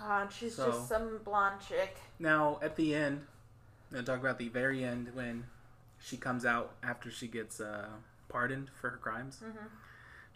Uh, 0.02 0.20
and 0.24 0.32
she's 0.32 0.56
So- 0.56 0.72
just 0.72 0.88
some 0.90 1.20
blonde 1.24 1.62
chick. 1.62 1.98
Now, 2.20 2.60
at 2.62 2.76
the 2.76 2.94
end, 2.96 3.26
I'm 3.90 3.96
gonna 3.98 4.06
talk 4.06 4.20
about 4.20 4.38
the 4.38 4.50
very 4.50 4.84
end 4.84 5.12
when 5.14 5.48
she 6.00 6.18
comes 6.18 6.46
out 6.46 6.76
after 6.84 7.10
she 7.10 7.28
gets 7.28 7.60
uh, 7.62 7.88
pardoned 8.28 8.70
for 8.82 8.90
her 8.90 8.98
crimes. 8.98 9.42
Mhm. 9.44 9.70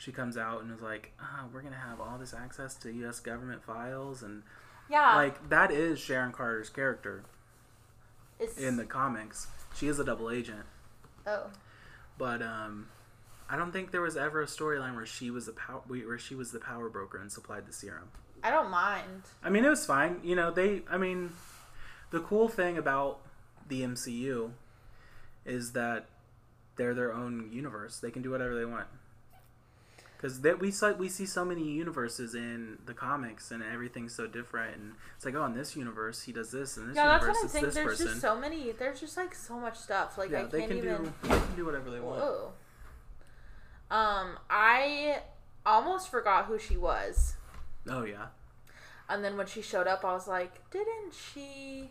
She 0.02 0.12
comes 0.12 0.36
out 0.36 0.64
and 0.64 0.74
is 0.74 0.82
like, 0.82 1.12
ah, 1.22 1.46
"We're 1.54 1.62
gonna 1.62 1.76
have 1.76 2.02
all 2.02 2.18
this 2.18 2.34
access 2.34 2.74
to 2.78 2.92
U.S. 2.92 3.20
government 3.20 3.64
files," 3.64 4.24
and 4.24 4.42
Yeah, 4.90 5.16
like 5.16 5.50
that 5.50 5.70
is 5.70 6.00
Sharon 6.00 6.32
Carter's 6.32 6.70
character 6.70 7.24
it's 8.40 8.58
in 8.58 8.78
the 8.78 8.86
comics. 8.86 9.46
She 9.76 9.88
is 9.88 10.00
a 10.00 10.04
double 10.04 10.32
agent, 10.32 10.66
oh 11.28 11.52
but 12.18 12.42
um, 12.42 12.88
I 13.48 13.58
don't 13.58 13.72
think 13.72 13.92
there 13.92 14.02
was 14.02 14.18
ever 14.18 14.42
a 14.42 14.46
storyline 14.46 14.96
where 14.96 15.06
she 15.06 15.30
was 15.30 15.48
a 15.48 15.54
power 15.54 15.82
where 15.88 16.18
she 16.18 16.34
was 16.34 16.52
the 16.52 16.60
power 16.60 16.90
broker 16.90 17.20
and 17.20 17.32
supplied 17.32 17.68
the 17.68 17.74
serum. 17.74 18.10
I 18.44 18.50
don't 18.50 18.72
mind. 18.72 19.22
I 19.44 19.52
mean, 19.52 19.66
it 19.66 19.70
was 19.70 19.86
fine. 19.86 20.20
You 20.24 20.36
know, 20.36 20.50
they. 20.50 20.82
I 20.90 20.98
mean, 20.98 21.32
the 22.10 22.22
cool 22.22 22.48
thing 22.48 22.78
about 22.78 23.20
the 23.68 23.82
MCU 23.82 24.52
is 25.46 25.74
that 25.74 26.06
they're 26.76 26.96
their 26.96 27.14
own 27.14 27.50
universe. 27.52 28.00
They 28.00 28.10
can 28.10 28.24
do 28.24 28.32
whatever 28.32 28.56
they 28.56 28.66
want. 28.66 28.88
Because 30.22 30.42
that 30.42 30.60
we 30.60 30.72
we 31.00 31.10
see 31.10 31.26
so 31.26 31.44
many 31.44 31.64
universes 31.64 32.36
in 32.36 32.78
the 32.86 32.94
comics, 32.94 33.50
and 33.50 33.64
everything's 33.64 34.14
so 34.14 34.28
different. 34.28 34.76
And 34.76 34.94
it's 35.16 35.26
like, 35.26 35.34
oh, 35.34 35.46
in 35.46 35.56
this 35.56 35.76
universe, 35.76 36.22
he 36.22 36.32
does 36.32 36.52
this, 36.52 36.78
and 36.78 36.90
this 36.90 36.96
Yeah, 36.96 37.08
that's 37.08 37.24
universe, 37.24 37.38
what 37.38 37.40
I'm 37.40 37.46
it's 37.46 37.54
saying. 37.54 37.86
There's 37.86 37.98
person. 37.98 38.08
just 38.08 38.22
so 38.22 38.40
many. 38.40 38.72
There's 38.72 39.00
just 39.00 39.18
like 39.18 39.34
so 39.34 39.60
much 39.60 39.78
stuff. 39.80 40.20
Like 40.20 40.30
yeah, 40.30 40.42
I 40.42 40.44
they 40.44 40.60
can't 40.60 40.70
can 40.72 40.78
even. 40.78 41.04
do 41.06 41.14
they 41.24 41.30
can 41.30 41.56
do 41.56 41.66
whatever 41.66 41.90
they 41.90 42.00
want. 42.00 42.20
Whoa. 42.22 42.52
Um, 43.90 44.38
I 44.50 45.22
almost 45.66 46.10
forgot 46.10 46.46
who 46.46 46.58
she 46.60 46.78
was, 46.78 47.36
Oh 47.90 48.04
yeah, 48.06 48.28
and 49.10 49.24
then 49.24 49.36
when 49.38 49.48
she 49.48 49.62
showed 49.62 49.88
up, 49.88 50.06
I 50.06 50.14
was 50.14 50.28
like, 50.28 50.70
didn't 50.72 51.14
she? 51.14 51.90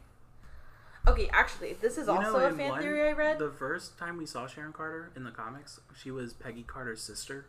Okay, 1.07 1.29
actually, 1.33 1.75
this 1.75 1.99
is 1.99 2.07
You 2.07 2.13
also 2.15 2.39
know, 2.39 2.47
a 2.47 2.53
fan 2.53 2.71
one- 2.71 2.81
theory 2.81 3.09
I 3.09 3.13
read. 3.13 3.39
The 3.39 3.51
first 3.51 3.99
time 3.99 4.17
we 4.19 4.25
saw 4.27 4.47
Sharon 4.47 4.73
Carter 4.73 5.11
in 5.17 5.25
the 5.25 5.31
comics, 5.31 5.81
she 6.01 6.11
was 6.11 6.33
Peggy 6.33 6.63
Carter's 6.63 7.03
sister 7.03 7.47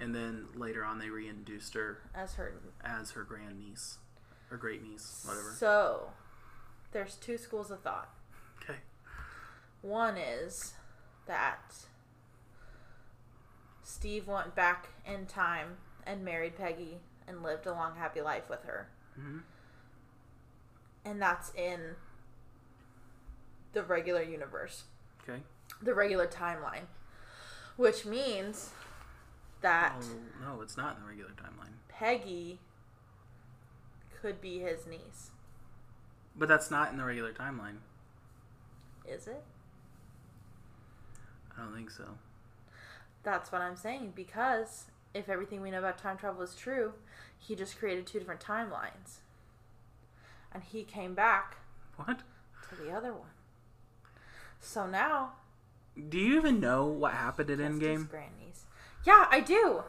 and 0.00 0.14
then 0.14 0.46
later 0.54 0.84
on 0.84 0.98
they 0.98 1.10
reintroduced 1.10 1.74
her 1.74 1.98
as 2.14 2.34
her. 2.34 2.54
as 2.84 3.12
her 3.12 3.22
grand 3.22 3.58
niece 3.58 3.98
or 4.50 4.56
great 4.56 4.82
niece, 4.82 5.22
whatever. 5.26 5.52
So, 5.56 6.10
there's 6.92 7.14
two 7.16 7.38
schools 7.38 7.70
of 7.70 7.80
thought. 7.82 8.08
Okay. 8.62 8.78
One 9.82 10.16
is 10.16 10.74
that 11.26 11.74
Steve 13.82 14.26
went 14.26 14.54
back 14.54 14.88
in 15.06 15.26
time 15.26 15.76
and 16.06 16.24
married 16.24 16.56
Peggy 16.56 16.98
and 17.28 17.42
lived 17.42 17.66
a 17.66 17.72
long, 17.72 17.96
happy 17.96 18.20
life 18.20 18.48
with 18.48 18.64
her. 18.64 18.88
hmm 19.14 19.38
And 21.04 21.20
that's 21.20 21.52
in 21.54 21.94
the 23.72 23.82
regular 23.84 24.22
universe, 24.22 24.84
Okay. 25.22 25.42
the 25.80 25.94
regular 25.94 26.26
timeline. 26.26 26.86
Which 27.76 28.04
means 28.04 28.70
that 29.60 29.94
Oh 30.00 30.54
no, 30.56 30.60
it's 30.62 30.76
not 30.76 30.96
in 30.96 31.02
the 31.02 31.08
regular 31.08 31.30
timeline. 31.30 31.72
Peggy 31.88 32.58
could 34.20 34.40
be 34.40 34.58
his 34.58 34.86
niece. 34.86 35.30
But 36.36 36.48
that's 36.48 36.70
not 36.70 36.92
in 36.92 36.98
the 36.98 37.04
regular 37.04 37.32
timeline. 37.32 37.78
Is 39.06 39.26
it? 39.26 39.42
I 41.56 41.62
don't 41.62 41.74
think 41.74 41.90
so. 41.90 42.04
That's 43.22 43.52
what 43.52 43.60
I'm 43.60 43.76
saying 43.76 44.12
because 44.14 44.86
if 45.12 45.28
everything 45.28 45.60
we 45.60 45.70
know 45.70 45.78
about 45.80 45.98
time 45.98 46.16
travel 46.16 46.42
is 46.42 46.54
true, 46.54 46.94
he 47.38 47.54
just 47.54 47.78
created 47.78 48.06
two 48.06 48.18
different 48.18 48.40
timelines. 48.40 49.18
And 50.52 50.62
he 50.62 50.84
came 50.84 51.14
back 51.14 51.56
What? 51.96 52.20
to 52.68 52.74
the 52.82 52.90
other 52.92 53.12
one. 53.12 53.30
So 54.60 54.86
now 54.86 55.32
Do 56.08 56.18
you 56.18 56.36
even 56.36 56.60
know 56.60 56.86
what 56.86 57.12
happened 57.12 57.50
at 57.50 57.58
his 57.58 57.68
Endgame? 57.68 58.08
Yeah, 59.04 59.26
I 59.30 59.40
do. 59.40 59.84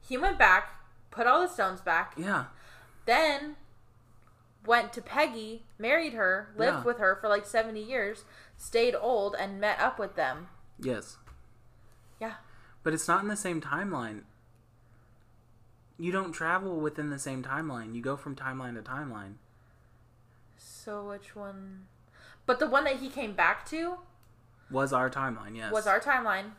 He 0.00 0.16
went 0.16 0.38
back, 0.38 0.80
put 1.10 1.26
all 1.26 1.40
the 1.40 1.48
stones 1.48 1.80
back, 1.80 2.14
Yeah. 2.16 2.46
then 3.06 3.56
went 4.64 4.92
to 4.92 5.02
Peggy, 5.02 5.64
married 5.78 6.12
her, 6.12 6.52
lived 6.56 6.78
Yeah. 6.78 6.82
with 6.84 6.98
her 6.98 7.16
for 7.16 7.28
like 7.28 7.46
70 7.46 7.82
years, 7.82 8.24
stayed 8.56 8.94
old, 8.94 9.34
and 9.34 9.60
met 9.60 9.80
up 9.80 9.98
with 9.98 10.14
them. 10.14 10.48
Yes. 10.78 11.18
Yeah. 12.20 12.36
But 12.82 12.92
it's 12.94 13.08
not 13.08 13.22
in 13.22 13.28
the 13.28 13.36
same 13.36 13.60
timeline. 13.60 14.22
You 15.98 16.10
don't 16.12 16.32
travel 16.32 16.80
within 16.80 17.10
the 17.10 17.18
same 17.18 17.42
timeline. 17.42 17.94
You 17.94 18.02
go 18.02 18.16
from 18.16 18.34
timeline 18.34 18.74
to 18.74 18.82
timeline. 18.82 19.34
So 20.56 21.08
which 21.08 21.36
one? 21.36 21.86
But 22.46 22.58
the 22.58 22.66
one 22.68 22.84
that 22.84 22.96
he 22.96 23.08
came 23.08 23.34
back 23.34 23.64
to 23.66 23.98
Was 24.70 24.92
our 24.92 25.08
timeline, 25.10 25.56
yes. 25.56 25.72
was 25.72 25.86
our 25.86 26.00
timeline. 26.00 26.52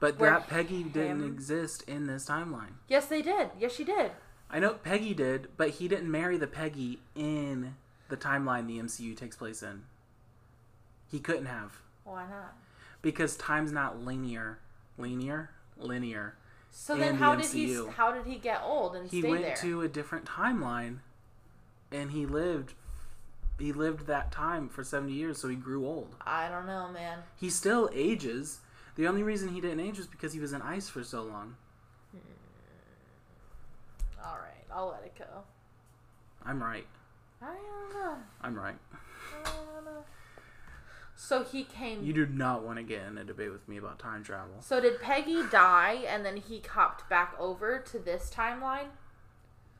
But 0.00 0.18
where 0.18 0.30
that 0.30 0.48
Peggy 0.48 0.82
didn't 0.82 1.24
exist 1.24 1.82
in 1.88 2.06
this 2.06 2.26
timeline. 2.26 2.74
Yes, 2.88 3.06
they 3.06 3.22
did. 3.22 3.50
Yes, 3.58 3.72
she 3.72 3.84
did. 3.84 4.12
I 4.50 4.58
know 4.58 4.74
Peggy 4.74 5.14
did, 5.14 5.48
but 5.56 5.70
he 5.70 5.88
didn't 5.88 6.10
marry 6.10 6.36
the 6.36 6.46
Peggy 6.46 7.00
in 7.14 7.76
the 8.08 8.16
timeline 8.16 8.66
the 8.66 8.78
MCU 8.78 9.16
takes 9.16 9.36
place 9.36 9.62
in. 9.62 9.84
He 11.10 11.20
couldn't 11.20 11.46
have. 11.46 11.78
Why 12.04 12.24
not? 12.28 12.54
Because 13.02 13.36
time's 13.36 13.72
not 13.72 14.04
linear. 14.04 14.58
Linear? 14.98 15.50
Linear. 15.78 16.34
So 16.70 16.96
then, 16.96 17.10
And 17.10 17.18
the 17.18 17.24
how 17.24 17.34
did 17.36 17.46
he? 17.50 17.74
How 17.96 18.12
did 18.12 18.26
he 18.26 18.36
get 18.36 18.60
old 18.64 18.96
and 18.96 19.08
He 19.08 19.20
stay 19.20 19.30
went 19.30 19.42
there? 19.42 19.56
to 19.56 19.82
a 19.82 19.88
different 19.88 20.24
timeline 20.26 20.98
and 21.92 22.10
he 22.10 22.26
lived 22.26 22.74
he 23.58 23.72
lived 23.72 24.08
that 24.08 24.32
time 24.32 24.68
for 24.68 24.82
70 24.82 25.12
years 25.12 25.38
so 25.40 25.48
he 25.48 25.54
grew 25.54 25.86
old. 25.86 26.16
I 26.26 26.48
don't 26.48 26.66
know, 26.66 26.88
man. 26.92 27.20
He 27.36 27.48
still 27.50 27.88
ages. 27.94 28.58
The 28.96 29.08
only 29.08 29.22
reason 29.22 29.48
he 29.48 29.60
didn't 29.60 29.80
age 29.80 29.98
was 29.98 30.06
because 30.06 30.32
he 30.32 30.40
was 30.40 30.52
in 30.52 30.62
ice 30.62 30.88
for 30.88 31.02
so 31.02 31.22
long. 31.22 31.56
Hmm. 32.12 32.18
All 34.24 34.38
right, 34.38 34.64
I'll 34.72 34.88
let 34.88 35.04
it 35.04 35.14
go. 35.18 35.42
I'm 36.44 36.62
right. 36.62 36.86
I 37.42 37.46
don't 37.46 37.94
know. 37.94 38.16
I'm 38.40 38.54
right. 38.54 38.76
I 39.44 39.50
don't 39.74 39.84
know. 39.84 40.04
So 41.16 41.42
he 41.42 41.64
came. 41.64 42.04
You 42.04 42.12
do 42.12 42.26
not 42.26 42.64
want 42.64 42.78
to 42.78 42.82
get 42.82 43.06
in 43.06 43.18
a 43.18 43.24
debate 43.24 43.50
with 43.50 43.66
me 43.68 43.76
about 43.78 43.98
time 43.98 44.22
travel. 44.22 44.56
so 44.60 44.80
did 44.80 45.00
Peggy 45.00 45.42
die, 45.50 46.04
and 46.06 46.24
then 46.24 46.36
he 46.36 46.60
copped 46.60 47.08
back 47.08 47.34
over 47.38 47.78
to 47.78 47.98
this 47.98 48.30
timeline? 48.34 48.88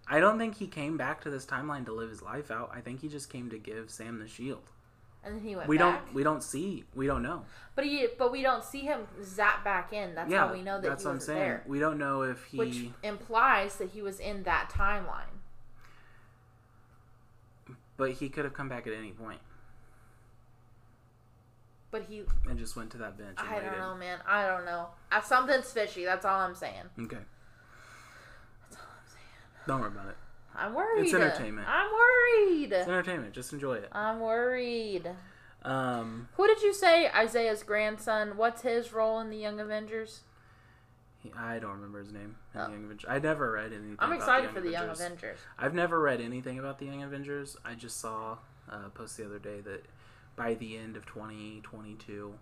I 0.06 0.20
don't 0.20 0.38
think 0.38 0.56
he 0.56 0.66
came 0.66 0.96
back 0.96 1.22
to 1.22 1.30
this 1.30 1.46
timeline 1.46 1.86
to 1.86 1.92
live 1.92 2.10
his 2.10 2.22
life 2.22 2.50
out. 2.50 2.70
I 2.74 2.80
think 2.80 3.00
he 3.00 3.08
just 3.08 3.30
came 3.30 3.50
to 3.50 3.58
give 3.58 3.90
Sam 3.90 4.18
the 4.18 4.28
shield. 4.28 4.70
And 5.25 5.37
then 5.37 5.43
he 5.43 5.57
went 5.57 5.68
We 5.68 5.79
back. 5.79 6.05
don't 6.07 6.14
we 6.14 6.22
don't 6.22 6.43
see 6.43 6.85
we 6.95 7.07
don't 7.07 7.22
know. 7.22 7.45
But 7.75 7.87
he, 7.87 8.07
but 8.18 8.31
we 8.31 8.43
don't 8.43 8.62
see 8.62 8.81
him 8.81 9.01
zap 9.22 9.64
back 9.64 9.93
in. 9.93 10.14
That's 10.14 10.31
yeah, 10.31 10.47
how 10.47 10.53
we 10.53 10.62
know 10.62 10.81
that 10.81 10.89
that's 10.89 11.03
he 11.03 11.07
what 11.07 11.11
I'm 11.12 11.16
was 11.16 11.25
saying. 11.27 11.39
there. 11.39 11.64
We 11.66 11.79
don't 11.81 11.99
know 11.99 12.22
if 12.22 12.45
he 12.45 12.59
Which 12.59 12.77
implies 13.03 13.77
that 13.77 13.91
he 13.91 14.03
was 14.03 14.20
in 14.20 14.43
that 14.45 14.70
timeline. 14.70 15.41
but 17.97 18.12
he 18.12 18.29
could 18.29 18.45
have 18.45 18.55
come 18.55 18.68
back 18.68 18.87
at 18.87 18.93
any 18.93 19.12
point 19.12 19.41
But 21.91 22.03
he, 22.05 22.22
and 22.49 22.59
just 22.59 22.75
went 22.77 22.91
to 22.91 22.99
that 22.99 23.16
bench 23.16 23.37
and 23.39 23.49
I 23.49 23.55
waited. 23.55 23.70
don't 23.70 23.79
know, 23.79 23.95
man. 23.97 24.18
I 24.27 24.47
don't 24.47 24.64
know. 24.64 24.89
Something's 25.25 25.70
fishy. 25.72 26.05
That's 26.05 26.25
all 26.25 26.41
I'm 26.41 26.55
saying. 26.57 26.91
Okay. 27.01 27.16
That's 28.68 28.77
all 28.83 28.89
I'm 28.91 29.07
saying. 29.07 29.66
Don't 29.68 29.81
worry 29.81 29.91
about 29.91 30.09
it. 30.09 30.16
I'm 30.57 30.74
worried. 30.74 31.05
It's 31.07 31.14
entertainment. 31.14 31.66
I'm 31.68 31.90
worried. 31.92 32.72
It's 32.72 32.88
entertainment. 32.88 33.32
Just 33.34 33.52
enjoy 33.52 33.74
it. 33.74 33.88
I'm 33.92 34.20
worried. 34.20 35.11
Um, 35.62 36.28
Who 36.36 36.46
did 36.46 36.62
you 36.62 36.72
say 36.74 37.09
Isaiah's 37.11 37.62
grandson? 37.62 38.36
What's 38.36 38.62
his 38.62 38.92
role 38.92 39.18
in 39.20 39.30
the 39.30 39.36
Young 39.38 39.59
Avengers? 39.61 40.20
he- 41.18 41.32
I 41.36 41.59
don't 41.59 41.72
remember 41.72 42.00
his 42.00 42.12
name. 42.12 42.36
in 42.55 42.61
Oh. 42.61 42.66
the 42.66 42.72
Young 42.72 42.84
Avengers. 42.84 43.07
I 43.09 43.18
never 43.18 43.52
read 43.52 43.72
anything. 43.72 43.96
I'm 43.98 44.11
about 44.12 44.18
excited 44.18 44.50
the 44.50 44.52
for 44.55 44.61
the 44.61 44.70
Young 44.70 44.90
Avengers. 44.90 45.38
I've 45.59 45.74
never 45.74 45.98
read 46.00 46.20
anything 46.20 46.59
about 46.59 46.78
the 46.78 46.84
Young 46.84 47.02
Avengers. 47.02 47.57
I 47.64 47.74
just 47.74 47.98
saw 47.98 48.38
a 48.68 48.90
post 48.90 49.16
the 49.16 49.24
other 49.24 49.38
day 49.38 49.61
that 49.62 49.86
by 50.36 50.52
the 50.55 50.76
end 50.76 50.96
of 50.98 51.07
2022, 51.07 52.34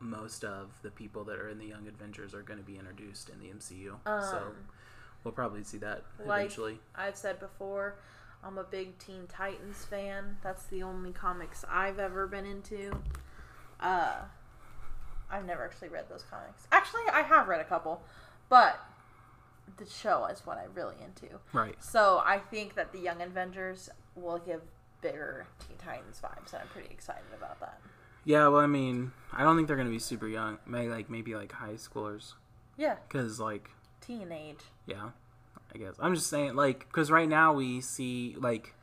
most 0.00 0.44
of 0.44 0.70
the 0.82 0.90
people 0.90 1.24
that 1.24 1.38
are 1.38 1.48
in 1.48 1.58
the 1.58 1.66
Young 1.66 1.86
Avengers 1.86 2.34
are 2.34 2.42
going 2.42 2.58
to 2.58 2.64
be 2.64 2.76
introduced 2.78 3.28
in 3.28 3.38
the 3.38 3.48
MCU. 3.50 3.98
so 4.04 4.36
Um, 4.48 4.56
we'll 5.24 5.32
probably 5.32 5.62
see 5.64 5.78
that 5.78 6.02
like- 6.24 6.40
eventually. 6.40 6.80
I've 6.94 7.16
said 7.16 7.38
before, 7.40 7.96
I'm 8.42 8.58
a 8.58 8.64
big 8.64 8.98
Teen 8.98 9.26
Titans 9.28 9.84
fan. 9.84 10.38
That's 10.42 10.64
the 10.64 10.82
only 10.82 11.12
comics 11.12 11.64
I've 11.68 11.98
ever 11.98 12.26
been 12.26 12.46
into. 12.46 12.92
Uh, 13.78 14.16
I've 15.30 15.44
never 15.44 15.64
actually 15.64 15.88
read 15.88 16.08
those 16.08 16.24
comics. 16.28 16.66
Actually, 16.72 17.02
I 17.12 17.22
have 17.22 17.48
read 17.48 17.60
a 17.60 17.64
couple, 17.64 18.02
but 18.48 18.80
the 19.76 19.86
show 19.86 20.26
is 20.26 20.44
what 20.44 20.58
I'm 20.58 20.72
really 20.74 20.96
into. 21.04 21.38
Right. 21.52 21.76
So 21.82 22.22
I 22.24 22.38
think 22.38 22.74
that 22.74 22.92
the 22.92 22.98
Young 22.98 23.22
Avengers 23.22 23.88
will 24.16 24.38
give 24.38 24.62
bigger 25.02 25.46
Teen 25.66 25.76
Titans 25.78 26.20
vibes, 26.22 26.52
and 26.52 26.62
I'm 26.62 26.68
pretty 26.68 26.88
excited 26.90 27.22
about 27.36 27.60
that. 27.60 27.78
Yeah. 28.24 28.48
Well, 28.48 28.60
I 28.60 28.66
mean, 28.66 29.12
I 29.32 29.44
don't 29.44 29.56
think 29.56 29.68
they're 29.68 29.76
going 29.76 29.88
to 29.88 29.92
be 29.92 29.98
super 29.98 30.26
young. 30.28 30.58
Maybe 30.66 30.88
like 30.88 31.08
maybe 31.08 31.34
like 31.34 31.52
high 31.52 31.74
schoolers. 31.74 32.34
Yeah, 32.76 32.96
Because 33.08 33.38
like 33.38 33.70
teenage. 34.18 34.60
Yeah, 34.86 35.10
I 35.74 35.78
guess. 35.78 35.94
I'm 36.00 36.14
just 36.14 36.28
saying, 36.28 36.54
like, 36.56 36.80
because 36.80 37.10
right 37.10 37.28
now 37.28 37.52
we 37.52 37.80
see, 37.80 38.34
like, 38.38 38.74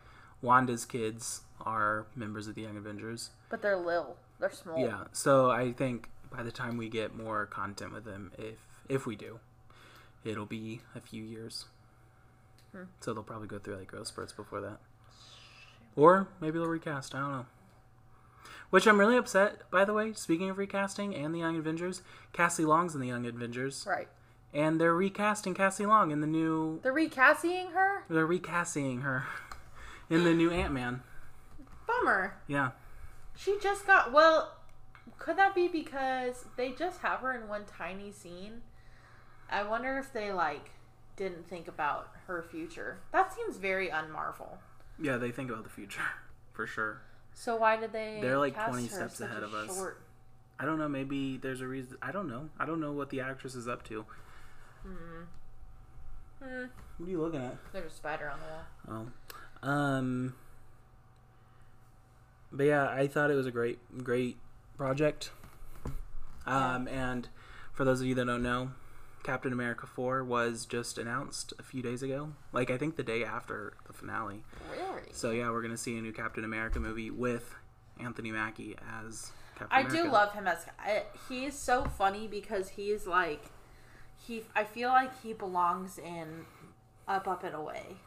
Wanda's 0.41 0.85
kids 0.85 1.41
are 1.61 2.07
members 2.15 2.47
of 2.47 2.55
the 2.55 2.61
Young 2.61 2.77
Avengers. 2.77 3.31
But 3.49 3.61
they're 3.61 3.77
little. 3.77 4.17
They're 4.39 4.51
small. 4.51 4.77
Yeah, 4.77 5.05
so 5.11 5.49
I 5.49 5.71
think 5.73 6.09
by 6.31 6.43
the 6.43 6.51
time 6.51 6.77
we 6.77 6.89
get 6.89 7.15
more 7.15 7.45
content 7.45 7.93
with 7.93 8.05
them, 8.05 8.31
if 8.37 8.55
if 8.87 9.05
we 9.05 9.15
do, 9.15 9.39
it'll 10.23 10.45
be 10.45 10.81
a 10.95 11.01
few 11.01 11.23
years. 11.23 11.65
Hmm. 12.71 12.83
So 12.99 13.13
they'll 13.13 13.23
probably 13.23 13.47
go 13.47 13.59
through 13.59 13.77
like 13.77 13.87
growth 13.87 14.07
spurts 14.07 14.31
before 14.33 14.61
that, 14.61 14.77
or 15.95 16.27
maybe 16.39 16.59
they'll 16.59 16.67
recast. 16.67 17.15
I 17.15 17.19
don't 17.19 17.31
know. 17.31 17.45
Which 18.69 18.85
I'm 18.85 18.99
really 18.99 19.15
upset, 19.17 19.69
by 19.71 19.85
the 19.85 19.93
way. 19.93 20.11
Speaking 20.13 20.49
of 20.49 20.57
recasting 20.57 21.15
and 21.15 21.33
the 21.33 21.39
Young 21.39 21.57
Avengers, 21.57 22.01
Cassie 22.33 22.65
Long's 22.65 22.93
in 22.93 23.01
the 23.01 23.07
Young 23.07 23.25
Avengers, 23.25 23.85
Right. 23.89 24.09
And 24.53 24.79
they're 24.79 24.93
recasting 24.95 25.53
Cassie 25.53 25.85
Long 25.85 26.11
in 26.11 26.21
the 26.21 26.27
new 26.27 26.79
They're 26.83 26.93
recasting 26.93 27.67
her? 27.71 28.03
they're 28.09 28.25
recasting 28.25 29.01
her 29.01 29.25
in 30.09 30.23
the 30.23 30.33
new 30.33 30.49
Ant 30.51 30.73
Man. 30.73 31.01
Bummer. 31.87 32.35
Yeah. 32.47 32.71
She 33.35 33.57
just 33.61 33.85
got 33.87 34.11
well. 34.11 34.53
Could 35.19 35.37
that 35.37 35.55
be 35.55 35.67
because 35.67 36.45
they 36.57 36.71
just 36.71 36.99
have 37.01 37.19
her 37.21 37.33
in 37.33 37.47
one 37.47 37.63
tiny 37.65 38.11
scene? 38.11 38.61
I 39.49 39.63
wonder 39.63 39.97
if 39.97 40.11
they 40.13 40.31
like 40.31 40.71
didn't 41.15 41.47
think 41.47 41.67
about 41.67 42.09
her 42.27 42.43
future. 42.43 42.97
That 43.11 43.33
seems 43.33 43.57
very 43.57 43.87
unmarvel. 43.89 44.57
Yeah, 44.99 45.17
they 45.17 45.31
think 45.31 45.49
about 45.49 45.63
the 45.63 45.69
future 45.69 46.01
for 46.53 46.67
sure. 46.67 47.01
So 47.33 47.55
why 47.55 47.77
did 47.77 47.93
they? 47.93 48.17
They're, 48.19 48.39
like, 48.39 48.55
cast 48.55 48.69
20 48.71 48.87
her 48.87 48.89
steps 48.93 49.21
ahead 49.21 49.43
of 49.43 49.53
us. 49.53 49.67
short- 49.75 50.01
I 50.59 50.65
don't 50.65 50.79
know. 50.79 50.87
Maybe 50.89 51.37
there's 51.37 51.61
a 51.61 51.67
reason. 51.67 51.97
I 52.01 52.11
don't 52.11 52.27
know. 52.27 52.49
I 52.59 52.65
don't 52.65 52.79
know 52.81 52.91
what 52.91 53.11
the 53.11 53.21
actress 53.21 53.53
is 53.53 53.67
up 53.67 53.83
to. 53.89 54.05
Hmm. 54.87 55.23
What 56.39 57.07
are 57.07 57.11
you 57.11 57.21
looking 57.21 57.41
at? 57.41 57.57
There's 57.73 57.91
a 57.91 57.95
spider 57.95 58.29
on 58.29 58.39
the 58.39 58.93
wall. 58.93 59.05
Oh, 59.63 59.67
um, 59.67 60.35
but 62.51 62.63
yeah, 62.65 62.87
I 62.89 63.07
thought 63.07 63.31
it 63.31 63.35
was 63.35 63.45
a 63.47 63.51
great, 63.51 63.79
great 64.03 64.37
project. 64.77 65.31
Um, 66.45 66.87
and 66.87 67.27
for 67.73 67.83
those 67.83 67.99
of 68.01 68.07
you 68.07 68.15
that 68.15 68.25
don't 68.25 68.43
know, 68.43 68.71
Captain 69.23 69.51
America 69.51 69.85
4 69.85 70.23
was 70.23 70.65
just 70.65 70.97
announced 70.97 71.53
a 71.59 71.63
few 71.63 71.81
days 71.81 72.01
ago. 72.01 72.31
Like, 72.53 72.69
I 72.71 72.77
think 72.77 72.95
the 72.95 73.03
day 73.03 73.23
after 73.23 73.73
the 73.85 73.93
finale. 73.93 74.43
Really? 74.71 75.09
So, 75.11 75.31
yeah, 75.31 75.49
we're 75.49 75.61
going 75.61 75.73
to 75.73 75.77
see 75.77 75.97
a 75.97 76.01
new 76.01 76.13
Captain 76.13 76.45
America 76.45 76.79
movie 76.79 77.11
with 77.11 77.53
Anthony 77.99 78.31
Mackie 78.31 78.75
as 79.03 79.31
Captain 79.57 79.75
I 79.75 79.81
America. 79.81 80.03
do 80.03 80.11
love 80.11 80.33
him 80.33 80.47
as 80.47 80.65
I, 80.79 81.03
he's 81.27 81.55
so 81.55 81.83
funny 81.83 82.27
because 82.27 82.69
he's 82.69 83.05
like 83.05 83.43
he 84.27 84.43
I 84.55 84.63
feel 84.63 84.89
like 84.89 85.11
he 85.23 85.33
belongs 85.33 85.97
in 85.97 86.45
Up 87.07 87.27
Up 87.27 87.43
and 87.43 87.55
Away. 87.55 87.97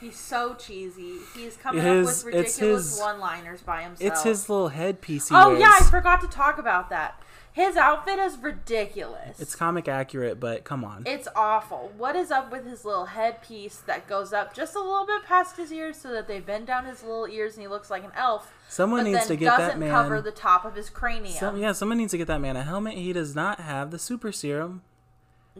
He's 0.00 0.18
so 0.18 0.54
cheesy. 0.54 1.18
He's 1.34 1.56
coming 1.56 1.82
His- 1.82 2.08
up 2.08 2.26
with 2.26 2.34
ridiculous 2.34 2.90
his- 2.90 2.98
one-liners 3.00 3.62
by 3.62 3.82
himself. 3.82 4.10
It's 4.12 4.22
his 4.24 4.48
little 4.48 4.68
headpiece 4.70 5.28
he 5.28 5.34
Oh 5.36 5.50
wears. 5.50 5.60
yeah, 5.60 5.72
I 5.80 5.84
forgot 5.84 6.20
to 6.22 6.26
talk 6.26 6.58
about 6.58 6.90
that. 6.90 7.22
His 7.52 7.76
outfit 7.76 8.18
is 8.18 8.38
ridiculous. 8.38 9.38
It's 9.38 9.54
comic 9.54 9.86
accurate, 9.86 10.40
but 10.40 10.64
come 10.64 10.84
on. 10.84 11.02
It's 11.06 11.28
awful. 11.36 11.92
What 11.98 12.16
is 12.16 12.30
up 12.32 12.50
with 12.50 12.64
his 12.66 12.84
little 12.84 13.04
headpiece 13.04 13.76
that 13.86 14.08
goes 14.08 14.32
up 14.32 14.54
just 14.54 14.74
a 14.74 14.80
little 14.80 15.06
bit 15.06 15.22
past 15.24 15.56
his 15.58 15.70
ears 15.70 15.98
so 15.98 16.10
that 16.12 16.26
they 16.26 16.40
bend 16.40 16.66
down 16.66 16.86
his 16.86 17.02
little 17.04 17.26
ears 17.28 17.52
and 17.54 17.62
he 17.62 17.68
looks 17.68 17.90
like 17.90 18.02
an 18.04 18.10
elf? 18.16 18.50
Someone 18.70 19.04
needs 19.04 19.26
to 19.26 19.36
get 19.36 19.56
that 19.58 19.78
man. 19.78 19.90
cover 19.90 20.20
the 20.22 20.30
top 20.32 20.64
of 20.64 20.74
his 20.74 20.88
cranium. 20.90 21.34
Some, 21.34 21.58
yeah, 21.58 21.72
someone 21.72 21.98
needs 21.98 22.12
to 22.12 22.18
get 22.18 22.26
that 22.26 22.40
man 22.40 22.56
a 22.56 22.62
helmet. 22.64 22.94
He 22.94 23.12
does 23.12 23.34
not 23.36 23.60
have 23.60 23.90
the 23.90 23.98
super 23.98 24.32
serum. 24.32 24.82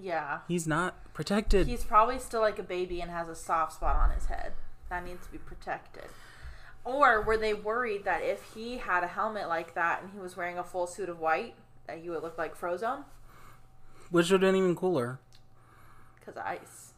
Yeah. 0.01 0.41
He's 0.49 0.67
not 0.67 1.13
protected. 1.15 1.67
He's 1.67 1.85
probably 1.85 2.19
still 2.19 2.41
like 2.41 2.59
a 2.59 2.63
baby 2.63 3.01
and 3.01 3.11
has 3.11 3.29
a 3.29 3.35
soft 3.35 3.75
spot 3.75 3.97
on 3.97 4.11
his 4.11 4.27
head. 4.27 4.53
That 4.91 5.05
needs 5.05 5.27
to 5.27 5.33
be 5.33 5.39
protected. 5.39 6.05
Or 6.85 7.23
were 7.23 7.37
they 7.37 7.55
worried 7.55 8.05
that 8.05 8.23
if 8.23 8.43
he 8.55 8.79
had 8.79 9.05
a 9.05 9.07
helmet 9.07 9.49
like 9.49 9.75
that 9.75 10.03
and 10.03 10.11
he 10.13 10.19
was 10.19 10.37
wearing 10.37 10.59
a 10.59 10.65
full 10.65 10.87
suit 10.87 11.09
of 11.09 11.21
white, 11.21 11.55
that 11.87 12.03
you 12.05 12.11
would 12.11 12.23
look 12.23 12.37
like 12.37 12.59
Frozone? 12.59 13.05
Which 14.11 14.31
would 14.31 14.43
have 14.43 14.53
been 14.53 14.57
even 14.57 14.77
cooler. 14.77 15.19
Because 16.19 16.37
ice. 16.37 16.93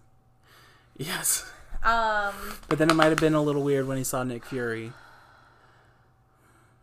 Yes. 0.97 1.51
Um, 1.83 2.35
But 2.69 2.79
then 2.79 2.91
it 2.91 2.95
might 2.95 3.07
have 3.11 3.19
been 3.21 3.35
a 3.35 3.43
little 3.43 3.63
weird 3.63 3.87
when 3.87 3.99
he 3.99 4.05
saw 4.05 4.23
Nick 4.25 4.45
Fury. 4.47 4.93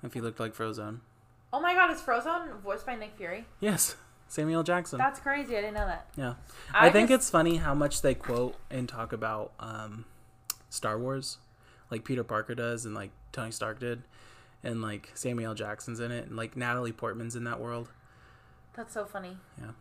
If 0.04 0.14
he 0.14 0.22
looked 0.22 0.40
like 0.40 0.56
Frozone. 0.56 1.00
oh 1.54 1.60
my 1.60 1.74
god, 1.74 1.92
is 1.92 2.02
Frozone 2.02 2.60
voiced 2.62 2.86
by 2.86 2.96
Nick 2.96 3.16
Fury? 3.18 3.46
Yes. 3.60 3.96
Samuel 4.32 4.64
Jackson. 4.64 4.98
That's 4.98 5.20
crazy. 5.20 5.58
I 5.58 5.62
didn't 5.62 5.74
know 5.74 5.86
that. 5.88 6.08
yeah. 6.16 6.36
I, 6.74 6.90
think 6.90 7.10
just- 7.10 7.24
it's 7.24 7.30
funny 7.30 7.58
how 7.58 7.74
much 7.76 8.02
they 8.02 8.14
quote 8.16 8.56
and 8.70 8.88
talk 8.88 9.12
about 9.12 9.52
um, 9.60 10.06
Star 10.70 10.98
Wars. 10.98 11.38
Like 11.90 12.06
Peter 12.06 12.24
Parker 12.24 12.56
does 12.56 12.86
and 12.86 12.96
like 12.96 13.12
Tony 13.34 13.52
Stark 13.52 13.82
did. 13.82 14.04
And 14.64 14.82
like 14.82 15.12
Samuel 15.16 15.54
Jackson's 15.54 16.00
in 16.00 16.12
it. 16.12 16.28
And 16.28 16.38
like 16.38 16.56
Natalie 16.56 16.94
Portman's 16.94 17.36
in 17.36 17.44
that 17.44 17.60
world. 17.60 17.90
That's 18.74 18.94
so 18.94 19.04
funny. 19.04 19.36
Yeah. 19.60 19.72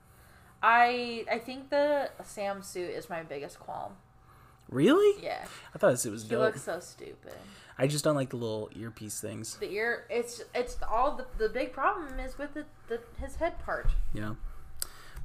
I 0.65 1.25
I 1.31 1.39
think 1.39 1.71
the 1.71 2.11
Sam 2.25 2.61
suit 2.65 2.91
is 2.91 3.09
my 3.09 3.23
biggest 3.23 3.61
qualm. 3.61 3.93
Really? 4.69 5.23
Yeah, 5.23 5.45
I 5.75 5.79
thought 5.79 5.91
this- 5.93 6.07
it 6.07 6.11
was 6.11 6.25
he 6.25 6.29
dope. 6.31 6.41
looks 6.41 6.63
so 6.63 6.81
stupid. 6.81 7.35
I 7.83 7.87
just 7.87 8.05
don't 8.05 8.15
like 8.15 8.29
the 8.29 8.37
little 8.37 8.69
earpiece 8.77 9.21
things. 9.21 9.57
The 9.57 9.71
ear, 9.73 10.05
it's 10.11 10.43
it's 10.55 10.77
all 10.89 11.17
the 11.17 11.25
the 11.39 11.49
big 11.49 11.73
problem 11.73 12.21
is 12.21 12.37
with 12.37 12.53
the, 12.53 12.67
the 12.89 13.01
his 13.19 13.37
head 13.37 13.59
part. 13.65 13.89
Yeah. 14.13 14.35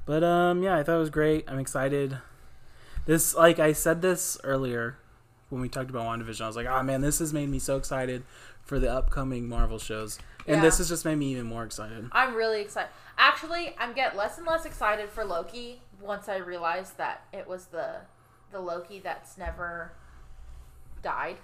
But 0.06 0.24
um 0.24 0.62
yeah, 0.62 0.76
I 0.78 0.82
thought 0.82 0.96
it 0.96 1.00
was 1.00 1.10
great. 1.10 1.44
I'm 1.48 1.58
excited. 1.58 2.16
This 3.04 3.34
like 3.34 3.58
I 3.58 3.72
said 3.74 4.00
this 4.00 4.38
earlier 4.42 4.96
when 5.50 5.60
we 5.60 5.68
talked 5.68 5.90
about 5.90 6.06
WandaVision. 6.06 6.40
I 6.40 6.46
was 6.46 6.56
like, 6.56 6.66
"Oh 6.66 6.82
man, 6.82 7.02
this 7.02 7.18
has 7.18 7.32
made 7.34 7.50
me 7.50 7.58
so 7.58 7.76
excited 7.76 8.24
for 8.64 8.80
the 8.80 8.90
upcoming 8.90 9.48
Marvel 9.48 9.78
shows." 9.78 10.18
And 10.46 10.56
Yeah. 10.56 10.62
this 10.62 10.78
has 10.78 10.88
just 10.88 11.04
made 11.04 11.16
me 11.16 11.32
even 11.32 11.44
more 11.46 11.62
excited. 11.64 12.08
I'm 12.10 12.34
really 12.34 12.62
excited. 12.62 12.88
Actually, 13.18 13.74
I'm 13.78 13.92
get 13.92 14.16
less 14.16 14.38
and 14.38 14.46
less 14.46 14.64
excited 14.64 15.10
for 15.10 15.24
Loki 15.26 15.82
once 16.00 16.26
I 16.28 16.36
realized 16.36 16.96
that 16.96 17.24
it 17.34 17.46
was 17.46 17.66
the 17.66 17.96
the 18.50 18.60
Loki 18.60 18.98
that's 18.98 19.36
never 19.36 19.92
died. 21.02 21.36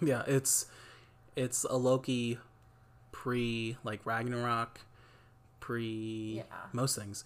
Yeah, 0.00 0.22
it's 0.26 0.66
it's 1.36 1.64
a 1.64 1.76
Loki 1.76 2.38
pre 3.12 3.76
like 3.84 4.04
Ragnarok, 4.04 4.80
pre 5.60 6.36
Yeah. 6.38 6.42
most 6.72 6.96
things. 6.96 7.24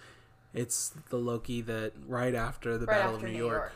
It's 0.53 0.91
the 1.11 1.17
Loki 1.17 1.61
that 1.63 1.93
right 2.07 2.35
after 2.35 2.79
the 2.79 2.87
right 2.87 2.99
Battle 2.99 3.15
after 3.17 3.27
of 3.27 3.33
New, 3.33 3.39
York. 3.47 3.73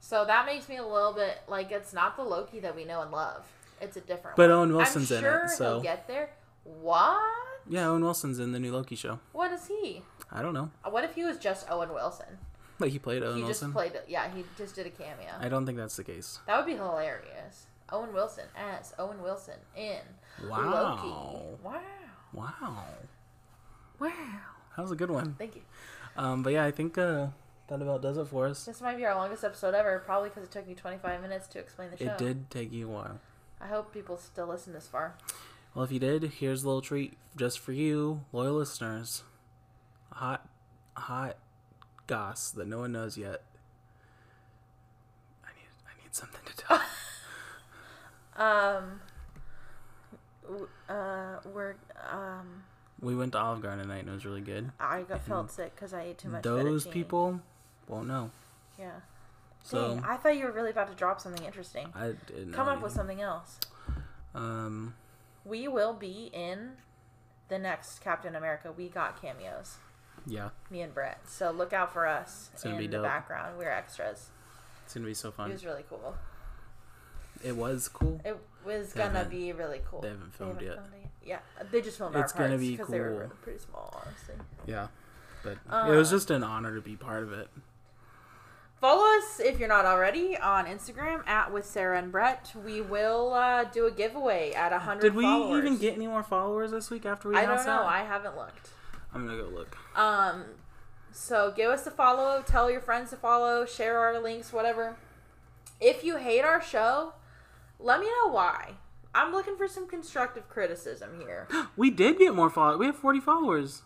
So 0.00 0.24
that 0.24 0.46
makes 0.46 0.68
me 0.68 0.76
a 0.76 0.86
little 0.86 1.12
bit 1.12 1.42
like 1.48 1.72
it's 1.72 1.92
not 1.92 2.16
the 2.16 2.22
Loki 2.22 2.60
that 2.60 2.74
we 2.76 2.84
know 2.84 3.02
and 3.02 3.10
love. 3.10 3.44
It's 3.80 3.96
a 3.96 4.00
different. 4.00 4.36
But 4.36 4.50
one. 4.50 4.58
Owen 4.58 4.76
Wilson's 4.76 5.10
I'm 5.12 5.24
in 5.24 5.24
it, 5.44 5.48
so- 5.50 5.64
he'll 5.74 5.80
get 5.82 6.06
there. 6.06 6.30
What? 6.64 7.20
Yeah, 7.68 7.88
Owen 7.88 8.02
Wilson's 8.04 8.38
in 8.38 8.52
the 8.52 8.58
new 8.58 8.72
Loki 8.72 8.94
show. 8.96 9.20
What 9.32 9.52
is 9.52 9.66
he? 9.66 10.02
I 10.30 10.42
don't 10.42 10.54
know. 10.54 10.70
Uh, 10.84 10.90
what 10.90 11.04
if 11.04 11.14
he 11.14 11.24
was 11.24 11.38
just 11.38 11.70
Owen 11.70 11.92
Wilson? 11.92 12.38
Like 12.78 12.92
he 12.92 12.98
played 12.98 13.22
Owen 13.22 13.38
he 13.38 13.42
Wilson. 13.44 13.68
just 13.68 13.74
played. 13.74 13.92
Yeah, 14.06 14.30
he 14.34 14.44
just 14.56 14.74
did 14.74 14.86
a 14.86 14.90
cameo. 14.90 15.30
I 15.40 15.48
don't 15.48 15.66
think 15.66 15.78
that's 15.78 15.96
the 15.96 16.04
case. 16.04 16.38
That 16.46 16.56
would 16.58 16.66
be 16.66 16.74
hilarious. 16.76 17.66
Owen 17.90 18.12
Wilson 18.12 18.44
as 18.56 18.94
Owen 18.98 19.22
Wilson 19.22 19.56
in 19.76 20.00
Wow. 20.48 20.96
Loki. 21.02 21.62
Wow. 21.62 21.80
Wow. 22.32 22.84
Wow. 23.98 24.12
That 24.76 24.82
was 24.82 24.92
a 24.92 24.96
good 24.96 25.10
one. 25.10 25.34
Thank 25.38 25.56
you. 25.56 25.62
Um, 26.16 26.42
but 26.42 26.52
yeah, 26.52 26.64
I 26.64 26.70
think 26.70 26.96
uh, 26.98 27.28
that 27.68 27.80
about 27.82 28.02
does 28.02 28.16
it 28.18 28.26
for 28.28 28.46
us. 28.46 28.64
This 28.64 28.80
might 28.80 28.96
be 28.96 29.04
our 29.04 29.14
longest 29.14 29.42
episode 29.44 29.74
ever, 29.74 29.98
probably 30.00 30.28
because 30.28 30.44
it 30.44 30.50
took 30.50 30.66
me 30.68 30.74
25 30.74 31.20
minutes 31.22 31.46
to 31.48 31.58
explain 31.58 31.90
the 31.90 31.96
show. 31.96 32.04
It 32.12 32.18
did 32.18 32.50
take 32.50 32.72
you 32.72 32.88
a 32.88 32.92
while. 32.92 33.20
I 33.60 33.66
hope 33.66 33.92
people 33.92 34.16
still 34.16 34.46
listen 34.46 34.72
this 34.72 34.86
far. 34.86 35.16
Well, 35.74 35.84
if 35.84 35.90
you 35.92 35.98
did, 35.98 36.22
here's 36.24 36.62
a 36.62 36.66
little 36.66 36.82
treat 36.82 37.14
just 37.36 37.58
for 37.58 37.72
you, 37.72 38.24
loyal 38.32 38.54
listeners. 38.54 39.22
Hot, 40.12 40.48
hot 40.96 41.36
goss 42.06 42.50
that 42.52 42.66
no 42.68 42.78
one 42.78 42.92
knows 42.92 43.16
yet. 43.18 43.42
I 45.44 45.48
need, 45.48 45.68
I 45.86 46.02
need 46.02 46.14
something 46.14 46.40
to 46.46 46.56
tell. 46.56 46.80
Um. 48.38 49.00
Uh, 50.88 51.36
we're 51.52 51.74
um. 52.10 52.62
we 53.00 53.14
went 53.14 53.32
to 53.32 53.38
Olive 53.38 53.60
Garden 53.60 53.80
tonight 53.80 53.98
and 54.00 54.08
it 54.08 54.12
was 54.12 54.24
really 54.24 54.40
good. 54.40 54.70
I 54.80 55.02
got 55.02 55.22
felt 55.22 55.50
sick 55.50 55.74
because 55.74 55.92
I 55.92 56.02
ate 56.02 56.18
too 56.18 56.28
much. 56.30 56.42
Those 56.42 56.86
fettuccine. 56.86 56.92
people 56.92 57.40
won't 57.86 58.08
know. 58.08 58.30
Yeah. 58.78 58.92
So 59.62 59.96
Dang, 59.96 60.04
I 60.04 60.16
thought 60.16 60.36
you 60.36 60.44
were 60.44 60.52
really 60.52 60.70
about 60.70 60.88
to 60.88 60.94
drop 60.94 61.20
something 61.20 61.44
interesting. 61.44 61.88
I 61.94 62.12
didn't 62.26 62.52
Come 62.52 62.68
up 62.68 62.80
with 62.82 62.92
something 62.92 63.20
else. 63.20 63.58
Um, 64.34 64.94
We 65.44 65.68
will 65.68 65.92
be 65.92 66.30
in 66.32 66.72
the 67.48 67.58
next 67.58 67.98
Captain 68.00 68.34
America. 68.34 68.72
We 68.74 68.88
got 68.88 69.20
cameos. 69.20 69.76
yeah, 70.26 70.50
Me 70.70 70.80
and 70.80 70.94
Brett. 70.94 71.20
So 71.28 71.50
look 71.50 71.72
out 71.72 71.92
for 71.92 72.06
us 72.06 72.50
It's 72.54 72.62
gonna 72.62 72.76
in 72.76 72.80
be 72.82 72.86
the 72.86 73.02
background. 73.02 73.58
We're 73.58 73.70
extras. 73.70 74.30
it's 74.84 74.94
gonna 74.94 75.06
be 75.06 75.14
so 75.14 75.30
fun. 75.30 75.50
It 75.50 75.54
was 75.54 75.64
really 75.66 75.84
cool. 75.90 76.14
It 77.44 77.56
was 77.56 77.88
cool. 77.88 78.20
It 78.24 78.36
was 78.64 78.92
They 78.92 79.02
gonna 79.02 79.24
be 79.24 79.52
really 79.52 79.80
cool. 79.88 80.00
they 80.00 80.08
haven't 80.08 80.34
filmed 80.34 80.60
yet. 80.60 80.72
it 80.72 80.80
Yeah, 81.24 81.38
they 81.70 81.80
just 81.80 81.98
filmed 81.98 82.16
It's 82.16 82.32
our 82.32 82.38
gonna 82.38 82.50
parts 82.50 82.60
be 82.62 82.70
because 82.72 82.88
they 82.88 83.00
were 83.00 83.08
cool. 83.08 83.16
really 83.18 83.30
pretty 83.42 83.58
small, 83.60 84.02
honestly. 84.04 84.34
Yeah, 84.66 84.88
but 85.42 85.52
it 85.52 85.58
Uh, 85.70 85.86
was 85.88 86.10
just 86.10 86.30
an 86.30 86.42
honor 86.42 86.74
to 86.74 86.80
be 86.80 86.96
part 86.96 87.22
of 87.22 87.32
it. 87.32 87.48
Follow 88.80 89.04
us 89.18 89.40
if 89.40 89.58
you're 89.58 89.68
not 89.68 89.84
already 89.86 90.36
on 90.38 90.66
Instagram 90.66 91.26
at 91.26 91.52
with 91.52 91.66
Sarah 91.66 91.98
and 91.98 92.12
Brett. 92.12 92.52
We 92.64 92.80
will 92.80 93.32
uh, 93.34 93.64
do 93.64 93.86
a 93.86 93.90
giveaway 93.90 94.52
at 94.52 94.72
a 94.72 94.78
hundred. 94.78 95.02
Did 95.02 95.14
we 95.16 95.24
followers. 95.24 95.64
even 95.64 95.78
get 95.78 95.94
any 95.94 96.06
more 96.06 96.22
followers 96.22 96.70
this 96.70 96.88
week 96.88 97.04
after 97.04 97.28
we 97.28 97.36
I 97.36 97.44
don't 97.44 97.66
know. 97.66 97.82
I 97.82 98.04
haven't 98.04 98.36
looked. 98.36 98.70
I'm 99.12 99.26
gonna 99.26 99.38
go 99.42 99.48
look. 99.48 99.76
Um, 99.96 100.44
so 101.10 101.52
give 101.56 101.70
us 101.72 101.88
a 101.88 101.90
follow. 101.90 102.40
Tell 102.46 102.70
your 102.70 102.80
friends 102.80 103.10
to 103.10 103.16
follow. 103.16 103.64
Share 103.66 103.98
our 103.98 104.16
links. 104.20 104.52
Whatever. 104.52 104.94
If 105.80 106.04
you 106.04 106.16
hate 106.18 106.42
our 106.42 106.62
show, 106.62 107.14
let 107.78 108.00
me 108.00 108.06
know 108.06 108.30
why. 108.32 108.74
I'm 109.14 109.32
looking 109.32 109.56
for 109.56 109.66
some 109.66 109.88
constructive 109.88 110.48
criticism 110.48 111.20
here. 111.20 111.48
We 111.76 111.90
did 111.90 112.18
get 112.18 112.34
more 112.34 112.50
followers. 112.50 112.78
We 112.78 112.86
have 112.86 112.96
40 112.96 113.20
followers. 113.20 113.82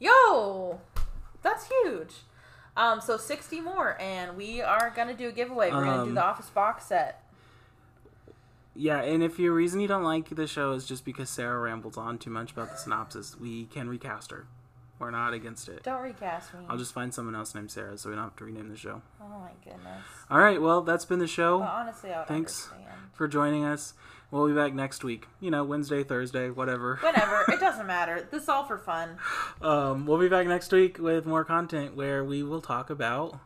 Yo, 0.00 0.80
that's 1.42 1.68
huge. 1.68 2.14
Um, 2.76 3.00
so 3.00 3.16
60 3.16 3.60
more, 3.60 3.96
and 4.00 4.36
we 4.36 4.60
are 4.60 4.92
gonna 4.94 5.14
do 5.14 5.28
a 5.28 5.32
giveaway. 5.32 5.70
We're 5.70 5.84
gonna 5.84 6.04
do 6.04 6.08
Um, 6.10 6.14
the 6.14 6.24
Office 6.24 6.50
box 6.50 6.86
set. 6.86 7.22
Yeah, 8.74 9.00
and 9.00 9.22
if 9.22 9.38
your 9.38 9.52
reason 9.52 9.80
you 9.80 9.86
don't 9.86 10.02
like 10.02 10.28
the 10.28 10.48
show 10.48 10.72
is 10.72 10.84
just 10.84 11.04
because 11.04 11.30
Sarah 11.30 11.60
rambles 11.60 11.96
on 11.96 12.18
too 12.18 12.30
much 12.30 12.50
about 12.52 12.70
the 12.72 12.76
synopsis, 12.76 13.36
we 13.38 13.66
can 13.66 13.88
recast 13.88 14.32
her. 14.32 14.46
We're 15.04 15.10
not 15.10 15.34
against 15.34 15.68
it. 15.68 15.82
Don't 15.82 16.00
recast 16.00 16.54
me. 16.54 16.60
I'll 16.66 16.78
just 16.78 16.94
find 16.94 17.12
someone 17.12 17.34
else 17.34 17.54
named 17.54 17.70
Sarah 17.70 17.98
so 17.98 18.08
we 18.08 18.14
don't 18.16 18.24
have 18.24 18.36
to 18.36 18.44
rename 18.46 18.70
the 18.70 18.76
show. 18.76 19.02
Oh 19.20 19.28
my 19.28 19.50
goodness. 19.62 20.02
All 20.30 20.38
right, 20.38 20.62
well, 20.62 20.80
that's 20.80 21.04
been 21.04 21.18
the 21.18 21.26
But 21.26 21.30
show. 21.30 21.60
honestly, 21.60 22.10
I 22.10 22.20
would 22.20 22.28
Thanks. 22.28 22.70
understand. 22.72 23.00
For 23.12 23.28
joining 23.28 23.66
us. 23.66 23.92
We'll 24.30 24.48
be 24.48 24.54
back 24.54 24.72
next 24.72 25.04
week. 25.04 25.26
You 25.42 25.50
know, 25.50 25.62
Wednesday, 25.62 26.04
Thursday, 26.04 26.48
whatever. 26.48 26.96
Whatever. 27.02 27.44
it 27.52 27.60
doesn't 27.60 27.86
matter. 27.86 28.26
This 28.30 28.44
is 28.44 28.48
all 28.48 28.64
for 28.64 28.78
fun. 28.78 29.18
Um, 29.60 30.06
we'll 30.06 30.18
be 30.18 30.30
back 30.30 30.46
next 30.46 30.72
week 30.72 30.98
with 30.98 31.26
more 31.26 31.44
content 31.44 31.94
where 31.94 32.24
we 32.24 32.42
will 32.42 32.62
talk 32.62 32.88
about 32.88 33.38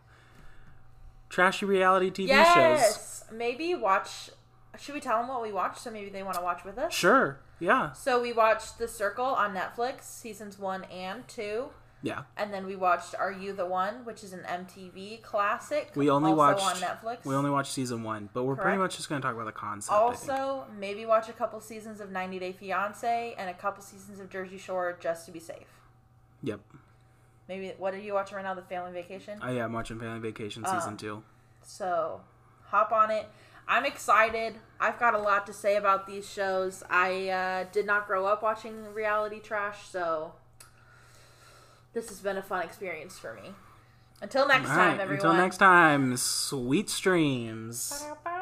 trashy 1.28 1.66
reality 1.66 2.10
TV 2.12 2.28
shows. 2.28 2.36
Yes. 2.56 3.24
Maybe 3.32 3.74
watch. 3.74 4.30
Should 4.78 4.94
we 4.94 5.00
tell 5.00 5.18
them 5.18 5.26
what 5.26 5.42
we 5.42 5.50
watched 5.50 5.80
so 5.80 5.90
maybe 5.90 6.08
they 6.08 6.22
want 6.22 6.36
to 6.36 6.42
watch 6.42 6.64
with 6.64 6.78
us? 6.78 6.94
Sure. 6.94 7.40
Yeah. 7.60 7.92
So 7.92 8.20
we 8.20 8.32
watched 8.32 8.78
The 8.78 8.88
Circle 8.88 9.24
on 9.24 9.54
Netflix, 9.54 10.02
seasons 10.04 10.58
one 10.58 10.84
and 10.84 11.26
two. 11.28 11.70
Yeah. 12.02 12.22
And 12.36 12.54
then 12.54 12.64
we 12.66 12.76
watched 12.76 13.16
Are 13.18 13.32
You 13.32 13.52
the 13.52 13.66
One, 13.66 14.04
which 14.04 14.22
is 14.22 14.32
an 14.32 14.42
MTV 14.46 15.20
classic. 15.22 15.90
We 15.96 16.08
only 16.10 16.30
also 16.30 16.38
watched 16.38 16.64
on 16.64 16.76
Netflix. 16.76 17.24
We 17.24 17.34
only 17.34 17.50
watched 17.50 17.72
season 17.72 18.04
one, 18.04 18.28
but 18.32 18.44
we're 18.44 18.54
pretty 18.54 18.78
much 18.78 18.96
just 18.96 19.08
going 19.08 19.20
to 19.20 19.26
talk 19.26 19.34
about 19.34 19.46
the 19.46 19.52
concept. 19.52 19.92
Also 19.92 20.64
maybe 20.78 21.04
watch 21.06 21.28
a 21.28 21.32
couple 21.32 21.60
seasons 21.60 22.00
of 22.00 22.10
90 22.12 22.38
Day 22.38 22.52
Fiance 22.52 23.34
and 23.36 23.50
a 23.50 23.54
couple 23.54 23.82
seasons 23.82 24.20
of 24.20 24.30
Jersey 24.30 24.58
Shore 24.58 24.96
just 25.00 25.26
to 25.26 25.32
be 25.32 25.40
safe. 25.40 25.66
Yep. 26.44 26.60
Maybe 27.48 27.72
what 27.78 27.94
are 27.94 27.98
you 27.98 28.14
watching 28.14 28.36
right 28.36 28.44
now? 28.44 28.54
The 28.54 28.62
Family 28.62 28.92
Vacation. 28.92 29.40
Oh 29.42 29.50
yeah, 29.50 29.62
I 29.62 29.64
am 29.64 29.72
watching 29.72 29.98
Family 29.98 30.20
Vacation 30.20 30.64
Uh, 30.64 30.78
season 30.78 30.96
two. 30.96 31.22
So 31.62 32.20
hop 32.66 32.92
on 32.92 33.10
it. 33.10 33.28
I'm 33.68 33.84
excited. 33.84 34.56
I've 34.80 34.98
got 34.98 35.14
a 35.14 35.18
lot 35.18 35.46
to 35.46 35.52
say 35.52 35.76
about 35.76 36.06
these 36.06 36.28
shows. 36.28 36.82
I 36.88 37.28
uh, 37.28 37.64
did 37.70 37.84
not 37.84 38.06
grow 38.06 38.26
up 38.26 38.42
watching 38.42 38.94
reality 38.94 39.40
trash, 39.40 39.86
so 39.88 40.32
this 41.92 42.08
has 42.08 42.20
been 42.20 42.38
a 42.38 42.42
fun 42.42 42.64
experience 42.64 43.18
for 43.18 43.34
me. 43.34 43.50
Until 44.22 44.48
next 44.48 44.68
time, 44.68 44.98
everyone. 44.98 45.16
Until 45.16 45.34
next 45.34 45.58
time, 45.58 46.16
sweet 46.16 46.88
streams. 46.88 48.02
Ba-da-ba. 48.24 48.37